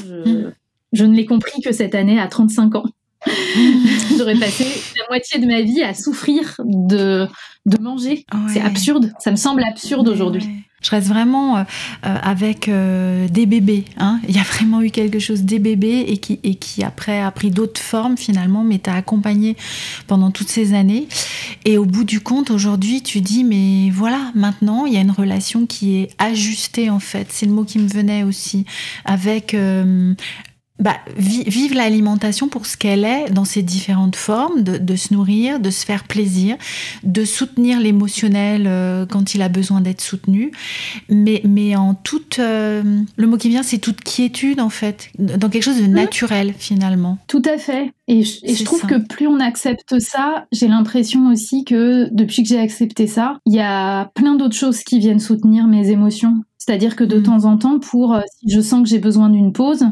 je, 0.94 1.06
ne 1.06 1.16
l'ai 1.16 1.26
compris 1.26 1.62
que 1.62 1.72
cette 1.72 1.94
année 1.94 2.20
à 2.20 2.28
35 2.28 2.76
ans. 2.76 2.86
J'aurais 4.18 4.38
passé 4.38 4.66
la 4.98 5.06
moitié 5.10 5.40
de 5.40 5.46
ma 5.46 5.62
vie 5.62 5.84
à 5.84 5.94
souffrir 5.94 6.56
de, 6.64 7.28
de 7.66 7.82
manger. 7.82 8.26
C'est 8.50 8.62
absurde. 8.62 9.12
Ça 9.20 9.32
me 9.32 9.36
semble 9.36 9.64
absurde 9.64 10.08
aujourd'hui. 10.08 10.65
Je 10.86 10.92
reste 10.92 11.08
vraiment 11.08 11.58
euh, 11.58 11.64
euh, 12.06 12.16
avec 12.22 12.70
euh, 12.70 13.28
des 13.28 13.48
bébés. 13.48 13.86
Hein. 13.98 14.20
Il 14.30 14.36
y 14.36 14.40
a 14.40 14.44
vraiment 14.44 14.84
eu 14.84 14.92
quelque 14.92 15.18
chose 15.18 15.42
des 15.42 15.58
bébés 15.58 16.06
et 16.08 16.18
qui, 16.18 16.40
et 16.44 16.54
qui 16.54 16.84
après 16.84 17.22
a 17.22 17.32
pris 17.32 17.50
d'autres 17.50 17.82
formes 17.82 18.18
finalement, 18.18 18.64
mais 18.64 18.78
t'a 18.78 18.94
accompagné 18.94 19.58
pendant 20.06 20.30
toutes 20.30 20.50
ces 20.50 20.76
années. 20.76 21.08
Et 21.66 21.80
au 21.80 21.86
bout 21.86 22.04
du 22.04 22.20
compte, 22.20 22.52
aujourd'hui, 22.52 23.02
tu 23.02 23.22
dis, 23.22 23.44
mais 23.44 23.90
voilà, 23.90 24.32
maintenant, 24.36 24.86
il 24.86 24.94
y 24.94 24.98
a 24.98 25.02
une 25.02 25.10
relation 25.10 25.66
qui 25.66 25.96
est 25.96 26.10
ajustée 26.20 26.92
en 26.92 27.00
fait. 27.00 27.30
C'est 27.32 27.48
le 27.48 27.52
mot 27.52 27.64
qui 27.64 27.80
me 27.80 27.88
venait 27.88 28.22
aussi 28.22 28.66
avec 29.06 29.56
bah, 30.78 30.98
vivre 31.18 31.76
l'alimentation 31.76 32.50
pour 32.50 32.66
ce 32.66 32.76
qu'elle 32.76 33.06
est 33.06 33.32
dans 33.32 33.46
ses 33.46 33.62
différentes 33.62 34.18
formes, 34.18 34.62
de, 34.62 34.96
se 34.98 35.14
nourrir, 35.14 35.60
de 35.62 35.70
se 35.70 35.86
faire 35.86 36.04
plaisir, 36.04 36.58
de 37.04 37.24
soutenir 37.24 37.80
l'émotionnel 37.80 38.66
euh, 38.68 39.06
quand 39.06 39.36
il 39.36 39.42
a 39.42 39.48
besoin 39.48 39.80
d'être 39.80 40.02
soutenu, 40.02 40.52
mais, 41.10 41.42
mais 41.46 41.76
en 41.78 41.94
toute... 41.94 42.40
Euh, 42.40 42.84
le 43.16 43.28
mot 43.28 43.38
qui 43.38 43.48
vient, 43.48 43.64
c'est 43.64 43.78
toute 43.78 44.02
quiétude 44.02 44.60
en 44.60 44.70
fait, 44.70 45.10
dans 45.18 45.50
quelque 45.50 45.64
chose 45.64 45.82
de 45.82 45.88
naturel 45.88 46.54
finalement. 46.58 47.20
Tout 47.28 47.44
à 47.46 47.58
fait. 47.58 47.94
Et 48.08 48.24
je, 48.24 48.64
trouve 48.66 48.82
que 48.82 48.96
plus 48.96 49.28
on 49.28 49.40
accepte 49.40 50.00
ça, 50.00 50.46
j'ai 50.52 50.68
l'impression 50.68 51.30
aussi 51.30 51.64
que 51.64 52.10
depuis 52.12 52.44
que 52.44 52.50
j'ai 52.50 52.60
accepté 52.60 53.08
ça, 53.08 53.38
il 53.46 53.54
y 53.54 53.62
a 53.62 54.12
plein 54.14 54.36
d'autres 54.36 54.56
choses 54.56 54.84
qui 54.84 55.00
viennent 55.00 55.20
soutenir 55.20 55.68
mes 55.68 55.90
émotions. 55.90 56.44
C'est-à-dire 56.58 56.96
que 56.96 57.04
de 57.04 57.20
mm. 57.20 57.24
temps 57.24 57.46
en 57.46 57.58
temps, 57.58 57.80
pour 57.80 58.14
euh, 58.14 58.22
si 58.40 58.54
je 58.54 58.60
sens 58.60 58.84
que 58.84 58.90
j'ai 58.90 59.00
besoin 59.00 59.30
d'une 59.30 59.54
pause, 59.54 59.86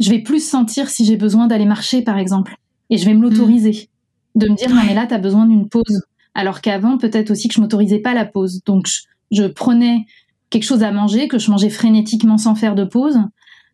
je 0.00 0.10
vais 0.10 0.20
plus 0.20 0.46
sentir 0.46 0.88
si 0.88 1.04
j'ai 1.04 1.16
besoin 1.16 1.46
d'aller 1.46 1.64
marcher, 1.64 2.02
par 2.02 2.18
exemple. 2.18 2.56
Et 2.90 2.98
je 2.98 3.04
vais 3.06 3.14
me 3.14 3.22
l'autoriser. 3.22 3.88
De 4.34 4.48
me 4.48 4.54
dire, 4.54 4.68
non, 4.68 4.82
mais 4.86 4.94
là, 4.94 5.06
tu 5.06 5.14
as 5.14 5.18
besoin 5.18 5.46
d'une 5.46 5.68
pause. 5.68 6.02
Alors 6.34 6.60
qu'avant, 6.60 6.98
peut-être 6.98 7.30
aussi 7.30 7.48
que 7.48 7.54
je 7.54 7.60
m'autorisais 7.60 8.00
pas 8.00 8.12
la 8.12 8.26
pause. 8.26 8.60
Donc, 8.66 8.86
je, 9.30 9.44
prenais 9.44 10.04
quelque 10.50 10.64
chose 10.64 10.82
à 10.82 10.92
manger, 10.92 11.28
que 11.28 11.38
je 11.38 11.50
mangeais 11.50 11.70
frénétiquement 11.70 12.36
sans 12.36 12.54
faire 12.54 12.74
de 12.74 12.84
pause. 12.84 13.18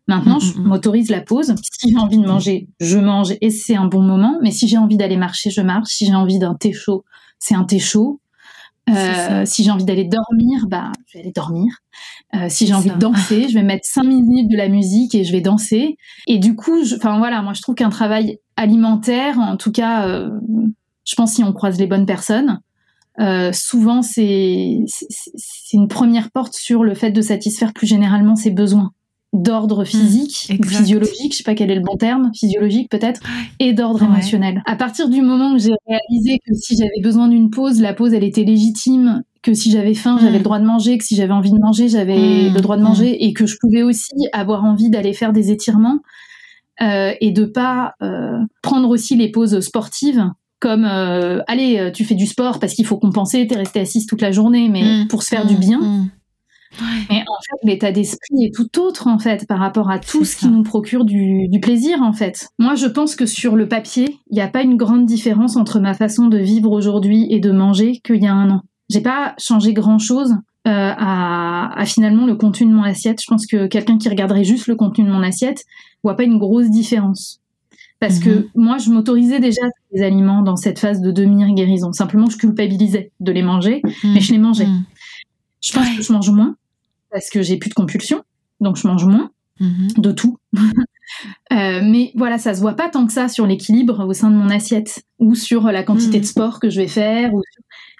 Maintenant, 0.07 0.39
je 0.39 0.57
m'autorise 0.57 1.09
la 1.09 1.21
pause. 1.21 1.53
Si 1.61 1.89
j'ai 1.89 1.97
envie 1.97 2.17
de 2.17 2.25
manger, 2.25 2.67
je 2.79 2.97
mange 2.97 3.33
et 3.41 3.49
c'est 3.49 3.75
un 3.75 3.85
bon 3.85 4.01
moment. 4.01 4.37
Mais 4.41 4.51
si 4.51 4.67
j'ai 4.67 4.77
envie 4.77 4.97
d'aller 4.97 5.17
marcher, 5.17 5.49
je 5.49 5.61
marche. 5.61 5.89
Si 5.89 6.05
j'ai 6.05 6.15
envie 6.15 6.39
d'un 6.39 6.55
thé 6.55 6.71
chaud, 6.73 7.03
c'est 7.39 7.55
un 7.55 7.63
thé 7.63 7.79
chaud. 7.79 8.21
Euh, 8.89 9.45
si 9.45 9.63
j'ai 9.63 9.71
envie 9.71 9.85
d'aller 9.85 10.03
dormir, 10.03 10.67
bah, 10.67 10.91
je 11.07 11.17
vais 11.17 11.23
aller 11.23 11.31
dormir. 11.31 11.73
Euh, 12.35 12.47
si 12.49 12.67
j'ai 12.67 12.73
envie 12.73 12.89
de 12.89 12.97
danser, 12.97 13.47
je 13.47 13.53
vais 13.53 13.63
mettre 13.63 13.85
cinq 13.85 14.03
minutes 14.03 14.49
de 14.49 14.57
la 14.57 14.67
musique 14.67 15.15
et 15.15 15.23
je 15.23 15.31
vais 15.31 15.41
danser. 15.41 15.97
Et 16.27 16.37
du 16.37 16.55
coup, 16.55 16.81
enfin 16.95 17.17
voilà, 17.17 17.41
moi 17.41 17.53
je 17.53 17.61
trouve 17.61 17.75
qu'un 17.75 17.89
travail 17.89 18.39
alimentaire, 18.57 19.39
en 19.39 19.57
tout 19.57 19.71
cas, 19.71 20.07
euh, 20.07 20.29
je 21.05 21.15
pense 21.15 21.33
si 21.33 21.43
on 21.43 21.53
croise 21.53 21.79
les 21.79 21.87
bonnes 21.87 22.05
personnes, 22.05 22.59
souvent 23.53 24.01
c'est 24.01 24.79
une 25.71 25.87
première 25.87 26.31
porte 26.31 26.53
sur 26.53 26.83
le 26.83 26.93
fait 26.93 27.11
de 27.11 27.21
satisfaire 27.21 27.73
plus 27.73 27.87
généralement 27.87 28.35
ses 28.35 28.51
besoins 28.51 28.91
d'ordre 29.33 29.81
mmh, 29.81 29.85
physique 29.85 30.53
ou 30.59 30.63
physiologique, 30.63 31.33
je 31.33 31.37
sais 31.37 31.43
pas 31.43 31.55
quel 31.55 31.71
est 31.71 31.75
le 31.75 31.81
bon 31.81 31.97
terme, 31.97 32.31
physiologique 32.39 32.89
peut-être, 32.89 33.21
et 33.59 33.73
d'ordre 33.73 34.03
émotionnel. 34.03 34.61
À 34.65 34.75
partir 34.75 35.09
du 35.09 35.21
moment 35.21 35.53
où 35.53 35.59
j'ai 35.59 35.73
réalisé 35.87 36.39
que 36.45 36.53
si 36.53 36.77
j'avais 36.77 37.01
besoin 37.01 37.27
d'une 37.27 37.49
pause, 37.49 37.81
la 37.81 37.93
pause 37.93 38.13
elle 38.13 38.23
était 38.23 38.43
légitime, 38.43 39.23
que 39.41 39.53
si 39.53 39.71
j'avais 39.71 39.95
faim, 39.95 40.17
j'avais 40.19 40.33
le 40.33 40.39
mmh. 40.39 40.43
droit 40.43 40.59
de 40.59 40.65
manger, 40.65 40.97
que 40.97 41.03
si 41.03 41.15
j'avais 41.15 41.33
envie 41.33 41.51
de 41.51 41.59
manger, 41.59 41.89
j'avais 41.89 42.49
mmh, 42.49 42.53
le 42.53 42.61
droit 42.61 42.77
de 42.77 42.83
manger, 42.83 43.25
et 43.25 43.33
que 43.33 43.47
je 43.47 43.57
pouvais 43.59 43.81
aussi 43.81 44.13
avoir 44.31 44.63
envie 44.63 44.89
d'aller 44.89 45.13
faire 45.13 45.33
des 45.33 45.51
étirements 45.51 45.99
euh, 46.81 47.13
et 47.19 47.31
de 47.31 47.45
pas 47.45 47.93
euh, 48.01 48.37
prendre 48.61 48.89
aussi 48.89 49.15
les 49.15 49.29
pauses 49.29 49.59
sportives 49.59 50.23
comme 50.59 50.85
euh, 50.85 51.41
allez, 51.47 51.91
tu 51.93 52.05
fais 52.05 52.15
du 52.15 52.25
sport 52.25 52.57
parce 52.57 52.73
qu'il 52.73 52.85
faut 52.85 52.97
compenser, 52.97 53.45
t'es 53.47 53.57
resté 53.57 53.81
assise 53.81 54.05
toute 54.05 54.21
la 54.21 54.31
journée, 54.31 54.69
mais 54.69 55.05
pour 55.09 55.21
se 55.21 55.27
faire 55.27 55.45
du 55.45 55.55
bien 55.55 56.07
mais 57.09 57.21
en 57.21 57.39
fait, 57.41 57.67
l'état 57.67 57.91
d'esprit 57.91 58.45
est 58.45 58.53
tout 58.53 58.79
autre 58.79 59.07
en 59.07 59.19
fait 59.19 59.47
par 59.47 59.59
rapport 59.59 59.89
à 59.89 59.99
tout 59.99 60.25
ce 60.25 60.35
qui 60.35 60.47
nous 60.47 60.63
procure 60.63 61.05
du, 61.05 61.49
plaisir 61.61 62.01
en 62.01 62.13
fait. 62.13 62.49
Moi, 62.59 62.75
je 62.75 62.87
pense 62.87 63.15
que 63.15 63.25
sur 63.25 63.55
le 63.55 63.67
papier, 63.67 64.17
il 64.29 64.35
n'y 64.35 64.41
a 64.41 64.47
pas 64.47 64.63
une 64.63 64.75
grande 64.75 65.05
différence 65.05 65.55
entre 65.55 65.79
ma 65.79 65.93
façon 65.93 66.27
de 66.27 66.37
vivre 66.37 66.71
aujourd'hui 66.71 67.27
et 67.29 67.39
de 67.39 67.51
manger 67.51 68.01
qu'il 68.03 68.21
y 68.21 68.27
a 68.27 68.33
un 68.33 68.49
an. 68.49 68.61
J'ai 68.89 69.01
pas 69.01 69.33
changé 69.37 69.73
grand 69.73 69.99
chose 69.99 70.35
euh, 70.67 70.93
à, 70.97 71.83
finalement 71.85 72.25
le 72.25 72.35
contenu 72.35 72.67
de 72.67 72.73
mon 72.73 72.83
assiette. 72.83 73.21
Je 73.21 73.27
pense 73.27 73.45
que 73.45 73.67
quelqu'un 73.67 73.97
qui 73.97 74.09
regarderait 74.09 74.43
juste 74.43 74.67
le 74.67 74.75
contenu 74.75 75.05
de 75.05 75.11
mon 75.11 75.23
assiette 75.23 75.63
voit 76.03 76.15
pas 76.15 76.23
une 76.23 76.37
grosse 76.37 76.69
différence. 76.69 77.39
Parce 77.99 78.19
que 78.19 78.29
mhm. 78.29 78.45
moi, 78.55 78.77
je 78.79 78.89
m'autorisais 78.89 79.39
déjà 79.39 79.61
les 79.93 80.03
aliments 80.03 80.41
dans 80.41 80.57
cette 80.57 80.79
phase 80.79 80.99
de 80.99 81.11
demi-guérison. 81.11 81.93
Simplement, 81.93 82.29
je 82.29 82.37
culpabilisais 82.37 83.11
de 83.21 83.31
les 83.31 83.43
manger, 83.43 83.81
mais 84.03 84.19
je 84.19 84.33
les 84.33 84.39
mangeais. 84.39 84.65
Mhm. 84.67 84.83
Je 85.61 85.71
pense 85.71 85.89
que 85.95 86.03
je 86.03 86.11
mange 86.11 86.29
moins 86.29 86.55
parce 87.13 87.29
que 87.29 87.41
j'ai 87.41 87.57
plus 87.57 87.69
de 87.69 87.75
compulsion, 87.75 88.23
donc 88.59 88.75
je 88.75 88.87
mange 88.87 89.05
moins 89.05 89.31
mhm. 89.59 89.89
de 89.97 90.11
tout. 90.11 90.37
Euh, 91.51 91.81
mais 91.83 92.11
voilà, 92.15 92.39
ça 92.39 92.55
se 92.55 92.61
voit 92.61 92.73
pas 92.73 92.89
tant 92.89 93.05
que 93.05 93.13
ça 93.13 93.27
sur 93.27 93.45
l'équilibre 93.45 94.07
au 94.07 94.13
sein 94.13 94.31
de 94.31 94.35
mon 94.35 94.49
assiette 94.49 95.03
ou 95.19 95.35
sur 95.35 95.65
la 95.65 95.83
quantité 95.83 96.17
de 96.17 96.23
mhm. 96.23 96.29
sport 96.29 96.59
que 96.59 96.69
je 96.69 96.81
vais 96.81 96.87
faire. 96.87 97.29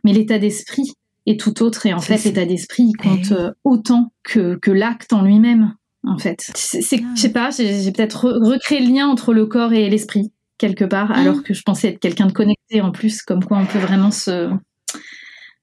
Mais 0.03 0.13
l'état 0.13 0.39
d'esprit 0.39 0.93
est 1.27 1.39
tout 1.39 1.61
autre 1.61 1.85
et 1.85 1.93
en 1.93 1.99
fait 1.99 2.23
l'état 2.23 2.45
d'esprit 2.45 2.91
compte 2.93 3.27
eh 3.29 3.33
euh, 3.33 3.51
autant 3.65 4.13
que, 4.23 4.55
que 4.55 4.71
l'acte 4.71 5.13
en 5.13 5.21
lui-même. 5.21 5.75
En 6.05 6.17
fait, 6.17 6.49
c'est, 6.55 7.01
ah. 7.03 7.07
je 7.15 7.21
sais 7.21 7.31
pas, 7.31 7.51
j'ai, 7.51 7.91
peut-être 7.91 8.29
recréé 8.29 8.79
le 8.79 8.91
lien 8.91 9.07
entre 9.07 9.33
le 9.33 9.45
corps 9.45 9.73
et 9.73 9.89
l'esprit 9.89 10.31
quelque 10.57 10.85
part, 10.85 11.09
mhm. 11.09 11.15
alors 11.15 11.43
que 11.43 11.53
je 11.53 11.61
pensais 11.61 11.89
être 11.89 11.99
quelqu'un 11.99 12.25
de 12.25 12.33
connecté 12.33 12.81
en 12.81 12.91
plus, 12.91 13.21
comme 13.21 13.43
quoi 13.43 13.57
on 13.57 13.65
peut 13.65 13.79
vraiment 13.79 14.11
se 14.11 14.49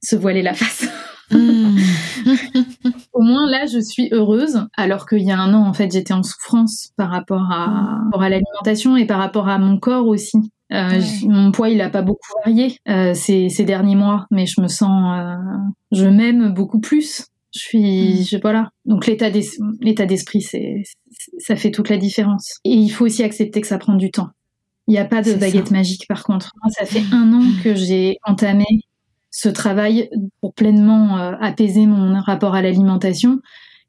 se 0.02 0.16
voiler 0.16 0.42
la 0.42 0.54
face. 0.54 0.86
Au 3.12 3.22
moins 3.22 3.48
là, 3.50 3.66
je 3.66 3.78
suis 3.80 4.08
heureuse, 4.12 4.66
alors 4.76 5.06
qu'il 5.06 5.22
y 5.22 5.30
a 5.30 5.38
un 5.38 5.54
an, 5.54 5.66
en 5.66 5.72
fait, 5.72 5.92
j'étais 5.92 6.12
en 6.12 6.22
souffrance 6.22 6.90
par 6.96 7.10
rapport 7.10 7.50
à, 7.50 8.00
à 8.12 8.28
l'alimentation 8.28 8.96
et 8.96 9.06
par 9.06 9.18
rapport 9.18 9.48
à 9.48 9.58
mon 9.58 9.78
corps 9.78 10.06
aussi. 10.06 10.38
Euh, 10.72 11.00
mon 11.24 11.50
poids, 11.50 11.68
il 11.68 11.80
a 11.80 11.90
pas 11.90 12.02
beaucoup 12.02 12.20
varié 12.44 12.76
euh, 12.88 13.12
ces, 13.14 13.48
ces, 13.48 13.64
derniers 13.64 13.96
mois, 13.96 14.26
mais 14.30 14.46
je 14.46 14.60
me 14.60 14.68
sens, 14.68 15.18
euh, 15.18 15.34
je 15.90 16.06
m'aime 16.06 16.54
beaucoup 16.54 16.78
plus. 16.78 17.26
Je 17.52 17.58
suis, 17.58 18.12
hmm. 18.12 18.16
je 18.18 18.22
sais 18.22 18.38
pas 18.38 18.52
là. 18.52 18.70
Donc 18.84 19.06
l'état 19.06 19.30
d'esprit, 19.30 20.42
c'est, 20.42 20.84
ça 21.38 21.56
fait 21.56 21.72
toute 21.72 21.88
la 21.88 21.96
différence. 21.96 22.58
Et 22.64 22.70
il 22.70 22.90
faut 22.90 23.04
aussi 23.04 23.24
accepter 23.24 23.60
que 23.60 23.66
ça 23.66 23.78
prend 23.78 23.94
du 23.94 24.12
temps. 24.12 24.28
Il 24.86 24.92
n'y 24.92 24.98
a 24.98 25.04
pas 25.04 25.22
de 25.22 25.34
baguette 25.34 25.70
magique, 25.70 26.06
par 26.08 26.24
contre. 26.24 26.52
Moi, 26.62 26.72
ça 26.76 26.84
fait 26.84 27.02
un 27.12 27.32
an 27.32 27.44
que 27.62 27.74
j'ai 27.74 28.18
entamé 28.24 28.64
ce 29.30 29.48
travail 29.48 30.10
pour 30.40 30.54
pleinement 30.54 31.18
euh, 31.18 31.32
apaiser 31.40 31.86
mon 31.86 32.20
rapport 32.20 32.54
à 32.54 32.62
l'alimentation. 32.62 33.38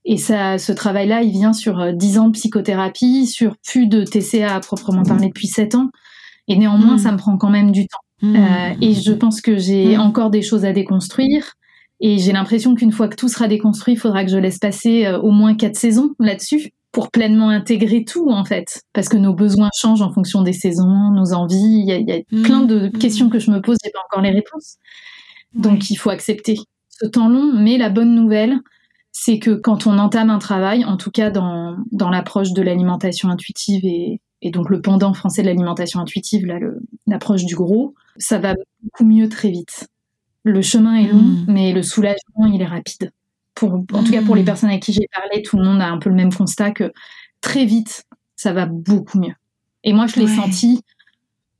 Et 0.05 0.17
ça, 0.17 0.57
ce 0.57 0.71
travail-là, 0.71 1.23
il 1.23 1.31
vient 1.31 1.53
sur 1.53 1.79
euh, 1.79 1.91
dix 1.91 2.17
ans 2.17 2.27
de 2.27 2.33
psychothérapie, 2.33 3.25
sur 3.25 3.55
plus 3.57 3.87
de 3.87 4.03
TCA 4.03 4.55
à 4.55 4.59
proprement 4.59 5.03
parler 5.03 5.27
depuis 5.27 5.47
sept 5.47 5.75
ans. 5.75 5.89
Et 6.47 6.57
néanmoins, 6.57 6.95
mmh. 6.95 6.99
ça 6.99 7.11
me 7.11 7.17
prend 7.17 7.37
quand 7.37 7.49
même 7.49 7.71
du 7.71 7.87
temps. 7.87 7.99
Mmh. 8.21 8.35
Euh, 8.35 8.73
et 8.81 8.93
je 8.93 9.11
pense 9.11 9.41
que 9.41 9.57
j'ai 9.57 9.97
mmh. 9.97 10.01
encore 10.01 10.29
des 10.29 10.41
choses 10.41 10.65
à 10.65 10.73
déconstruire. 10.73 11.53
Et 11.99 12.17
j'ai 12.17 12.31
l'impression 12.31 12.73
qu'une 12.73 12.91
fois 12.91 13.07
que 13.07 13.15
tout 13.15 13.29
sera 13.29 13.47
déconstruit, 13.47 13.93
il 13.93 13.97
faudra 13.97 14.23
que 14.23 14.31
je 14.31 14.37
laisse 14.37 14.57
passer 14.57 15.07
au 15.21 15.29
moins 15.29 15.53
quatre 15.53 15.75
saisons 15.75 16.15
là-dessus 16.19 16.71
pour 16.91 17.11
pleinement 17.11 17.49
intégrer 17.49 18.03
tout 18.03 18.29
en 18.31 18.43
fait, 18.43 18.81
parce 18.91 19.07
que 19.07 19.17
nos 19.17 19.35
besoins 19.35 19.69
changent 19.79 20.01
en 20.01 20.11
fonction 20.11 20.41
des 20.41 20.51
saisons, 20.51 21.11
nos 21.11 21.33
envies. 21.33 21.55
Il 21.55 21.85
y 21.85 21.91
a, 21.91 21.97
il 21.97 22.09
y 22.09 22.11
a 22.11 22.43
plein 22.43 22.61
de 22.61 22.87
questions 22.87 23.29
que 23.29 23.37
je 23.37 23.51
me 23.51 23.61
pose, 23.61 23.77
j'ai 23.83 23.91
pas 23.91 23.99
encore 24.09 24.23
les 24.23 24.31
réponses. 24.31 24.77
Donc 25.53 25.89
il 25.89 25.95
faut 25.95 26.09
accepter 26.09 26.57
ce 26.89 27.05
temps 27.07 27.29
long, 27.29 27.51
mais 27.53 27.77
la 27.77 27.89
bonne 27.89 28.15
nouvelle, 28.15 28.59
c'est 29.11 29.39
que 29.39 29.51
quand 29.51 29.87
on 29.87 29.97
entame 29.97 30.29
un 30.29 30.39
travail, 30.39 30.85
en 30.85 30.97
tout 30.97 31.11
cas 31.11 31.29
dans, 31.29 31.77
dans 31.91 32.09
l'approche 32.09 32.53
de 32.53 32.61
l'alimentation 32.61 33.29
intuitive 33.29 33.83
et, 33.83 34.21
et, 34.41 34.51
donc 34.51 34.69
le 34.69 34.81
pendant 34.81 35.13
français 35.13 35.41
de 35.41 35.47
l'alimentation 35.47 35.99
intuitive, 35.99 36.45
là, 36.45 36.59
l'approche 37.07 37.45
du 37.45 37.55
gros, 37.55 37.93
ça 38.17 38.39
va 38.39 38.53
beaucoup 38.81 39.05
mieux 39.05 39.29
très 39.29 39.49
vite. 39.49 39.87
Le 40.43 40.61
chemin 40.61 40.95
est 40.95 41.07
long, 41.07 41.19
mmh. 41.19 41.45
mais 41.47 41.71
le 41.71 41.83
soulagement, 41.83 42.45
il 42.51 42.61
est 42.61 42.65
rapide. 42.65 43.11
Pour, 43.53 43.73
en 43.73 44.03
tout 44.03 44.11
cas, 44.11 44.23
pour 44.23 44.35
les 44.35 44.41
mmh. 44.41 44.45
personnes 44.45 44.69
avec 44.69 44.81
qui 44.81 44.93
j'ai 44.93 45.07
parlé, 45.13 45.43
tout 45.43 45.57
le 45.57 45.63
monde 45.63 45.81
a 45.81 45.87
un 45.87 45.99
peu 45.99 46.09
le 46.09 46.15
même 46.15 46.33
constat 46.33 46.71
que 46.71 46.91
très 47.41 47.65
vite, 47.65 48.05
ça 48.35 48.53
va 48.53 48.65
beaucoup 48.65 49.19
mieux. 49.19 49.35
Et 49.83 49.93
moi, 49.93 50.07
je 50.07 50.19
l'ai 50.19 50.27
senti. 50.27 50.81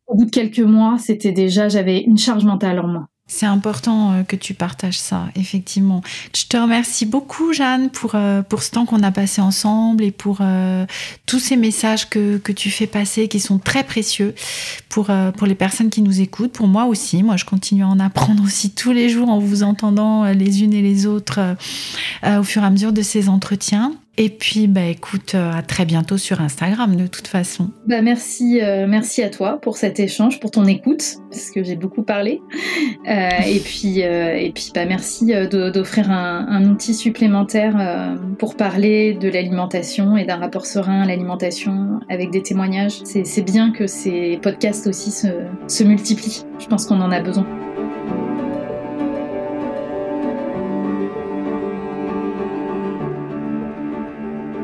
Au 0.07 0.15
bout 0.15 0.25
de 0.25 0.31
quelques 0.31 0.59
mois, 0.59 0.97
c'était 0.97 1.31
déjà, 1.31 1.69
j'avais 1.69 2.01
une 2.01 2.17
charge 2.17 2.43
mentale 2.43 2.79
en 2.79 2.87
moi. 2.87 3.07
C'est 3.33 3.45
important 3.45 4.11
euh, 4.11 4.23
que 4.23 4.35
tu 4.35 4.53
partages 4.53 4.99
ça, 4.99 5.29
effectivement. 5.37 6.01
Je 6.35 6.47
te 6.47 6.57
remercie 6.57 7.05
beaucoup, 7.05 7.53
Jeanne, 7.53 7.89
pour, 7.89 8.11
euh, 8.15 8.41
pour 8.41 8.61
ce 8.61 8.71
temps 8.71 8.85
qu'on 8.85 9.03
a 9.03 9.11
passé 9.11 9.39
ensemble 9.39 10.03
et 10.03 10.11
pour 10.11 10.39
euh, 10.41 10.85
tous 11.27 11.39
ces 11.39 11.55
messages 11.55 12.09
que, 12.09 12.37
que, 12.39 12.51
tu 12.51 12.69
fais 12.69 12.87
passer 12.87 13.29
qui 13.29 13.39
sont 13.39 13.57
très 13.57 13.85
précieux 13.85 14.35
pour, 14.89 15.09
pour 15.37 15.47
les 15.47 15.55
personnes 15.55 15.89
qui 15.89 16.01
nous 16.01 16.19
écoutent, 16.19 16.51
pour 16.51 16.67
moi 16.67 16.85
aussi. 16.87 17.23
Moi, 17.23 17.37
je 17.37 17.45
continue 17.45 17.83
à 17.83 17.87
en 17.87 18.01
apprendre 18.01 18.43
aussi 18.43 18.71
tous 18.71 18.91
les 18.91 19.07
jours 19.07 19.29
en 19.29 19.39
vous 19.39 19.63
entendant 19.63 20.25
les 20.25 20.63
unes 20.63 20.73
et 20.73 20.81
les 20.81 21.05
autres 21.05 21.55
au 22.25 22.43
fur 22.43 22.63
et 22.63 22.65
à 22.65 22.69
mesure 22.69 22.91
de 22.91 23.01
ces 23.01 23.29
entretiens. 23.29 23.93
Et 24.17 24.29
puis, 24.29 24.67
bah, 24.67 24.85
écoute, 24.85 25.35
euh, 25.35 25.51
à 25.53 25.61
très 25.61 25.85
bientôt 25.85 26.17
sur 26.17 26.41
Instagram 26.41 26.95
de 26.97 27.07
toute 27.07 27.27
façon. 27.27 27.71
Bah, 27.87 28.01
merci, 28.01 28.59
euh, 28.61 28.85
merci 28.87 29.23
à 29.23 29.29
toi 29.29 29.59
pour 29.61 29.77
cet 29.77 29.99
échange, 30.01 30.39
pour 30.41 30.51
ton 30.51 30.65
écoute, 30.65 31.03
parce 31.29 31.49
que 31.49 31.63
j'ai 31.63 31.77
beaucoup 31.77 32.03
parlé. 32.03 32.41
Euh, 33.07 33.29
et 33.47 33.59
puis, 33.59 33.99
et 34.01 34.51
puis 34.53 34.71
bah, 34.75 34.85
merci 34.85 35.33
d'offrir 35.49 36.11
un, 36.11 36.69
outil 36.69 36.93
supplémentaire 36.93 38.15
pour 38.37 38.55
parler 38.55 39.13
de 39.13 39.27
l'alimentation 39.27 40.17
et 40.17 40.25
d'un 40.25 40.37
rapport 40.37 40.65
serein 40.65 41.01
à 41.01 41.05
l'alimentation 41.05 41.99
avec 42.09 42.31
des 42.31 42.43
témoignages. 42.43 43.01
C'est 43.03 43.45
bien 43.45 43.71
que 43.71 43.87
ces 43.87 44.39
podcasts 44.41 44.87
aussi 44.87 45.11
se 45.11 45.83
multiplient. 45.83 46.43
Je 46.59 46.67
pense 46.67 46.85
qu'on 46.85 47.01
en 47.01 47.11
a 47.11 47.21
besoin. 47.21 47.47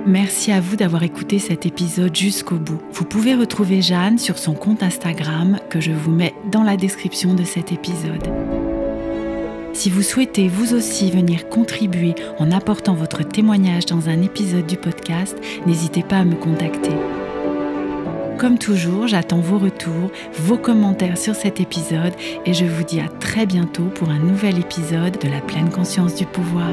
Merci 0.08 0.54
à 0.54 0.62
vous 0.62 0.78
d'avoir 0.78 1.04
écouté 1.04 1.38
cet 1.38 1.66
épisode 1.66 2.16
jusqu'au 2.16 2.56
bout. 2.56 2.80
Vous 2.94 3.04
pouvez 3.04 3.36
retrouver 3.36 3.82
Jeanne 3.82 4.18
sur 4.18 4.38
son 4.38 4.54
compte 4.54 4.82
Instagram 4.82 5.60
que 5.70 5.82
je 5.82 5.92
vous 5.92 6.12
mets 6.12 6.34
dans 6.50 6.64
la 6.64 6.78
description 6.78 7.34
de 7.34 7.44
cet 7.44 7.74
épisode. 7.74 8.24
Si 9.74 9.90
vous 9.90 10.04
souhaitez 10.04 10.48
vous 10.48 10.74
aussi 10.74 11.12
venir 11.12 11.50
contribuer 11.50 12.16
en 12.40 12.52
apportant 12.54 12.94
votre 12.94 13.28
témoignage 13.28 13.86
dans 13.86 14.08
un 14.08 14.22
épisode 14.22 14.66
du 14.66 14.78
podcast, 14.78 15.38
n'hésitez 15.66 16.04
pas 16.04 16.20
à 16.20 16.24
me 16.24 16.36
contacter. 16.36 16.96
Comme 18.38 18.58
toujours, 18.60 19.08
j'attends 19.08 19.42
vos 19.42 19.58
retours, 19.58 20.10
vos 20.40 20.58
commentaires 20.58 21.18
sur 21.18 21.36
cet 21.36 21.60
épisode 21.60 22.14
et 22.46 22.54
je 22.54 22.64
vous 22.64 22.84
dis 22.86 23.02
à 23.02 23.10
très 23.10 23.46
bientôt 23.46 23.90
pour 23.94 24.10
un 24.10 24.20
nouvel 24.20 24.58
épisode 24.58 25.20
de 25.22 25.28
la 25.28 25.42
pleine 25.42 25.70
conscience 25.70 26.16
du 26.16 26.26
pouvoir. 26.26 26.72